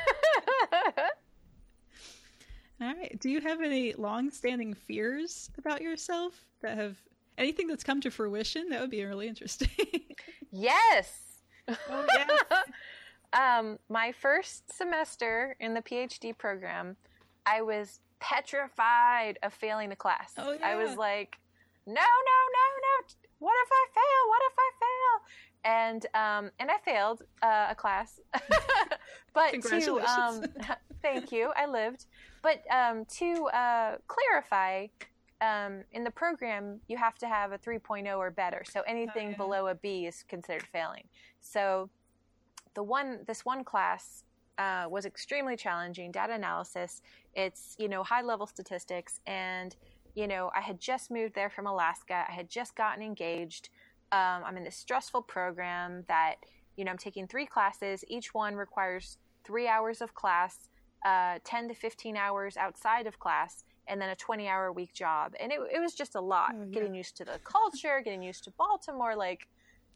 all 2.81 2.93
right. 2.95 3.17
Do 3.19 3.29
you 3.29 3.41
have 3.41 3.61
any 3.61 3.93
long-standing 3.93 4.73
fears 4.73 5.49
about 5.57 5.81
yourself 5.81 6.33
that 6.61 6.77
have 6.77 6.97
anything 7.37 7.67
that's 7.67 7.83
come 7.83 8.01
to 8.01 8.09
fruition? 8.09 8.69
That 8.69 8.81
would 8.81 8.89
be 8.89 9.03
really 9.05 9.27
interesting. 9.27 9.69
yes. 10.51 11.21
Oh, 11.67 12.05
yes. 12.09 12.41
um, 13.33 13.77
my 13.89 14.11
first 14.11 14.75
semester 14.75 15.55
in 15.59 15.73
the 15.73 15.81
PhD 15.81 16.35
program, 16.35 16.97
I 17.45 17.61
was 17.61 17.99
petrified 18.19 19.37
of 19.43 19.53
failing 19.53 19.89
the 19.89 19.95
class. 19.95 20.33
Oh, 20.37 20.53
yeah. 20.53 20.67
I 20.67 20.75
was 20.75 20.95
like, 20.97 21.37
no, 21.85 21.93
no, 21.93 21.97
no, 21.97 22.01
no. 22.01 23.07
What 23.39 23.53
if 23.63 23.69
I 23.71 23.85
fail? 23.93 24.29
What 24.29 24.41
if 24.47 24.53
I 24.57 24.71
fail? 24.79 25.21
And 25.63 26.05
um, 26.15 26.51
and 26.59 26.71
I 26.71 26.77
failed 26.83 27.21
uh, 27.43 27.67
a 27.69 27.75
class, 27.75 28.19
but 29.33 29.51
to 29.61 29.99
um, 29.99 30.43
thank 31.03 31.31
you, 31.31 31.51
I 31.55 31.67
lived. 31.67 32.05
But 32.41 32.63
um, 32.71 33.05
to 33.05 33.45
uh, 33.47 33.97
clarify, 34.07 34.87
um, 35.41 35.83
in 35.91 36.03
the 36.03 36.11
program, 36.11 36.79
you 36.87 36.97
have 36.97 37.17
to 37.19 37.27
have 37.27 37.51
a 37.51 37.57
3.0 37.57 38.17
or 38.17 38.31
better. 38.31 38.63
So 38.69 38.81
anything 38.81 39.27
oh, 39.27 39.31
yeah. 39.31 39.37
below 39.37 39.67
a 39.67 39.75
B 39.75 40.05
is 40.05 40.23
considered 40.27 40.65
failing. 40.71 41.03
So 41.39 41.89
the 42.73 42.83
one, 42.83 43.19
this 43.27 43.43
one 43.45 43.63
class 43.63 44.23
uh, 44.57 44.85
was 44.89 45.05
extremely 45.05 45.55
challenging. 45.55 46.11
Data 46.11 46.33
analysis. 46.33 47.01
It's 47.33 47.75
you 47.79 47.87
know 47.87 48.03
high 48.03 48.21
level 48.21 48.45
statistics, 48.45 49.19
and 49.25 49.75
you 50.13 50.27
know 50.27 50.51
I 50.55 50.61
had 50.61 50.79
just 50.79 51.09
moved 51.09 51.33
there 51.33 51.49
from 51.49 51.67
Alaska. 51.67 52.25
I 52.29 52.31
had 52.31 52.49
just 52.49 52.75
gotten 52.75 53.03
engaged. 53.03 53.69
Um, 54.11 54.43
I'm 54.45 54.57
in 54.57 54.63
this 54.63 54.75
stressful 54.75 55.23
program 55.23 56.03
that 56.07 56.35
you 56.75 56.85
know 56.85 56.91
I'm 56.91 56.97
taking 56.97 57.27
three 57.27 57.45
classes. 57.45 58.03
Each 58.07 58.33
one 58.33 58.55
requires 58.55 59.17
three 59.43 59.67
hours 59.67 60.01
of 60.01 60.13
class, 60.13 60.69
uh, 61.05 61.39
10 61.43 61.69
to 61.69 61.73
15 61.73 62.15
hours 62.15 62.57
outside 62.57 63.07
of 63.07 63.19
class, 63.19 63.63
and 63.87 63.99
then 64.01 64.09
a 64.09 64.15
20 64.15 64.47
hour 64.47 64.71
week 64.71 64.93
job. 64.93 65.33
And 65.39 65.51
it, 65.51 65.59
it 65.73 65.79
was 65.79 65.93
just 65.93 66.15
a 66.15 66.21
lot. 66.21 66.53
Oh, 66.55 66.59
yeah. 66.59 66.71
Getting 66.71 66.95
used 66.95 67.17
to 67.17 67.25
the 67.25 67.39
culture, 67.43 68.01
getting 68.03 68.23
used 68.23 68.43
to 68.45 68.51
Baltimore, 68.51 69.15
like 69.15 69.47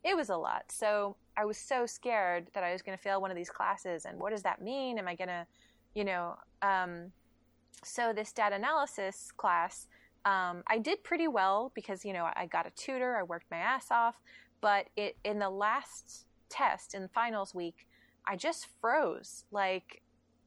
it 0.04 0.16
was 0.16 0.30
a 0.30 0.38
lot. 0.38 0.66
So 0.70 1.16
I 1.36 1.46
was 1.46 1.58
so 1.58 1.86
scared 1.86 2.48
that 2.54 2.64
I 2.64 2.72
was 2.72 2.82
going 2.82 2.98
to 2.98 3.02
fail 3.02 3.20
one 3.20 3.32
of 3.32 3.38
these 3.38 3.50
classes. 3.50 4.06
And 4.06 4.20
what 4.20 4.32
does 4.32 4.44
that 4.44 4.62
mean? 4.62 5.00
Am 5.00 5.08
I 5.08 5.16
going 5.16 5.30
to, 5.30 5.48
you 5.96 6.04
know, 6.04 6.36
um, 6.62 7.12
so 7.84 8.14
this 8.14 8.32
data 8.32 8.56
analysis 8.56 9.32
class, 9.36 9.88
um, 10.26 10.64
I 10.68 10.78
did 10.78 11.04
pretty 11.04 11.28
well 11.28 11.72
because, 11.74 12.06
you 12.06 12.14
know, 12.14 12.30
I 12.36 12.46
got 12.46 12.68
a 12.68 12.72
tutor, 12.72 13.18
I 13.18 13.24
worked 13.24 13.50
my 13.50 13.58
ass 13.58 13.88
off. 13.92 14.16
But 14.62 14.88
it 14.96 15.18
in 15.24 15.40
the 15.40 15.50
last 15.50 16.26
test 16.50 16.94
in 16.94 17.08
finals 17.10 17.54
week, 17.54 17.88
I 18.28 18.36
just 18.36 18.68
froze. 18.80 19.46
Like, 19.52 20.02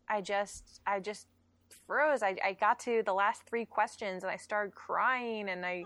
I 0.09 0.21
just, 0.21 0.81
I 0.87 1.01
just 1.01 1.27
froze. 1.87 2.23
I, 2.23 2.37
I 2.45 2.53
got 2.55 2.79
to 2.81 3.03
the 3.05 3.13
last 3.13 3.43
three 3.49 3.65
questions 3.65 4.23
and 4.23 4.31
I 4.31 4.37
started 4.37 4.75
crying 4.75 5.49
and 5.49 5.65
I, 5.65 5.85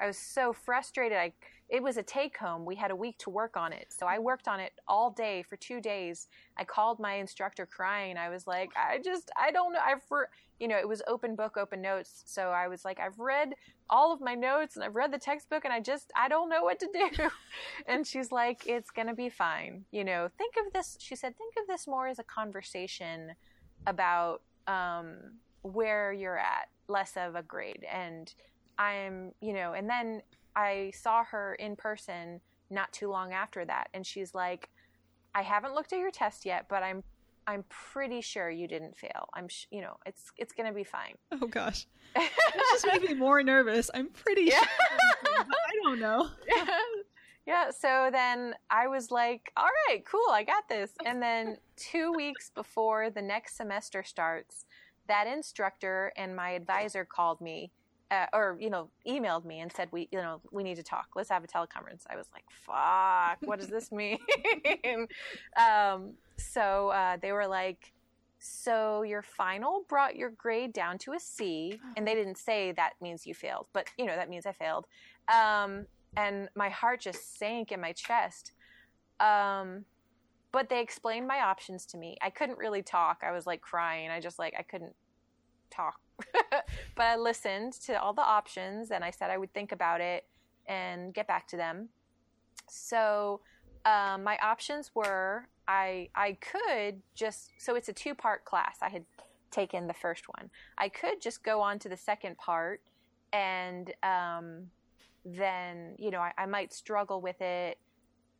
I 0.00 0.06
was 0.06 0.18
so 0.18 0.52
frustrated. 0.52 1.18
I 1.18 1.32
it 1.72 1.82
was 1.82 1.96
a 1.96 2.02
take 2.02 2.36
home. 2.36 2.66
We 2.66 2.76
had 2.76 2.90
a 2.90 2.96
week 2.96 3.16
to 3.20 3.30
work 3.30 3.56
on 3.56 3.72
it. 3.72 3.86
So 3.88 4.06
I 4.06 4.18
worked 4.18 4.46
on 4.46 4.60
it 4.60 4.72
all 4.86 5.10
day 5.10 5.42
for 5.42 5.56
two 5.56 5.80
days. 5.80 6.28
I 6.58 6.64
called 6.64 7.00
my 7.00 7.14
instructor 7.14 7.64
crying. 7.64 8.18
I 8.18 8.28
was 8.28 8.46
like, 8.46 8.70
I 8.76 8.98
just, 9.02 9.30
I 9.40 9.50
don't 9.50 9.72
know. 9.72 9.78
I've, 9.82 10.02
you 10.60 10.68
know, 10.68 10.76
it 10.76 10.86
was 10.86 11.00
open 11.08 11.34
book, 11.34 11.56
open 11.56 11.80
notes. 11.80 12.24
So 12.26 12.48
I 12.48 12.68
was 12.68 12.84
like, 12.84 13.00
I've 13.00 13.18
read 13.18 13.54
all 13.88 14.12
of 14.12 14.20
my 14.20 14.34
notes 14.34 14.76
and 14.76 14.84
I've 14.84 14.94
read 14.94 15.14
the 15.14 15.18
textbook 15.18 15.64
and 15.64 15.72
I 15.72 15.80
just, 15.80 16.12
I 16.14 16.28
don't 16.28 16.50
know 16.50 16.62
what 16.62 16.78
to 16.80 16.88
do. 16.92 17.08
and 17.86 18.06
she's 18.06 18.30
like, 18.30 18.66
it's 18.66 18.90
going 18.90 19.08
to 19.08 19.14
be 19.14 19.30
fine. 19.30 19.86
You 19.92 20.04
know, 20.04 20.28
think 20.36 20.56
of 20.66 20.74
this, 20.74 20.98
she 21.00 21.16
said, 21.16 21.38
think 21.38 21.54
of 21.58 21.66
this 21.66 21.86
more 21.86 22.06
as 22.06 22.18
a 22.18 22.24
conversation 22.24 23.32
about 23.86 24.42
um, 24.66 25.16
where 25.62 26.12
you're 26.12 26.38
at, 26.38 26.68
less 26.88 27.16
of 27.16 27.34
a 27.34 27.42
grade. 27.42 27.84
And 27.90 28.32
I'm, 28.78 29.32
you 29.40 29.52
know, 29.52 29.72
and 29.72 29.88
then 29.88 30.22
I 30.56 30.92
saw 30.94 31.24
her 31.24 31.54
in 31.54 31.76
person 31.76 32.40
not 32.70 32.92
too 32.92 33.10
long 33.10 33.32
after 33.32 33.64
that, 33.64 33.88
and 33.94 34.06
she's 34.06 34.34
like, 34.34 34.70
"I 35.34 35.42
haven't 35.42 35.74
looked 35.74 35.92
at 35.92 35.98
your 35.98 36.10
test 36.10 36.44
yet, 36.44 36.66
but 36.68 36.82
I'm 36.82 37.02
I'm 37.46 37.64
pretty 37.68 38.20
sure 38.20 38.50
you 38.50 38.68
didn't 38.68 38.96
fail. 38.96 39.28
I'm 39.34 39.48
sh- 39.48 39.66
you 39.70 39.80
know 39.80 39.96
it's 40.06 40.30
it's 40.36 40.52
gonna 40.52 40.72
be 40.72 40.84
fine." 40.84 41.16
Oh 41.32 41.46
gosh, 41.46 41.86
it 42.16 42.30
just 42.70 42.86
makes 42.86 43.08
me 43.08 43.14
more 43.14 43.42
nervous. 43.42 43.90
I'm 43.94 44.08
pretty 44.08 44.44
yeah. 44.44 44.58
sure. 44.60 44.66
I 45.46 45.74
don't 45.82 46.00
know. 46.00 46.28
Yeah. 47.46 47.70
So 47.70 48.08
then 48.12 48.54
I 48.70 48.88
was 48.88 49.10
like, 49.10 49.52
"All 49.56 49.68
right, 49.88 50.04
cool, 50.04 50.30
I 50.30 50.44
got 50.44 50.68
this." 50.68 50.90
And 51.04 51.22
then 51.22 51.58
two 51.76 52.12
weeks 52.12 52.50
before 52.54 53.10
the 53.10 53.22
next 53.22 53.56
semester 53.56 54.02
starts, 54.02 54.66
that 55.08 55.26
instructor 55.26 56.12
and 56.16 56.36
my 56.36 56.50
advisor 56.50 57.04
called 57.04 57.40
me 57.40 57.70
uh, 58.12 58.26
or 58.34 58.56
you 58.60 58.68
know 58.68 58.90
emailed 59.08 59.44
me 59.44 59.60
and 59.60 59.72
said 59.72 59.88
we 59.90 60.08
you 60.12 60.18
know 60.18 60.40
we 60.50 60.62
need 60.62 60.76
to 60.76 60.82
talk 60.82 61.06
let's 61.16 61.30
have 61.30 61.42
a 61.42 61.46
teleconference 61.46 62.02
i 62.10 62.16
was 62.16 62.26
like 62.32 62.44
fuck 62.50 63.38
what 63.48 63.58
does 63.58 63.68
this 63.68 63.90
mean 63.92 64.18
um, 65.56 66.12
so 66.36 66.88
uh, 66.88 67.16
they 67.22 67.32
were 67.32 67.46
like 67.46 67.92
so 68.38 69.02
your 69.02 69.22
final 69.22 69.84
brought 69.88 70.16
your 70.16 70.30
grade 70.30 70.72
down 70.72 70.98
to 70.98 71.12
a 71.12 71.18
c 71.18 71.78
and 71.96 72.06
they 72.06 72.14
didn't 72.14 72.36
say 72.36 72.72
that 72.72 72.92
means 73.00 73.26
you 73.26 73.34
failed 73.34 73.66
but 73.72 73.86
you 73.96 74.04
know 74.04 74.16
that 74.16 74.28
means 74.28 74.44
i 74.46 74.52
failed 74.52 74.86
um, 75.32 75.86
and 76.16 76.48
my 76.54 76.68
heart 76.68 77.00
just 77.00 77.38
sank 77.38 77.72
in 77.72 77.80
my 77.80 77.92
chest 77.92 78.52
um, 79.20 79.84
but 80.50 80.68
they 80.68 80.80
explained 80.80 81.26
my 81.26 81.40
options 81.40 81.86
to 81.86 81.96
me 81.96 82.16
i 82.22 82.30
couldn't 82.30 82.58
really 82.58 82.82
talk 82.82 83.22
i 83.26 83.32
was 83.32 83.46
like 83.46 83.60
crying 83.60 84.10
i 84.10 84.20
just 84.20 84.38
like 84.38 84.54
i 84.58 84.62
couldn't 84.62 84.94
talk 85.70 85.98
but 86.94 87.04
I 87.04 87.16
listened 87.16 87.74
to 87.84 88.00
all 88.00 88.12
the 88.12 88.22
options 88.22 88.90
and 88.90 89.04
I 89.04 89.10
said 89.10 89.30
I 89.30 89.38
would 89.38 89.52
think 89.52 89.72
about 89.72 90.00
it 90.00 90.26
and 90.66 91.12
get 91.12 91.26
back 91.26 91.48
to 91.48 91.56
them. 91.56 91.88
So 92.68 93.40
um, 93.84 94.22
my 94.22 94.38
options 94.42 94.92
were 94.94 95.48
I 95.66 96.08
I 96.14 96.38
could 96.40 97.02
just 97.14 97.50
so 97.58 97.74
it's 97.74 97.88
a 97.88 97.92
two 97.92 98.14
part 98.14 98.44
class. 98.44 98.78
I 98.82 98.88
had 98.88 99.04
taken 99.50 99.86
the 99.86 99.94
first 99.94 100.24
one. 100.36 100.50
I 100.78 100.88
could 100.88 101.20
just 101.20 101.42
go 101.42 101.60
on 101.60 101.78
to 101.80 101.88
the 101.88 101.96
second 101.96 102.38
part 102.38 102.80
and 103.32 103.92
um, 104.02 104.66
then 105.24 105.94
you 105.98 106.10
know 106.10 106.20
I, 106.20 106.32
I, 106.36 106.46
might 106.46 106.72
struggle 106.72 107.20
with 107.20 107.40
it 107.40 107.78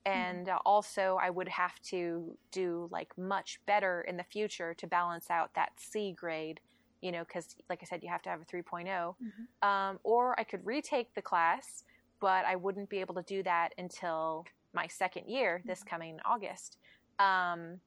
and 0.05 0.47
mm-hmm. 0.47 0.57
also 0.67 1.19
I 1.23 1.31
would 1.31 1.49
have 1.49 1.81
to 1.91 2.37
do 2.51 2.89
like 2.91 3.17
much 3.17 3.61
better 3.67 4.03
in 4.03 4.17
the 4.17 4.25
future 4.25 4.75
to 4.75 4.87
balance 4.87 5.31
out 5.31 5.55
that 5.55 5.71
C 5.77 6.13
grade 6.13 6.61
you 7.01 7.13
know 7.13 7.25
because 7.25 7.57
like 7.69 7.81
I 7.83 7.87
said 7.87 8.03
you 8.03 8.09
have 8.09 8.23
to 8.23 8.31
have 8.31 8.41
a 8.41 8.45
3.0 8.45 8.87
mm-hmm. 8.87 9.69
um, 9.69 9.99
or 10.03 10.39
I 10.39 10.45
could 10.45 10.65
retake 10.65 11.15
the 11.15 11.23
class 11.23 11.85
but 12.21 12.45
I 12.45 12.57
wouldn't 12.57 12.89
be 12.89 12.99
able 12.99 13.15
to 13.15 13.23
do 13.23 13.43
that 13.45 13.71
until 13.79 14.45
my 14.75 14.87
second 14.87 15.29
year 15.29 15.63
this 15.65 15.81
mm-hmm. 15.81 15.89
coming 15.89 16.21
August 16.25 16.79
um, 17.19 17.79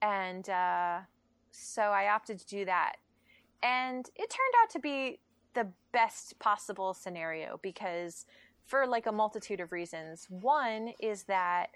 and 0.00 0.48
uh, 0.48 0.98
so 1.50 1.82
I 1.82 2.12
opted 2.12 2.38
to 2.38 2.46
do 2.46 2.64
that 2.66 2.96
and 3.62 4.08
it 4.14 4.30
turned 4.30 4.54
out 4.62 4.70
to 4.70 4.78
be 4.78 5.18
the 5.54 5.68
best 5.92 6.38
possible 6.38 6.94
scenario 6.94 7.58
because 7.62 8.26
for 8.66 8.86
like 8.86 9.06
a 9.06 9.12
multitude 9.12 9.60
of 9.60 9.72
reasons. 9.72 10.26
One 10.30 10.92
is 11.00 11.24
that 11.24 11.68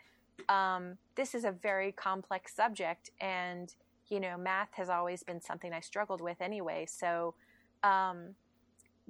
um, 0.49 0.97
this 1.15 1.35
is 1.35 1.45
a 1.45 1.53
very 1.53 1.93
complex 1.93 2.55
subject, 2.55 3.11
and 3.21 3.75
you 4.09 4.21
know, 4.21 4.39
math 4.39 4.73
has 4.73 4.89
always 4.89 5.23
been 5.23 5.41
something 5.41 5.73
I 5.73 5.81
struggled 5.81 6.21
with 6.21 6.41
anyway. 6.41 6.87
So 6.89 7.35
um, 7.83 8.35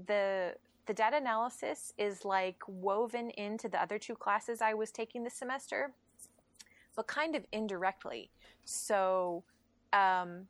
the 0.06 0.54
the 0.86 0.94
data 0.94 1.18
analysis 1.18 1.92
is 1.98 2.24
like 2.24 2.56
woven 2.66 3.30
into 3.30 3.68
the 3.68 3.80
other 3.80 3.98
two 3.98 4.14
classes 4.14 4.62
I 4.62 4.72
was 4.74 4.90
taking 4.90 5.22
this 5.22 5.34
semester, 5.34 5.92
but 6.96 7.06
kind 7.06 7.36
of 7.36 7.44
indirectly. 7.52 8.30
So 8.64 9.44
um, 9.92 10.46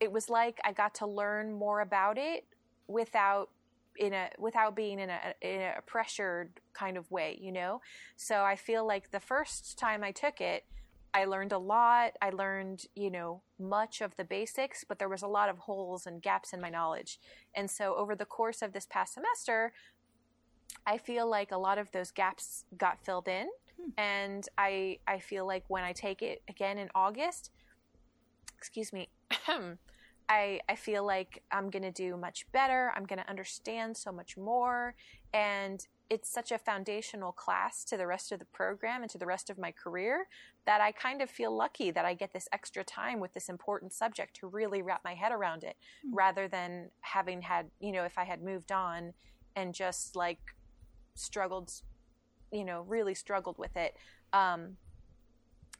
it 0.00 0.10
was 0.10 0.28
like 0.30 0.60
I 0.64 0.72
got 0.72 0.94
to 0.96 1.06
learn 1.06 1.52
more 1.52 1.82
about 1.82 2.16
it 2.18 2.44
without 2.88 3.50
in 3.96 4.12
a 4.12 4.30
without 4.38 4.74
being 4.74 4.98
in 4.98 5.10
a 5.10 5.34
in 5.40 5.60
a 5.60 5.82
pressured 5.86 6.60
kind 6.72 6.96
of 6.96 7.10
way, 7.10 7.38
you 7.40 7.52
know. 7.52 7.80
So 8.16 8.42
I 8.42 8.56
feel 8.56 8.86
like 8.86 9.10
the 9.10 9.20
first 9.20 9.78
time 9.78 10.02
I 10.02 10.12
took 10.12 10.40
it, 10.40 10.64
I 11.14 11.24
learned 11.26 11.52
a 11.52 11.58
lot. 11.58 12.12
I 12.22 12.30
learned, 12.30 12.86
you 12.94 13.10
know, 13.10 13.42
much 13.58 14.00
of 14.00 14.16
the 14.16 14.24
basics, 14.24 14.84
but 14.84 14.98
there 14.98 15.08
was 15.08 15.22
a 15.22 15.26
lot 15.26 15.48
of 15.48 15.58
holes 15.58 16.06
and 16.06 16.22
gaps 16.22 16.52
in 16.52 16.60
my 16.60 16.70
knowledge. 16.70 17.18
And 17.54 17.70
so 17.70 17.94
over 17.96 18.14
the 18.14 18.24
course 18.24 18.62
of 18.62 18.72
this 18.72 18.86
past 18.86 19.14
semester, 19.14 19.72
I 20.86 20.98
feel 20.98 21.28
like 21.28 21.52
a 21.52 21.58
lot 21.58 21.78
of 21.78 21.90
those 21.92 22.10
gaps 22.10 22.64
got 22.76 23.04
filled 23.04 23.28
in. 23.28 23.48
Hmm. 23.76 23.90
And 23.98 24.48
I 24.56 24.98
I 25.06 25.18
feel 25.18 25.46
like 25.46 25.64
when 25.68 25.84
I 25.84 25.92
take 25.92 26.22
it 26.22 26.42
again 26.48 26.78
in 26.78 26.88
August, 26.94 27.50
excuse 28.56 28.92
me, 28.92 29.08
I, 30.32 30.60
I 30.66 30.76
feel 30.76 31.04
like 31.04 31.42
I'm 31.52 31.68
going 31.68 31.82
to 31.82 31.90
do 31.90 32.16
much 32.16 32.50
better. 32.52 32.90
I'm 32.96 33.04
going 33.04 33.18
to 33.18 33.28
understand 33.28 33.98
so 33.98 34.10
much 34.10 34.38
more. 34.38 34.94
And 35.34 35.86
it's 36.08 36.30
such 36.30 36.50
a 36.52 36.58
foundational 36.58 37.32
class 37.32 37.84
to 37.84 37.98
the 37.98 38.06
rest 38.06 38.32
of 38.32 38.38
the 38.38 38.46
program 38.46 39.02
and 39.02 39.10
to 39.10 39.18
the 39.18 39.26
rest 39.26 39.50
of 39.50 39.58
my 39.58 39.72
career 39.72 40.28
that 40.64 40.80
I 40.80 40.90
kind 40.92 41.20
of 41.20 41.28
feel 41.28 41.54
lucky 41.54 41.90
that 41.90 42.06
I 42.06 42.14
get 42.14 42.32
this 42.32 42.48
extra 42.50 42.82
time 42.82 43.20
with 43.20 43.34
this 43.34 43.50
important 43.50 43.92
subject 43.92 44.34
to 44.36 44.46
really 44.46 44.80
wrap 44.80 45.02
my 45.04 45.12
head 45.14 45.32
around 45.32 45.64
it 45.64 45.76
mm-hmm. 46.06 46.16
rather 46.16 46.48
than 46.48 46.88
having 47.00 47.42
had, 47.42 47.66
you 47.78 47.92
know, 47.92 48.04
if 48.04 48.16
I 48.16 48.24
had 48.24 48.42
moved 48.42 48.72
on 48.72 49.12
and 49.54 49.74
just 49.74 50.16
like 50.16 50.40
struggled, 51.14 51.70
you 52.50 52.64
know, 52.64 52.86
really 52.88 53.14
struggled 53.14 53.58
with 53.58 53.76
it. 53.76 53.96
Um, 54.32 54.78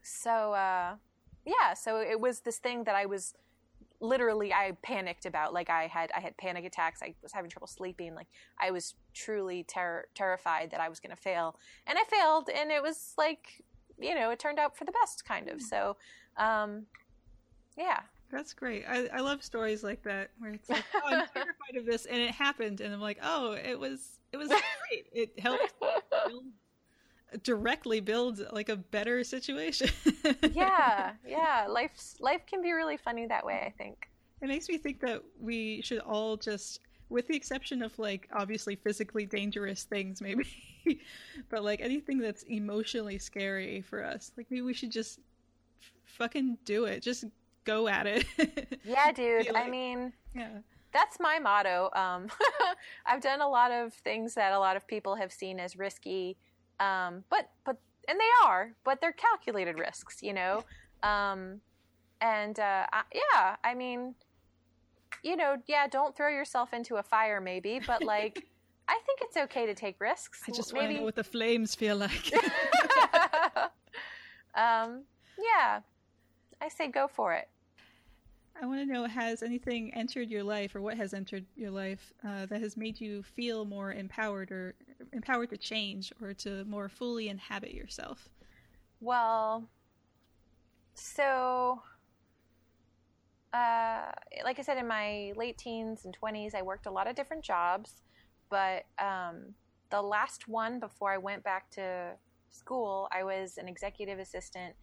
so, 0.03 0.53
uh, 0.53 0.96
yeah, 1.46 1.72
so 1.74 2.00
it 2.00 2.20
was 2.20 2.40
this 2.40 2.59
thing 2.59 2.84
that 2.84 2.94
I 2.94 3.07
was 3.07 3.34
literally 4.03 4.53
I 4.53 4.72
panicked 4.82 5.24
about 5.24 5.55
like 5.55 5.70
I 5.70 5.86
had 5.86 6.11
I 6.14 6.20
had 6.20 6.36
panic 6.36 6.64
attacks. 6.64 7.00
I 7.03 7.14
was 7.22 7.32
having 7.32 7.50
trouble 7.50 7.68
sleeping. 7.68 8.14
Like 8.14 8.28
I 8.61 8.70
was 8.70 8.94
truly 9.14 9.64
ter- 9.64 10.07
terrified 10.14 10.70
that 10.72 10.80
I 10.80 10.88
was 10.88 11.00
going 11.00 11.14
to 11.14 11.22
fail, 11.22 11.57
and 11.86 11.98
I 11.98 12.05
failed, 12.05 12.50
and 12.55 12.70
it 12.70 12.82
was 12.82 13.14
like 13.16 13.62
you 13.98 14.14
know 14.14 14.30
it 14.30 14.38
turned 14.38 14.59
out 14.59 14.76
for 14.76 14.84
the 14.84 14.92
best 14.92 15.24
kind 15.24 15.48
of. 15.48 15.62
So, 15.62 15.96
um, 16.36 16.86
yeah. 17.78 18.00
That's 18.30 18.55
great. 18.55 18.84
I, 18.88 19.09
I 19.12 19.20
love 19.20 19.42
stories 19.44 19.84
like 19.84 20.03
that 20.05 20.30
where 20.38 20.53
it's 20.53 20.70
like, 20.70 20.84
oh, 20.94 21.00
I'm 21.05 21.26
terrified 21.34 21.76
of 21.76 21.84
this, 21.84 22.07
and 22.07 22.18
it 22.20 22.30
happened, 22.30 22.80
and 22.80 22.92
I'm 22.92 23.00
like, 23.00 23.18
oh, 23.22 23.53
it 23.53 23.78
was 23.78 24.18
it 24.32 24.38
was 24.38 24.48
great. 24.48 25.07
It 25.12 25.38
helped 25.38 25.74
build 26.28 26.44
directly 27.43 28.01
builds 28.01 28.43
like 28.53 28.68
a 28.68 28.76
better 28.76 29.24
situation. 29.24 29.89
yeah, 30.53 31.12
yeah. 31.26 31.66
Life 31.68 32.14
life 32.20 32.47
can 32.47 32.62
be 32.62 32.72
really 32.72 32.97
funny 32.97 33.26
that 33.26 33.45
way. 33.45 33.62
I 33.66 33.70
think 33.70 34.09
it 34.41 34.49
makes 34.49 34.68
me 34.68 34.78
think 34.78 35.01
that 35.01 35.22
we 35.41 35.83
should 35.83 36.01
all 36.01 36.37
just, 36.37 36.80
with 37.09 37.28
the 37.28 37.37
exception 37.37 37.83
of 37.83 37.99
like 37.99 38.28
obviously 38.33 38.76
physically 38.76 39.26
dangerous 39.26 39.85
things, 39.85 40.20
maybe, 40.20 40.47
but 41.49 41.62
like 41.62 41.80
anything 41.80 42.18
that's 42.18 42.43
emotionally 42.45 43.18
scary 43.18 43.83
for 43.83 44.05
us, 44.05 44.33
like 44.37 44.47
maybe 44.51 44.62
we 44.62 44.74
should 44.74 44.91
just 44.91 45.20
f- 45.80 45.93
fucking 46.05 46.59
do 46.64 46.85
it. 46.85 47.03
Just 47.03 47.24
go 47.64 47.89
at 47.89 48.07
it. 48.07 48.26
yeah, 48.85 49.12
dude. 49.12 49.53
Like, 49.53 49.66
I 49.66 49.70
mean, 49.70 50.12
yeah 50.35 50.59
that's 50.93 51.18
my 51.18 51.39
motto. 51.39 51.91
Um, 51.95 52.28
I've 53.07 53.22
done 53.22 53.41
a 53.41 53.49
lot 53.49 53.70
of 53.72 53.95
things 53.95 54.35
that 54.35 54.53
a 54.53 54.59
lot 54.59 54.76
of 54.76 54.87
people 54.87 55.16
have 55.16 55.33
seen 55.33 55.59
as 55.59 55.76
risky 55.76 56.37
um, 56.83 57.24
but 57.30 57.51
but 57.64 57.78
and 58.09 58.18
they 58.18 58.47
are, 58.47 58.72
but 58.85 59.01
they're 59.01 59.12
calculated 59.12 59.78
risks, 59.78 60.22
you 60.22 60.33
know. 60.33 60.64
Um, 61.03 61.61
and 62.20 62.59
uh, 62.59 62.87
I, 62.93 63.03
yeah, 63.14 63.57
I 63.62 63.74
mean, 63.74 64.14
you 65.22 65.37
know, 65.37 65.57
yeah, 65.66 65.87
don't 65.87 66.16
throw 66.16 66.28
yourself 66.28 66.72
into 66.72 66.97
a 66.97 67.03
fire, 67.03 67.41
maybe, 67.41 67.80
but 67.87 68.03
like. 68.03 68.47
I 68.89 68.99
think 69.07 69.20
it's 69.22 69.37
okay 69.37 69.64
to 69.66 69.74
take 69.74 70.01
risks. 70.01 70.43
I 70.47 70.53
just 70.53 70.74
maybe... 70.74 70.87
want 70.87 70.91
to 70.91 70.99
know 70.99 71.05
what 71.05 71.14
the 71.14 71.24
flames 71.24 71.72
feel 71.72 71.97
like. 71.97 72.33
um, 74.55 75.05
yeah, 75.39 75.80
I 76.61 76.68
say 76.68 76.89
go 76.89 77.07
for 77.07 77.33
it. 77.33 77.49
I 78.61 78.66
want 78.66 78.80
to 78.80 78.93
know 78.93 79.07
has 79.07 79.43
anything 79.43 79.95
entered 79.95 80.30
your 80.30 80.43
life, 80.43 80.74
or 80.74 80.80
what 80.80 80.97
has 80.97 81.14
entered 81.14 81.47
your 81.57 81.70
life 81.70 82.12
uh, 82.26 82.47
that 82.47 82.61
has 82.61 82.76
made 82.76 83.01
you 83.01 83.22
feel 83.22 83.64
more 83.64 83.93
empowered, 83.93 84.51
or 84.51 84.74
empowered 85.12 85.50
to 85.50 85.57
change, 85.57 86.12
or 86.20 86.34
to 86.34 86.64
more 86.64 86.88
fully 86.88 87.28
inhabit 87.28 87.74
yourself? 87.74 88.28
Well, 89.00 89.68
so, 90.94 91.82
uh, 93.53 94.12
like 94.44 94.59
I 94.59 94.62
said, 94.62 94.78
in 94.78 94.86
my 94.86 95.32
late 95.36 95.59
teens 95.59 96.05
and 96.05 96.14
twenties, 96.14 96.55
I 96.55 96.62
worked 96.62 96.86
a 96.86 96.90
lot 96.90 97.09
of 97.09 97.16
different 97.16 97.42
jobs, 97.44 98.03
but 98.50 98.84
um, 98.98 99.55
the 99.90 100.03
last 100.03 100.48
one 100.48 100.80
before 100.80 101.12
I 101.12 101.18
went 101.18 101.42
back 101.42 101.70
to 101.72 102.12
school, 102.50 103.09
I 103.12 103.24
was 103.24 103.59
an 103.59 103.68
executive 103.68 104.18
assistant, 104.18 104.74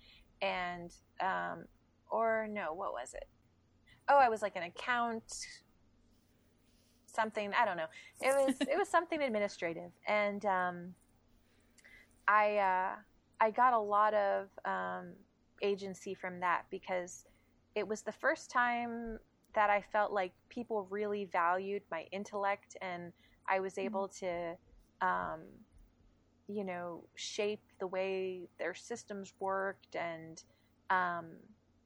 and 0.41 0.91
um, 1.21 1.65
or 2.09 2.47
no, 2.49 2.73
what 2.73 2.93
was 2.93 3.13
it? 3.13 3.27
oh, 4.09 4.17
I 4.17 4.27
was 4.27 4.41
like 4.41 4.55
an 4.55 4.63
account 4.63 5.23
something. 7.13 7.51
I 7.59 7.65
don't 7.65 7.77
know. 7.77 7.87
It 8.21 8.35
was 8.35 8.55
it 8.61 8.77
was 8.77 8.89
something 8.89 9.21
administrative, 9.21 9.91
and 10.07 10.45
um, 10.45 10.93
I 12.27 12.57
uh, 12.57 12.95
I 13.39 13.51
got 13.51 13.73
a 13.73 13.79
lot 13.79 14.13
of 14.13 14.47
um, 14.65 15.13
agency 15.61 16.13
from 16.13 16.39
that 16.39 16.65
because 16.69 17.25
it 17.75 17.87
was 17.87 18.01
the 18.01 18.11
first 18.11 18.49
time 18.49 19.19
that 19.55 19.69
I 19.69 19.83
felt 19.91 20.11
like 20.11 20.31
people 20.49 20.87
really 20.89 21.25
valued 21.25 21.81
my 21.91 22.05
intellect, 22.11 22.77
and 22.81 23.11
I 23.47 23.59
was 23.59 23.73
mm-hmm. 23.73 23.85
able 23.85 24.07
to. 24.19 24.55
Um, 25.01 25.41
you 26.51 26.63
know, 26.63 27.03
shape 27.13 27.61
the 27.79 27.85
way 27.85 28.49
their 28.57 28.73
systems 28.73 29.33
worked 29.39 29.95
and 29.95 30.43
um, 30.89 31.27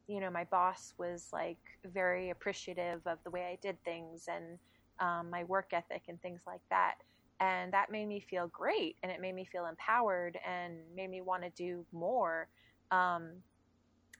you 0.07 0.19
know, 0.19 0.29
my 0.29 0.43
boss 0.45 0.93
was 0.97 1.29
like 1.31 1.57
very 1.85 2.29
appreciative 2.29 3.01
of 3.05 3.17
the 3.23 3.29
way 3.29 3.43
I 3.43 3.57
did 3.61 3.81
things 3.83 4.27
and 4.27 4.59
um, 4.99 5.29
my 5.29 5.43
work 5.45 5.69
ethic 5.73 6.03
and 6.07 6.21
things 6.21 6.41
like 6.45 6.61
that. 6.69 6.95
And 7.39 7.73
that 7.73 7.91
made 7.91 8.07
me 8.07 8.19
feel 8.19 8.47
great 8.47 8.95
and 9.03 9.11
it 9.11 9.19
made 9.19 9.35
me 9.35 9.45
feel 9.45 9.65
empowered 9.65 10.37
and 10.47 10.75
made 10.95 11.09
me 11.09 11.21
want 11.21 11.43
to 11.43 11.49
do 11.49 11.85
more. 11.91 12.47
Um, 12.91 13.31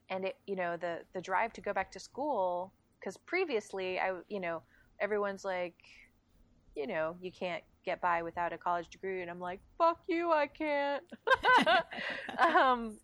and 0.10 0.26
it, 0.26 0.38
you 0.46 0.56
know, 0.56 0.78
the, 0.78 1.00
the 1.14 1.22
drive 1.22 1.54
to 1.54 1.62
go 1.62 1.74
back 1.74 1.92
to 1.92 2.00
school, 2.00 2.74
because 3.00 3.18
previously 3.18 4.00
I, 4.00 4.14
you 4.28 4.40
know, 4.40 4.62
everyone's 5.00 5.46
like, 5.46 5.76
you 6.76 6.88
know, 6.88 7.16
you 7.22 7.32
can't 7.32 7.64
get 7.86 8.02
by 8.02 8.24
without 8.24 8.52
a 8.52 8.58
college 8.58 8.90
degree. 8.90 9.22
And 9.22 9.30
I'm 9.30 9.40
like, 9.40 9.60
fuck 9.78 10.02
you, 10.08 10.32
I 10.32 10.48
can't. 10.48 11.04
um, 12.40 12.98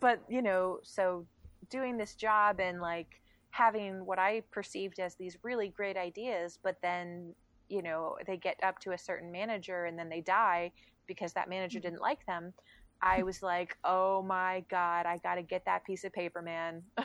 but, 0.00 0.22
you 0.28 0.42
know, 0.42 0.78
so 0.82 1.26
doing 1.70 1.96
this 1.96 2.14
job 2.14 2.60
and 2.60 2.80
like 2.80 3.20
having 3.50 4.04
what 4.04 4.18
I 4.18 4.42
perceived 4.50 5.00
as 5.00 5.14
these 5.14 5.36
really 5.42 5.68
great 5.68 5.96
ideas, 5.96 6.58
but 6.62 6.76
then, 6.82 7.34
you 7.68 7.82
know, 7.82 8.16
they 8.26 8.36
get 8.36 8.56
up 8.62 8.78
to 8.80 8.92
a 8.92 8.98
certain 8.98 9.32
manager 9.32 9.84
and 9.86 9.98
then 9.98 10.08
they 10.08 10.20
die 10.20 10.72
because 11.06 11.32
that 11.32 11.48
manager 11.48 11.80
didn't 11.80 12.00
like 12.00 12.24
them. 12.26 12.52
I 13.00 13.22
was 13.24 13.42
like, 13.42 13.76
oh 13.84 14.22
my 14.22 14.64
God, 14.70 15.06
I 15.06 15.18
got 15.18 15.36
to 15.36 15.42
get 15.42 15.64
that 15.64 15.84
piece 15.84 16.04
of 16.04 16.12
paper, 16.12 16.42
man. 16.42 16.82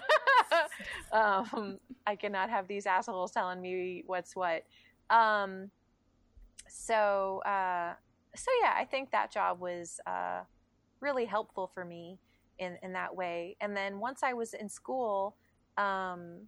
um, 1.12 1.80
I 2.06 2.16
cannot 2.16 2.50
have 2.50 2.68
these 2.68 2.86
assholes 2.86 3.32
telling 3.32 3.62
me 3.62 4.04
what's 4.06 4.36
what. 4.36 4.64
Um, 5.10 5.70
so, 6.68 7.41
uh, 7.46 7.94
so 8.36 8.52
yeah, 8.62 8.74
I 8.76 8.86
think 8.86 9.12
that 9.12 9.32
job 9.32 9.60
was 9.60 10.00
uh, 10.08 10.41
really 11.00 11.26
helpful 11.26 11.70
for 11.74 11.86
me 11.86 12.20
in, 12.60 12.78
in 12.82 12.94
that 12.94 13.16
way. 13.16 13.56
And 13.62 13.76
then 13.76 14.00
once 14.00 14.24
I 14.24 14.34
was 14.34 14.54
in 14.54 14.70
school, 14.70 15.36
um, 15.78 16.48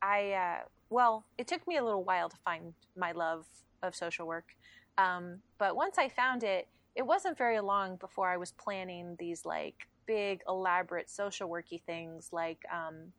I, 0.00 0.32
uh, 0.32 0.64
well, 0.90 1.24
it 1.38 1.46
took 1.46 1.66
me 1.66 1.76
a 1.76 1.84
little 1.84 2.04
while 2.04 2.28
to 2.28 2.36
find 2.44 2.74
my 2.96 3.12
love 3.12 3.46
of 3.82 3.94
social 3.94 4.26
work. 4.26 4.54
Um, 4.98 5.38
but 5.58 5.76
once 5.76 5.98
I 5.98 6.08
found 6.08 6.42
it, 6.42 6.68
it 6.94 7.06
wasn't 7.06 7.38
very 7.38 7.60
long 7.60 7.96
before 7.96 8.30
I 8.30 8.36
was 8.36 8.52
planning 8.52 9.16
these 9.18 9.46
like 9.46 9.88
big, 10.06 10.40
elaborate 10.48 11.08
social 11.08 11.48
worky 11.48 11.80
things 11.82 12.28
like 12.32 12.58
um, 12.72 13.12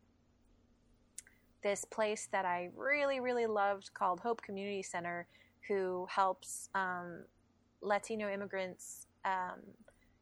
this 1.64 1.86
place 1.86 2.28
that 2.32 2.46
I 2.46 2.70
really, 2.76 3.20
really 3.20 3.48
loved 3.48 3.94
called 3.94 4.20
Hope 4.20 4.42
Community 4.42 4.84
Center, 4.84 5.26
who 5.68 6.06
helps 6.10 6.70
um, 6.76 7.24
Latino 7.82 8.32
immigrants 8.32 9.08
um, 9.26 9.62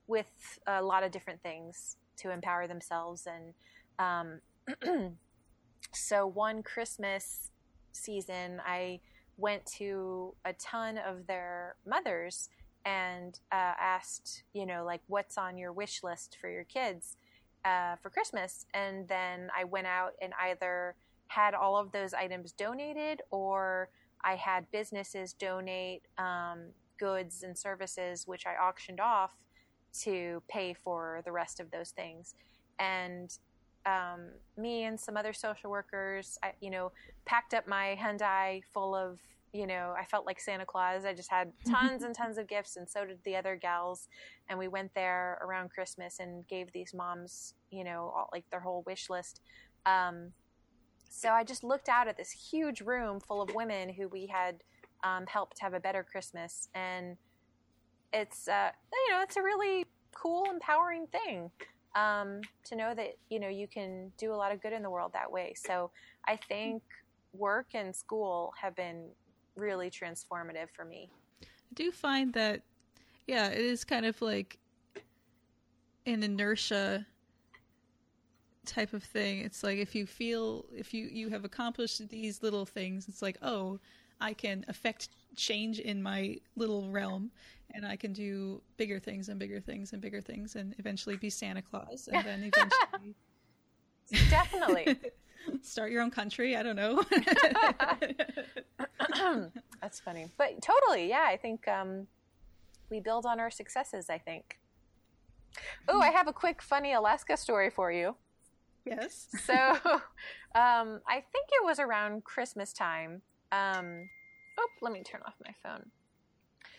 with 0.07 0.59
a 0.67 0.81
lot 0.81 1.03
of 1.03 1.11
different 1.11 1.41
things 1.41 1.97
to 2.17 2.31
empower 2.31 2.67
themselves. 2.67 3.27
And 3.27 3.53
um, 3.99 4.39
so 5.93 6.27
one 6.27 6.63
Christmas 6.63 7.51
season, 7.91 8.61
I 8.65 8.99
went 9.37 9.65
to 9.77 10.33
a 10.45 10.53
ton 10.53 10.97
of 10.97 11.27
their 11.27 11.75
mothers 11.85 12.49
and 12.85 13.39
uh, 13.51 13.73
asked, 13.79 14.43
you 14.53 14.65
know, 14.65 14.83
like, 14.85 15.01
what's 15.07 15.37
on 15.37 15.57
your 15.57 15.71
wish 15.71 16.03
list 16.03 16.37
for 16.39 16.49
your 16.49 16.63
kids 16.63 17.17
uh, 17.65 17.95
for 18.01 18.09
Christmas? 18.09 18.65
And 18.73 19.07
then 19.07 19.49
I 19.57 19.63
went 19.63 19.87
out 19.87 20.13
and 20.21 20.33
either 20.41 20.95
had 21.27 21.53
all 21.53 21.77
of 21.77 21.91
those 21.91 22.13
items 22.13 22.51
donated 22.51 23.21
or 23.31 23.89
I 24.23 24.35
had 24.35 24.69
businesses 24.71 25.33
donate 25.33 26.03
um, 26.17 26.69
goods 26.99 27.43
and 27.43 27.57
services, 27.57 28.27
which 28.27 28.45
I 28.45 28.55
auctioned 28.55 28.99
off 28.99 29.31
to 30.01 30.41
pay 30.47 30.73
for 30.73 31.21
the 31.25 31.31
rest 31.31 31.59
of 31.59 31.71
those 31.71 31.91
things. 31.91 32.35
And 32.79 33.35
um, 33.85 34.29
me 34.57 34.83
and 34.83 34.99
some 34.99 35.17
other 35.17 35.33
social 35.33 35.71
workers, 35.71 36.37
I, 36.43 36.53
you 36.61 36.69
know, 36.69 36.91
packed 37.25 37.53
up 37.53 37.67
my 37.67 37.97
Hyundai 37.99 38.61
full 38.73 38.95
of 38.95 39.19
you 39.53 39.67
know, 39.67 39.93
I 39.97 40.05
felt 40.05 40.25
like 40.25 40.39
Santa 40.39 40.65
Claus. 40.65 41.03
I 41.03 41.13
just 41.13 41.29
had 41.29 41.51
tons 41.69 42.03
and 42.03 42.15
tons 42.15 42.37
of 42.37 42.47
gifts, 42.47 42.77
and 42.77 42.87
so 42.87 43.05
did 43.05 43.19
the 43.25 43.35
other 43.35 43.55
gals. 43.55 44.07
And 44.49 44.57
we 44.57 44.67
went 44.67 44.93
there 44.95 45.39
around 45.41 45.71
Christmas 45.71 46.19
and 46.19 46.47
gave 46.47 46.71
these 46.71 46.93
moms, 46.93 47.53
you 47.69 47.83
know, 47.83 48.13
all, 48.15 48.29
like 48.31 48.49
their 48.49 48.61
whole 48.61 48.83
wish 48.85 49.09
list. 49.09 49.41
Um, 49.85 50.31
so 51.09 51.31
I 51.31 51.43
just 51.43 51.63
looked 51.63 51.89
out 51.89 52.07
at 52.07 52.15
this 52.15 52.31
huge 52.31 52.81
room 52.81 53.19
full 53.19 53.41
of 53.41 53.53
women 53.53 53.89
who 53.89 54.07
we 54.07 54.27
had 54.27 54.63
um, 55.03 55.25
helped 55.27 55.59
have 55.59 55.73
a 55.73 55.79
better 55.79 56.03
Christmas, 56.03 56.69
and 56.73 57.17
it's 58.13 58.47
uh, 58.47 58.69
you 58.93 59.13
know 59.13 59.21
it's 59.21 59.35
a 59.35 59.43
really 59.43 59.85
cool, 60.15 60.45
empowering 60.49 61.07
thing 61.07 61.51
um, 61.95 62.41
to 62.65 62.75
know 62.75 62.93
that 62.95 63.15
you 63.29 63.39
know 63.39 63.49
you 63.49 63.67
can 63.67 64.11
do 64.17 64.33
a 64.33 64.35
lot 64.35 64.51
of 64.51 64.61
good 64.61 64.73
in 64.73 64.81
the 64.81 64.89
world 64.89 65.11
that 65.13 65.31
way. 65.31 65.53
So 65.55 65.91
I 66.27 66.35
think 66.35 66.83
work 67.33 67.67
and 67.73 67.95
school 67.95 68.53
have 68.61 68.75
been 68.75 69.07
really 69.55 69.89
transformative 69.89 70.69
for 70.75 70.85
me. 70.85 71.09
I 71.41 71.73
do 71.73 71.91
find 71.91 72.33
that, 72.33 72.61
yeah, 73.27 73.47
it 73.47 73.59
is 73.59 73.83
kind 73.83 74.05
of 74.05 74.21
like 74.21 74.57
an 76.05 76.23
inertia 76.23 77.05
type 78.65 78.93
of 78.93 79.03
thing. 79.03 79.39
It's 79.39 79.63
like 79.63 79.77
if 79.77 79.95
you 79.95 80.05
feel 80.05 80.65
if 80.75 80.93
you 80.93 81.07
you 81.11 81.29
have 81.29 81.45
accomplished 81.45 82.07
these 82.09 82.41
little 82.43 82.65
things, 82.65 83.07
it's 83.07 83.21
like 83.21 83.37
oh, 83.41 83.79
I 84.21 84.33
can 84.33 84.65
affect 84.67 85.09
change 85.35 85.79
in 85.79 86.01
my 86.01 86.37
little 86.55 86.89
realm, 86.89 87.31
and 87.73 87.85
I 87.85 87.95
can 87.95 88.13
do 88.13 88.61
bigger 88.77 88.99
things 88.99 89.29
and 89.29 89.39
bigger 89.39 89.59
things 89.59 89.93
and 89.93 90.01
bigger 90.01 90.21
things, 90.21 90.55
and 90.55 90.75
eventually 90.77 91.17
be 91.17 91.29
Santa 91.29 91.61
Claus, 91.61 92.07
and 92.11 92.25
then 92.25 92.51
eventually. 92.53 93.15
Definitely. 94.29 94.99
Start 95.61 95.91
your 95.91 96.03
own 96.03 96.11
country. 96.11 96.55
I 96.55 96.63
don't 96.63 96.75
know. 96.75 97.01
That's 99.81 99.99
funny, 99.99 100.27
but 100.37 100.61
totally, 100.61 101.09
yeah. 101.09 101.25
I 101.27 101.37
think 101.37 101.67
um, 101.67 102.07
we 102.89 102.99
build 102.99 103.25
on 103.25 103.39
our 103.39 103.49
successes. 103.49 104.09
I 104.09 104.19
think. 104.19 104.59
Oh, 105.87 105.99
I 105.99 106.09
have 106.09 106.27
a 106.27 106.33
quick, 106.33 106.61
funny 106.61 106.93
Alaska 106.93 107.35
story 107.35 107.69
for 107.69 107.91
you. 107.91 108.15
Yes. 108.85 109.27
so, 109.45 109.53
um, 109.53 111.01
I 111.07 111.23
think 111.31 111.49
it 111.51 111.63
was 111.63 111.79
around 111.79 112.23
Christmas 112.23 112.71
time. 112.71 113.21
Um, 113.51 114.09
oh, 114.57 114.67
let 114.81 114.93
me 114.93 115.03
turn 115.03 115.21
off 115.25 115.35
my 115.45 115.53
phone. 115.63 115.87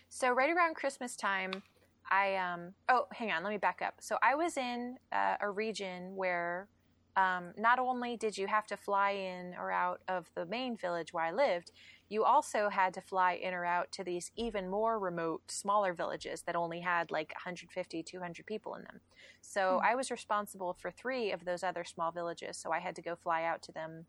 So, 0.09 0.31
right 0.33 0.51
around 0.51 0.77
Christmas 0.77 1.17
time, 1.17 1.63
I 2.11 2.37
um, 2.37 2.75
oh, 2.89 3.07
hang 3.13 3.31
on, 3.31 3.43
let 3.43 3.51
me 3.51 3.59
back 3.59 3.81
up. 3.83 3.95
So, 4.01 4.19
I 4.23 4.35
was 4.35 4.57
in 4.57 4.97
uh, 5.13 5.37
a 5.41 5.51
region 5.51 6.15
where 6.17 6.69
um, 7.17 7.53
not 7.59 7.79
only 7.79 8.17
did 8.17 8.39
you 8.39 8.47
have 8.47 8.67
to 8.69 8.77
fly 8.77 9.11
in 9.11 9.55
or 9.55 9.71
out 9.71 10.01
of 10.09 10.31
the 10.35 10.47
main 10.47 10.77
village 10.77 11.13
where 11.13 11.25
I 11.25 11.31
lived, 11.31 11.71
you 12.09 12.25
also 12.25 12.69
had 12.69 12.95
to 12.95 13.01
fly 13.01 13.33
in 13.35 13.53
or 13.53 13.65
out 13.65 13.93
to 13.93 14.05
these 14.05 14.31
even 14.37 14.69
more 14.69 14.99
remote, 14.99 15.43
smaller 15.51 15.93
villages 15.93 16.43
that 16.43 16.57
only 16.57 16.81
had 16.81 17.11
like 17.11 17.33
150, 17.35 18.03
200 18.03 18.47
people 18.47 18.75
in 18.75 18.83
them. 18.83 19.01
So 19.41 19.79
hmm. 19.81 19.87
I 19.87 19.95
was 19.95 20.11
responsible 20.11 20.75
for 20.79 20.91
three 20.91 21.33
of 21.33 21.45
those 21.45 21.63
other 21.63 21.85
small 21.85 22.11
villages. 22.13 22.57
So 22.57 22.71
I 22.71 22.81
had 22.81 22.97
to 22.97 23.03
go 23.03 23.15
fly 23.15 23.45
out 23.45 23.63
to 23.63 23.73
them 23.73 24.07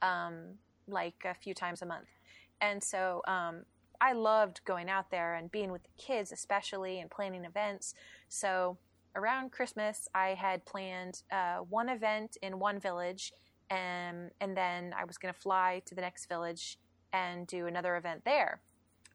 um, 0.00 0.58
like 0.88 1.24
a 1.24 1.34
few 1.34 1.54
times 1.54 1.82
a 1.82 1.86
month. 1.86 2.08
And 2.60 2.82
so 2.82 3.22
um, 3.26 3.64
I 4.00 4.12
loved 4.12 4.60
going 4.64 4.88
out 4.88 5.10
there 5.10 5.34
and 5.34 5.50
being 5.50 5.72
with 5.72 5.82
the 5.82 6.02
kids, 6.02 6.32
especially, 6.32 7.00
and 7.00 7.10
planning 7.10 7.44
events. 7.44 7.94
So 8.28 8.78
around 9.16 9.52
Christmas, 9.52 10.08
I 10.14 10.28
had 10.28 10.64
planned 10.64 11.22
uh, 11.30 11.58
one 11.58 11.88
event 11.88 12.36
in 12.42 12.58
one 12.58 12.80
village, 12.80 13.32
and, 13.70 14.30
and 14.40 14.56
then 14.56 14.94
I 14.98 15.04
was 15.04 15.18
going 15.18 15.32
to 15.32 15.40
fly 15.40 15.82
to 15.86 15.94
the 15.94 16.00
next 16.00 16.26
village 16.26 16.78
and 17.12 17.46
do 17.46 17.66
another 17.66 17.96
event 17.96 18.22
there. 18.24 18.60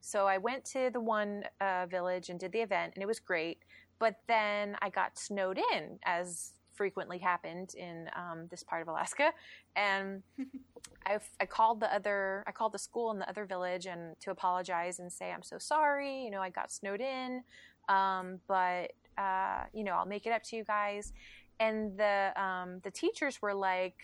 So 0.01 0.27
I 0.27 0.37
went 0.37 0.63
to 0.65 0.89
the 0.91 0.99
one 1.01 1.43
uh, 1.59 1.85
village 1.89 2.29
and 2.29 2.39
did 2.39 2.51
the 2.51 2.61
event, 2.61 2.93
and 2.95 3.03
it 3.03 3.07
was 3.07 3.19
great. 3.19 3.59
But 3.99 4.15
then 4.27 4.77
I 4.81 4.89
got 4.89 5.17
snowed 5.17 5.59
in, 5.73 5.99
as 6.05 6.53
frequently 6.77 7.17
happened 7.17 7.73
in 7.75 8.09
um, 8.15 8.47
this 8.49 8.63
part 8.63 8.81
of 8.81 8.87
Alaska, 8.87 9.31
and 9.75 10.23
I, 11.05 11.19
I 11.41 11.45
called 11.45 11.79
the 11.79 11.93
other, 11.93 12.43
I 12.47 12.51
called 12.51 12.73
the 12.73 12.79
school 12.79 13.11
in 13.11 13.19
the 13.19 13.27
other 13.27 13.45
village 13.45 13.85
and 13.85 14.19
to 14.21 14.31
apologize 14.31 14.99
and 14.99 15.11
say 15.11 15.31
I'm 15.31 15.43
so 15.43 15.57
sorry. 15.57 16.23
You 16.23 16.31
know, 16.31 16.41
I 16.41 16.49
got 16.49 16.71
snowed 16.71 17.01
in, 17.01 17.43
um, 17.89 18.39
but 18.47 18.93
uh, 19.17 19.63
you 19.73 19.83
know, 19.83 19.93
I'll 19.93 20.05
make 20.05 20.25
it 20.25 20.31
up 20.31 20.43
to 20.43 20.55
you 20.55 20.63
guys. 20.63 21.13
And 21.59 21.97
the 21.97 22.39
um, 22.39 22.79
the 22.83 22.91
teachers 22.91 23.41
were 23.41 23.53
like, 23.53 23.97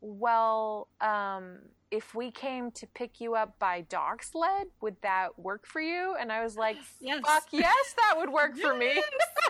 well, 0.00 0.88
um, 1.00 1.58
if 1.90 2.14
we 2.14 2.30
came 2.30 2.70
to 2.72 2.86
pick 2.86 3.20
you 3.20 3.34
up 3.34 3.58
by 3.58 3.82
dog 3.82 4.22
sled, 4.22 4.66
would 4.80 4.96
that 5.02 5.38
work 5.38 5.66
for 5.66 5.80
you? 5.80 6.16
And 6.18 6.32
I 6.32 6.42
was 6.42 6.56
like, 6.56 6.76
yes. 7.00 7.20
fuck 7.24 7.44
yes, 7.52 7.94
that 7.96 8.18
would 8.18 8.30
work 8.30 8.52
yes. 8.56 8.66
for 8.66 8.76
me. 8.76 9.02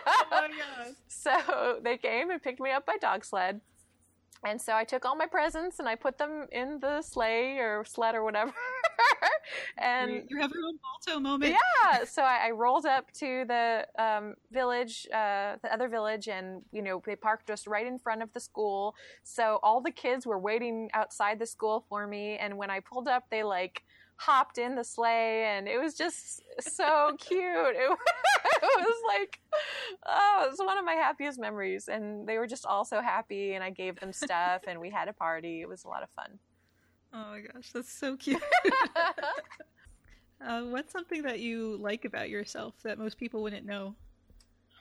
oh 0.07 0.23
God. 0.31 0.95
So 1.09 1.79
they 1.83 1.97
came 1.97 2.31
and 2.31 2.43
picked 2.43 2.61
me 2.61 2.71
up 2.71 2.87
by 2.87 2.97
dog 2.99 3.25
sled. 3.25 3.61
And 4.45 4.61
so 4.61 4.75
I 4.75 4.85
took 4.85 5.05
all 5.05 5.17
my 5.17 5.27
presents 5.27 5.79
and 5.79 5.89
I 5.89 5.95
put 5.95 6.19
them 6.19 6.47
in 6.53 6.79
the 6.81 7.03
sleigh 7.03 7.59
or 7.59 7.85
sled 7.85 8.15
or 8.15 8.23
whatever. 8.23 8.53
and 9.79 10.23
you 10.29 10.39
have 10.39 10.51
your 10.53 10.65
own 10.67 10.79
Balto 11.07 11.21
moment. 11.21 11.53
Yeah. 11.53 12.05
So 12.05 12.23
I, 12.23 12.49
I 12.49 12.51
rolled 12.51 12.87
up 12.87 13.11
to 13.15 13.45
the 13.47 13.87
um, 13.99 14.35
village, 14.53 15.07
uh, 15.13 15.57
the 15.63 15.73
other 15.73 15.89
village, 15.89 16.29
and 16.29 16.63
you 16.71 16.83
know 16.83 17.03
they 17.05 17.17
parked 17.17 17.49
just 17.49 17.67
right 17.67 17.87
in 17.87 17.99
front 17.99 18.23
of 18.23 18.33
the 18.35 18.41
school. 18.41 18.95
So 19.25 19.59
all 19.63 19.81
the 19.81 19.91
kids 19.91 20.27
were 20.27 20.39
waiting 20.39 20.91
outside 20.95 21.39
the 21.39 21.47
school 21.47 21.85
for 21.89 22.07
me. 22.07 22.37
And 22.37 22.57
when 22.57 22.71
I 22.71 22.81
pulled 22.81 23.09
up, 23.09 23.25
they 23.31 23.43
like 23.43 23.83
hopped 24.19 24.59
in 24.59 24.75
the 24.75 24.85
sleigh 24.85 25.45
and 25.45 25.69
it 25.69 25.79
was 25.79 25.95
just 25.95 26.43
so 26.61 27.17
cute. 27.19 27.43
It, 27.43 27.99
it, 28.63 28.87
was 28.87 29.03
like, 29.19 29.41
oh, 30.07 30.45
it 30.47 30.51
was 30.51 30.59
one 30.59 30.79
of 30.79 30.85
my 30.85 30.95
happiest 30.95 31.39
memories. 31.39 31.89
And 31.89 32.27
they 32.27 32.39
were 32.39 32.47
just 32.47 32.67
all 32.67 32.85
so 32.85 33.01
happy 33.01 33.55
and 33.55 33.63
I 33.63 33.71
gave 33.71 34.01
them 34.01 34.13
stuff 34.13 34.63
and 34.67 34.81
we 34.81 34.91
had 34.91 35.09
a 35.09 35.13
party. 35.13 35.61
It 35.61 35.69
was 35.69 35.85
a 35.85 35.89
lot 35.89 36.03
of 36.03 36.11
fun. 36.11 36.39
Oh 37.13 37.31
my 37.31 37.41
gosh, 37.41 37.73
that's 37.73 37.93
so 37.93 38.17
cute. 38.17 38.43
uh, 40.47 40.63
what's 40.63 40.93
something 40.93 41.23
that 41.23 41.41
you 41.41 41.79
like 41.81 42.05
about 42.05 42.29
yourself 42.29 42.75
that 42.83 42.99
most 42.99 43.17
people 43.17 43.43
wouldn't 43.43 43.65
know? 43.65 43.95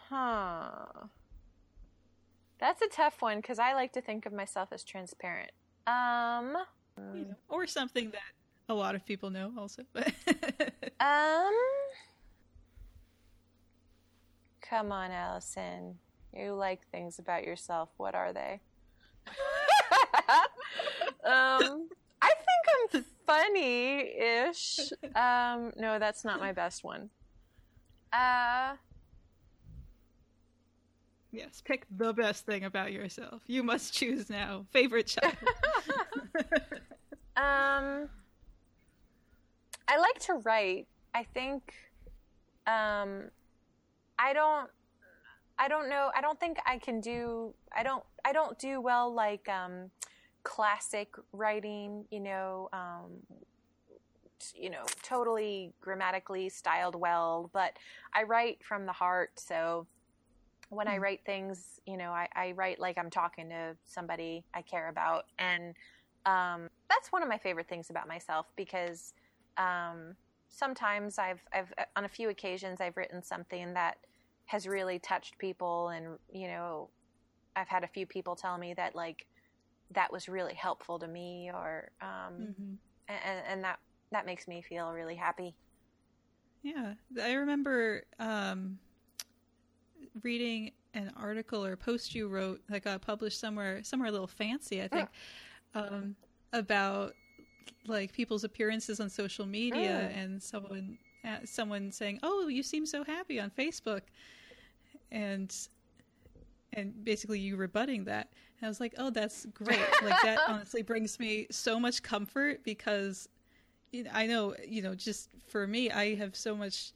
Huh. 0.09 1.07
That's 2.59 2.81
a 2.81 2.87
tough 2.87 3.21
one 3.21 3.37
because 3.37 3.59
I 3.59 3.73
like 3.73 3.93
to 3.93 4.01
think 4.01 4.25
of 4.25 4.33
myself 4.33 4.69
as 4.71 4.83
transparent. 4.83 5.51
Um, 5.87 6.57
you 7.13 7.25
know, 7.25 7.35
or 7.49 7.67
something 7.67 8.11
that 8.11 8.21
a 8.69 8.73
lot 8.73 8.95
of 8.95 9.05
people 9.05 9.29
know 9.29 9.51
also. 9.57 9.83
um, 10.99 11.53
come 14.69 14.91
on, 14.91 15.11
Allison. 15.11 15.95
You 16.33 16.53
like 16.53 16.81
things 16.91 17.19
about 17.19 17.43
yourself. 17.43 17.89
What 17.97 18.15
are 18.15 18.33
they? 18.33 18.59
um, 21.23 21.87
I 22.21 22.31
think 22.33 22.93
I'm 22.93 23.05
funny-ish. 23.25 24.79
Um, 25.15 25.71
no, 25.77 25.99
that's 25.99 26.25
not 26.25 26.39
my 26.39 26.51
best 26.51 26.83
one. 26.83 27.09
Uh, 28.11 28.75
yes, 31.31 31.61
pick 31.63 31.85
the 31.97 32.13
best 32.13 32.45
thing 32.45 32.63
about 32.65 32.91
yourself. 32.91 33.41
You 33.47 33.63
must 33.63 33.93
choose 33.93 34.29
now. 34.29 34.65
Favorite 34.71 35.07
child. 35.07 35.35
um, 37.37 38.09
I 39.87 39.97
like 39.97 40.19
to 40.21 40.33
write. 40.43 40.87
I 41.13 41.23
think, 41.23 41.73
um, 42.67 43.29
I 44.19 44.33
don't. 44.33 44.69
I 45.57 45.67
don't 45.69 45.89
know. 45.89 46.11
I 46.15 46.21
don't 46.21 46.39
think 46.39 46.57
I 46.65 46.77
can 46.77 46.99
do. 46.99 47.53
I 47.75 47.83
don't. 47.83 48.03
I 48.23 48.33
don't 48.33 48.57
do 48.59 48.81
well 48.81 49.13
like 49.13 49.47
um, 49.49 49.91
classic 50.43 51.09
writing. 51.31 52.05
You 52.11 52.19
know. 52.19 52.69
Um, 52.73 53.11
you 54.53 54.69
know, 54.69 54.83
totally 55.01 55.73
grammatically 55.81 56.49
styled 56.49 56.93
well, 56.93 57.49
but 57.53 57.77
I 58.13 58.23
write 58.23 58.63
from 58.63 58.85
the 58.85 58.91
heart. 58.91 59.31
So 59.39 59.87
when 60.69 60.87
I 60.87 60.97
write 60.97 61.21
things, 61.25 61.79
you 61.85 61.97
know, 61.97 62.11
I, 62.11 62.27
I 62.35 62.51
write 62.51 62.79
like 62.79 62.97
I'm 62.97 63.09
talking 63.09 63.49
to 63.49 63.75
somebody 63.85 64.43
I 64.53 64.61
care 64.61 64.89
about, 64.89 65.25
and 65.39 65.73
um, 66.25 66.69
that's 66.89 67.11
one 67.11 67.23
of 67.23 67.29
my 67.29 67.37
favorite 67.37 67.67
things 67.67 67.89
about 67.89 68.07
myself 68.07 68.47
because 68.55 69.13
um, 69.57 70.15
sometimes 70.49 71.17
I've, 71.17 71.41
I've 71.53 71.73
on 71.95 72.05
a 72.05 72.09
few 72.09 72.29
occasions 72.29 72.81
I've 72.81 72.97
written 72.97 73.21
something 73.21 73.73
that 73.73 73.97
has 74.45 74.67
really 74.67 74.99
touched 74.99 75.37
people 75.37 75.89
and 75.89 76.17
you 76.31 76.47
know 76.47 76.89
i've 77.55 77.67
had 77.67 77.83
a 77.83 77.87
few 77.87 78.05
people 78.05 78.35
tell 78.35 78.57
me 78.57 78.73
that 78.73 78.95
like 78.95 79.25
that 79.91 80.11
was 80.11 80.29
really 80.29 80.53
helpful 80.53 80.97
to 80.97 81.07
me 81.07 81.51
or 81.53 81.89
um, 82.01 82.33
mm-hmm. 82.39 82.73
and, 83.07 83.41
and 83.47 83.63
that 83.63 83.79
that 84.11 84.25
makes 84.25 84.47
me 84.47 84.61
feel 84.61 84.91
really 84.91 85.15
happy 85.15 85.55
yeah 86.63 86.93
i 87.21 87.33
remember 87.33 88.03
um, 88.19 88.77
reading 90.23 90.71
an 90.93 91.11
article 91.17 91.63
or 91.65 91.75
post 91.75 92.15
you 92.15 92.27
wrote 92.27 92.61
that 92.69 92.83
got 92.83 93.01
published 93.01 93.39
somewhere 93.39 93.83
somewhere 93.83 94.09
a 94.09 94.11
little 94.11 94.27
fancy 94.27 94.81
i 94.81 94.87
think 94.87 95.09
um, 95.75 96.15
about 96.53 97.13
like 97.87 98.13
people's 98.13 98.43
appearances 98.43 98.99
on 98.99 99.09
social 99.09 99.45
media 99.45 100.09
mm. 100.11 100.17
and 100.17 100.41
someone 100.41 100.97
uh, 101.25 101.37
someone 101.43 101.91
saying, 101.91 102.19
"Oh, 102.23 102.47
you 102.47 102.63
seem 102.63 102.85
so 102.85 103.03
happy 103.03 103.39
on 103.39 103.49
Facebook," 103.49 104.01
and 105.11 105.55
and 106.73 107.03
basically 107.03 107.39
you 107.39 107.55
rebutting 107.55 108.05
that. 108.05 108.29
And 108.59 108.67
I 108.67 108.69
was 108.69 108.79
like, 108.79 108.93
"Oh, 108.97 109.09
that's 109.09 109.45
great! 109.47 109.79
like 110.03 110.21
that 110.23 110.39
honestly 110.47 110.83
brings 110.83 111.19
me 111.19 111.47
so 111.49 111.79
much 111.79 112.03
comfort 112.03 112.63
because 112.63 113.27
you 113.91 114.03
know, 114.03 114.11
I 114.13 114.27
know, 114.27 114.55
you 114.67 114.81
know, 114.81 114.93
just 114.93 115.29
for 115.47 115.65
me, 115.65 115.89
I 115.89 116.15
have 116.15 116.35
so 116.35 116.55
much 116.55 116.91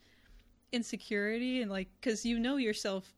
insecurity 0.71 1.61
and 1.61 1.71
like 1.71 1.87
because 1.99 2.25
you 2.25 2.37
know 2.37 2.57
yourself 2.57 3.13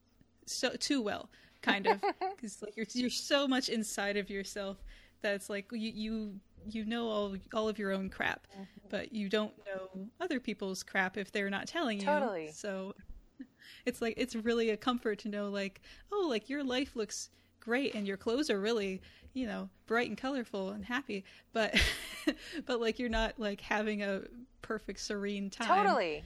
so 0.46 0.70
too 0.80 1.02
well, 1.02 1.30
kind 1.62 1.88
of, 1.88 2.02
because 2.36 2.62
like 2.62 2.78
you're 2.78 2.86
you're 2.94 3.10
so 3.10 3.48
much 3.48 3.70
inside 3.70 4.18
of 4.18 4.30
yourself 4.30 4.78
that 5.22 5.36
it's 5.36 5.50
like 5.50 5.66
you 5.72 5.92
you 5.94 6.40
you 6.70 6.86
know 6.86 7.08
all 7.08 7.36
all 7.54 7.70
of 7.70 7.80
your 7.80 7.92
own 7.92 8.10
crap, 8.10 8.48
mm-hmm. 8.54 8.64
but 8.90 9.14
you 9.14 9.30
don't 9.30 9.54
know 9.66 10.08
other 10.20 10.40
people's 10.40 10.84
crap 10.84 11.18
if 11.18 11.32
they're 11.32 11.50
not 11.50 11.68
telling 11.68 12.00
you. 12.00 12.06
Totally. 12.06 12.52
So 12.54 12.96
it's 13.86 14.02
like 14.02 14.16
it's 14.18 14.36
really 14.36 14.70
a 14.70 14.78
comfort 14.78 15.20
to 15.20 15.30
know 15.30 15.50
like, 15.50 15.82
oh, 16.12 16.28
like 16.30 16.50
your 16.50 16.64
life 16.64 16.96
looks 16.96 17.30
great 17.60 17.96
and 17.96 18.08
your 18.08 18.18
clothes 18.18 18.50
are 18.50 18.60
really, 18.60 19.02
you 19.34 19.46
know, 19.46 19.70
bright 19.86 20.10
and 20.10 20.18
colorful 20.18 20.70
and 20.70 20.86
happy, 20.86 21.24
but 21.54 21.80
but 22.66 22.82
like 22.82 23.00
you're 23.00 23.10
not 23.10 23.40
like 23.40 23.62
having 23.62 24.04
a 24.04 24.22
perfect 24.62 25.00
serene 25.00 25.50
time. 25.50 25.86
Totally. 25.86 26.24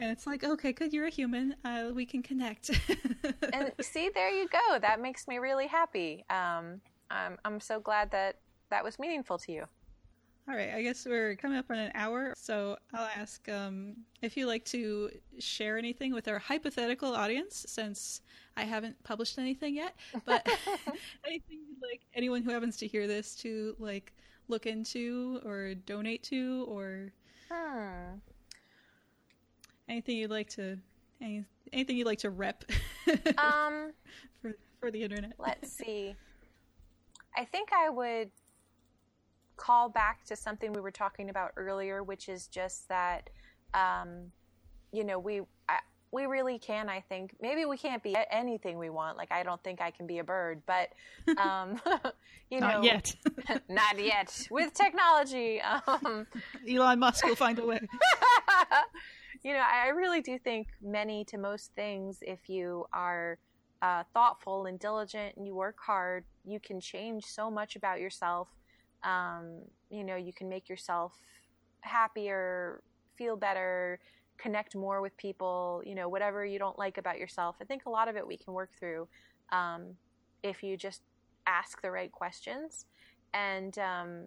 And 0.00 0.12
it's 0.12 0.28
like, 0.28 0.44
okay, 0.44 0.72
good, 0.72 0.92
you're 0.92 1.06
a 1.06 1.10
human. 1.10 1.56
Uh, 1.64 1.90
we 1.92 2.06
can 2.06 2.22
connect. 2.22 2.70
and 3.52 3.72
see, 3.80 4.10
there 4.14 4.30
you 4.30 4.48
go. 4.48 4.78
That 4.78 5.00
makes 5.00 5.26
me 5.26 5.38
really 5.38 5.66
happy. 5.66 6.24
Um, 6.30 6.80
I'm 7.10 7.36
I'm 7.44 7.60
so 7.60 7.80
glad 7.80 8.12
that 8.12 8.36
that 8.70 8.84
was 8.84 8.98
meaningful 8.98 9.38
to 9.38 9.52
you. 9.52 9.64
All 10.48 10.56
right, 10.56 10.72
I 10.74 10.82
guess 10.82 11.04
we're 11.04 11.36
coming 11.36 11.58
up 11.58 11.66
on 11.70 11.76
an 11.76 11.92
hour, 11.94 12.32
so 12.34 12.78
I'll 12.94 13.10
ask 13.14 13.46
um, 13.50 13.94
if 14.22 14.34
you 14.34 14.46
like 14.46 14.64
to 14.66 15.10
share 15.38 15.76
anything 15.76 16.14
with 16.14 16.26
our 16.26 16.38
hypothetical 16.38 17.14
audience, 17.14 17.66
since 17.68 18.22
I 18.56 18.64
haven't 18.64 18.96
published 19.04 19.38
anything 19.38 19.76
yet. 19.76 19.94
But 20.24 20.46
anything 21.26 21.58
you'd 21.68 21.82
like 21.82 22.00
anyone 22.14 22.42
who 22.42 22.50
happens 22.50 22.78
to 22.78 22.86
hear 22.86 23.06
this 23.06 23.34
to 23.36 23.76
like 23.78 24.14
look 24.48 24.64
into 24.64 25.42
or 25.44 25.74
donate 25.74 26.22
to, 26.24 26.64
or 26.66 27.12
hmm. 27.52 28.16
anything 29.86 30.16
you'd 30.16 30.30
like 30.30 30.48
to 30.50 30.78
any, 31.20 31.44
anything 31.74 31.98
you'd 31.98 32.06
like 32.06 32.20
to 32.20 32.30
rep 32.30 32.64
um, 33.38 33.92
for 34.40 34.54
for 34.80 34.90
the 34.90 35.02
internet. 35.02 35.34
Let's 35.38 35.70
see. 35.76 36.14
I 37.36 37.44
think 37.44 37.68
I 37.72 37.90
would 37.90 38.30
call 39.58 39.90
back 39.90 40.24
to 40.24 40.36
something 40.36 40.72
we 40.72 40.80
were 40.80 40.90
talking 40.90 41.28
about 41.28 41.52
earlier, 41.56 42.02
which 42.02 42.28
is 42.28 42.46
just 42.46 42.88
that, 42.88 43.28
um, 43.74 44.32
you 44.92 45.04
know, 45.04 45.18
we 45.18 45.42
I, 45.68 45.80
we 46.10 46.24
really 46.24 46.58
can. 46.58 46.88
I 46.88 47.00
think 47.00 47.34
maybe 47.42 47.66
we 47.66 47.76
can't 47.76 48.02
be 48.02 48.16
anything 48.30 48.78
we 48.78 48.88
want. 48.88 49.18
Like 49.18 49.30
I 49.30 49.42
don't 49.42 49.62
think 49.62 49.82
I 49.82 49.90
can 49.90 50.06
be 50.06 50.18
a 50.18 50.24
bird, 50.24 50.62
but 50.66 50.90
um, 51.38 51.80
you 52.50 52.60
know, 52.60 52.68
not 52.68 52.84
yet, 52.84 53.14
not 53.68 53.98
yet. 53.98 54.46
With 54.50 54.72
technology, 54.72 55.60
um, 55.60 56.26
Elon 56.66 56.98
Musk 56.98 57.26
will 57.26 57.36
find 57.36 57.58
a 57.58 57.66
way. 57.66 57.80
you 59.42 59.52
know, 59.52 59.62
I 59.70 59.88
really 59.88 60.22
do 60.22 60.38
think 60.38 60.68
many 60.80 61.24
to 61.26 61.36
most 61.36 61.72
things, 61.74 62.18
if 62.22 62.48
you 62.48 62.86
are 62.92 63.38
uh, 63.82 64.04
thoughtful 64.14 64.66
and 64.66 64.78
diligent 64.78 65.36
and 65.36 65.46
you 65.46 65.54
work 65.54 65.76
hard, 65.78 66.24
you 66.44 66.58
can 66.58 66.80
change 66.80 67.24
so 67.26 67.50
much 67.50 67.76
about 67.76 68.00
yourself 68.00 68.48
um, 69.02 69.62
you 69.90 70.04
know, 70.04 70.16
you 70.16 70.32
can 70.32 70.48
make 70.48 70.68
yourself 70.68 71.12
happier, 71.80 72.82
feel 73.16 73.36
better, 73.36 74.00
connect 74.38 74.76
more 74.76 75.02
with 75.02 75.16
people, 75.16 75.82
you 75.84 75.94
know, 75.94 76.08
whatever 76.08 76.44
you 76.44 76.58
don't 76.58 76.78
like 76.78 76.98
about 76.98 77.18
yourself. 77.18 77.56
I 77.60 77.64
think 77.64 77.86
a 77.86 77.90
lot 77.90 78.08
of 78.08 78.16
it 78.16 78.26
we 78.26 78.36
can 78.36 78.54
work 78.54 78.70
through 78.78 79.08
um, 79.50 79.94
if 80.42 80.62
you 80.62 80.76
just 80.76 81.02
ask 81.46 81.82
the 81.82 81.90
right 81.90 82.12
questions. 82.12 82.86
And 83.34 83.76
um, 83.78 84.26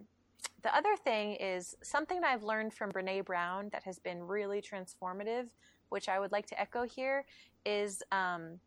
the 0.63 0.76
other 0.76 0.95
thing 0.95 1.36
is 1.36 1.76
something 1.82 2.24
I've 2.24 2.43
learned 2.43 2.74
from 2.74 2.91
Brene 2.91 3.26
Brown 3.26 3.69
that 3.72 3.84
has 3.84 3.99
been 3.99 4.22
really 4.24 4.61
transformative, 4.61 5.47
which 5.89 6.09
I 6.09 6.19
would 6.19 6.32
like 6.32 6.45
to 6.47 6.59
echo 6.59 6.84
here, 6.84 7.26
is 7.65 8.03
um, 8.11 8.59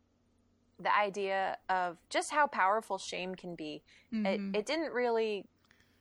the 0.79 0.95
idea 0.95 1.57
of 1.69 1.97
just 2.09 2.31
how 2.31 2.47
powerful 2.47 2.97
shame 2.97 3.35
can 3.35 3.55
be. 3.55 3.83
Mm-hmm. 4.13 4.25
It, 4.25 4.59
it 4.59 4.65
didn't 4.65 4.91
really 4.93 5.45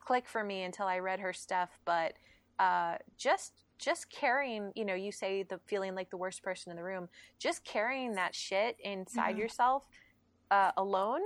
click 0.05 0.29
for 0.29 0.45
me 0.45 0.63
until 0.63 0.87
I 0.87 0.99
read 0.99 1.21
her 1.21 1.33
stuff, 1.33 1.71
but 1.85 2.15
uh, 2.59 2.97
just 3.17 3.65
just 3.79 4.09
carrying, 4.09 4.71
you 4.77 4.85
know, 4.85 4.95
you 4.95 5.11
say 5.11 5.43
the 5.43 5.59
feeling 5.67 5.95
like 5.95 6.09
the 6.11 6.17
worst 6.17 6.43
person 6.43 6.71
in 6.71 6.77
the 6.77 6.83
room, 6.83 7.09
just 7.39 7.65
carrying 7.65 8.15
that 8.15 8.35
shit 8.35 8.77
inside 8.83 9.33
mm-hmm. 9.33 9.41
yourself 9.41 9.85
uh, 10.51 10.71
alone 10.77 11.21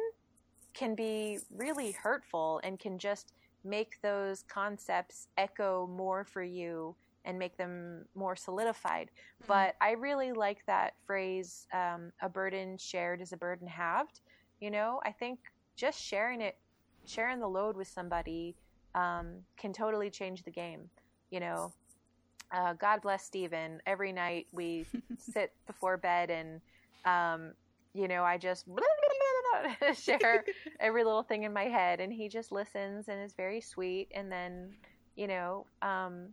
can 0.73 0.95
be 0.95 1.39
really 1.55 1.93
hurtful 1.93 2.61
and 2.65 2.79
can 2.79 2.99
just 2.99 3.33
make 3.65 4.01
those 4.03 4.45
concepts 4.49 5.29
echo 5.37 5.87
more 5.87 6.25
for 6.25 6.43
you 6.43 6.95
and 7.25 7.39
make 7.39 7.57
them 7.59 8.05
more 8.15 8.35
solidified. 8.35 9.11
Mm-hmm. 9.11 9.49
But 9.49 9.77
I 9.81 9.93
really 9.93 10.33
like 10.33 10.65
that 10.67 10.95
phrase, 11.07 11.67
um, 11.73 12.11
a 12.23 12.29
burden 12.29 12.79
shared 12.79 13.21
is 13.21 13.33
a 13.33 13.37
burden 13.37 13.69
halved. 13.69 14.21
You 14.61 14.71
know, 14.71 15.01
I 15.05 15.13
think 15.13 15.39
just 15.77 16.01
sharing 16.01 16.41
it, 16.41 16.57
sharing 17.07 17.41
the 17.41 17.49
load 17.49 17.77
with 17.77 17.89
somebody 17.89 18.57
um, 18.95 19.43
can 19.59 19.73
totally 19.73 20.11
change 20.11 20.43
the 20.45 20.51
game. 20.51 20.91
You 21.31 21.41
know, 21.41 21.73
uh, 22.53 22.75
God 22.75 23.03
bless 23.03 23.25
Steven. 23.25 23.81
Every 23.87 24.13
night 24.13 24.47
we 24.53 24.87
sit 25.19 25.53
before 25.67 25.97
bed 25.97 26.31
and, 26.31 26.61
um, 27.05 27.55
you 27.95 28.09
know, 28.09 28.25
I 28.25 28.39
just 28.39 28.67
share 29.95 30.45
every 30.81 31.05
little 31.05 31.23
thing 31.23 31.45
in 31.45 31.53
my 31.53 31.65
head, 31.65 32.01
and 32.01 32.13
he 32.13 32.29
just 32.29 32.53
listens 32.53 33.09
and 33.09 33.23
is 33.23 33.35
very 33.35 33.61
sweet. 33.61 34.09
And 34.15 34.31
then, 34.31 34.75
you 35.17 35.27
know, 35.27 35.67
um, 35.83 36.31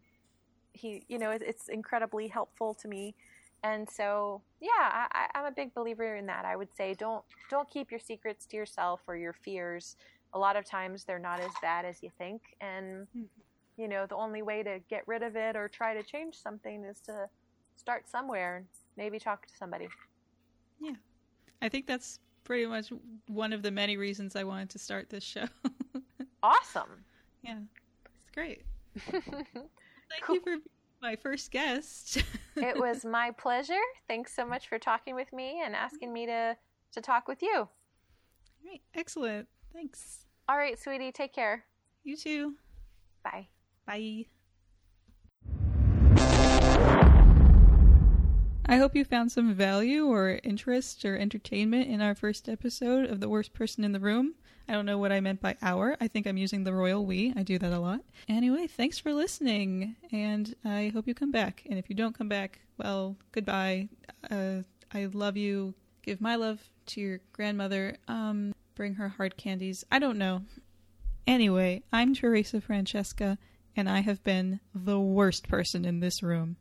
he, 0.73 1.03
you 1.07 1.19
know, 1.19 1.31
it's 1.31 1.69
incredibly 1.69 2.27
helpful 2.27 2.73
to 2.75 2.87
me. 2.87 3.15
and 3.63 3.89
so 3.89 4.41
yeah 4.61 5.07
I, 5.13 5.27
i'm 5.35 5.45
a 5.45 5.51
big 5.51 5.73
believer 5.73 6.15
in 6.17 6.25
that 6.27 6.45
i 6.45 6.55
would 6.55 6.73
say 6.75 6.93
don't 6.93 7.23
don't 7.49 7.69
keep 7.69 7.91
your 7.91 7.99
secrets 7.99 8.45
to 8.47 8.57
yourself 8.57 9.01
or 9.07 9.17
your 9.17 9.33
fears 9.33 9.95
a 10.35 10.39
lot 10.39 10.55
of 10.55 10.65
times 10.65 11.03
they're 11.05 11.17
not 11.17 11.39
as 11.39 11.51
bad 11.61 11.85
as 11.85 12.03
you 12.03 12.11
think 12.17 12.41
and 12.61 13.07
mm-hmm. 13.07 13.23
you 13.77 13.87
know 13.87 14.05
the 14.05 14.15
only 14.15 14.41
way 14.41 14.61
to 14.61 14.79
get 14.89 15.01
rid 15.07 15.23
of 15.23 15.35
it 15.35 15.55
or 15.55 15.67
try 15.67 15.93
to 15.93 16.03
change 16.03 16.35
something 16.35 16.83
is 16.83 16.99
to 16.99 17.27
start 17.77 18.07
somewhere 18.07 18.57
and 18.57 18.65
maybe 18.97 19.17
talk 19.17 19.45
to 19.47 19.53
somebody 19.57 19.87
yeah 20.79 20.91
i 21.61 21.69
think 21.69 21.87
that's 21.87 22.19
pretty 22.43 22.65
much 22.65 22.91
one 23.27 23.51
of 23.51 23.63
the 23.63 23.71
many 23.71 23.97
reasons 23.97 24.35
i 24.35 24.43
wanted 24.43 24.69
to 24.69 24.77
start 24.77 25.09
this 25.09 25.23
show 25.23 25.45
awesome 26.43 27.03
yeah 27.41 27.57
it's 28.05 28.31
great 28.33 28.61
thank 29.11 30.21
cool. 30.21 30.35
you 30.35 30.41
for 30.41 30.57
my 31.01 31.15
first 31.15 31.51
guest. 31.51 32.23
it 32.55 32.79
was 32.79 33.05
my 33.05 33.29
pleasure. 33.31 33.73
Thanks 34.07 34.35
so 34.35 34.45
much 34.45 34.67
for 34.67 34.79
talking 34.79 35.13
with 35.13 35.31
me 35.33 35.61
and 35.63 35.75
asking 35.75 36.11
me 36.11 36.25
to 36.25 36.57
to 36.93 37.01
talk 37.01 37.27
with 37.27 37.41
you. 37.41 37.67
Great. 38.63 38.81
Excellent. 38.95 39.47
Thanks. 39.73 40.24
All 40.47 40.57
right, 40.57 40.79
sweetie. 40.79 41.11
Take 41.11 41.33
care. 41.33 41.65
You 42.03 42.15
too. 42.15 42.53
Bye. 43.23 43.47
Bye. 43.87 44.25
I 48.67 48.77
hope 48.77 48.95
you 48.95 49.05
found 49.05 49.31
some 49.31 49.53
value 49.53 50.05
or 50.05 50.39
interest 50.43 51.05
or 51.05 51.17
entertainment 51.17 51.87
in 51.87 52.01
our 52.01 52.15
first 52.15 52.49
episode 52.49 53.09
of 53.09 53.19
The 53.19 53.29
Worst 53.29 53.53
Person 53.53 53.83
in 53.83 53.91
the 53.91 53.99
Room. 53.99 54.33
I 54.67 54.73
don't 54.73 54.87
know 54.87 54.97
what 54.97 55.11
I 55.11 55.19
meant 55.19 55.39
by 55.39 55.55
our. 55.61 55.95
I 56.01 56.07
think 56.07 56.25
I'm 56.25 56.37
using 56.37 56.63
the 56.63 56.73
royal 56.73 57.05
we. 57.05 57.31
I 57.35 57.43
do 57.43 57.59
that 57.59 57.71
a 57.71 57.79
lot. 57.79 58.01
Anyway, 58.27 58.65
thanks 58.65 58.97
for 58.97 59.13
listening, 59.13 59.95
and 60.11 60.55
I 60.65 60.89
hope 60.93 61.07
you 61.07 61.13
come 61.13 61.31
back. 61.31 61.61
And 61.69 61.77
if 61.77 61.89
you 61.89 61.95
don't 61.95 62.17
come 62.17 62.27
back, 62.27 62.59
well, 62.79 63.15
goodbye. 63.31 63.89
Uh, 64.31 64.61
I 64.91 65.05
love 65.13 65.37
you. 65.37 65.75
Give 66.01 66.19
my 66.19 66.35
love 66.35 66.59
to 66.87 67.01
your 67.01 67.19
grandmother. 67.33 67.97
Um, 68.07 68.54
bring 68.75 68.95
her 68.95 69.09
hard 69.09 69.37
candies. 69.37 69.83
I 69.91 69.99
don't 69.99 70.17
know. 70.17 70.43
Anyway, 71.25 71.83
I'm 71.91 72.13
Teresa 72.13 72.61
Francesca, 72.61 73.37
and 73.75 73.89
I 73.89 74.01
have 74.01 74.23
been 74.23 74.59
the 74.73 74.99
worst 74.99 75.47
person 75.47 75.85
in 75.85 76.01
this 76.01 76.21
room. 76.21 76.57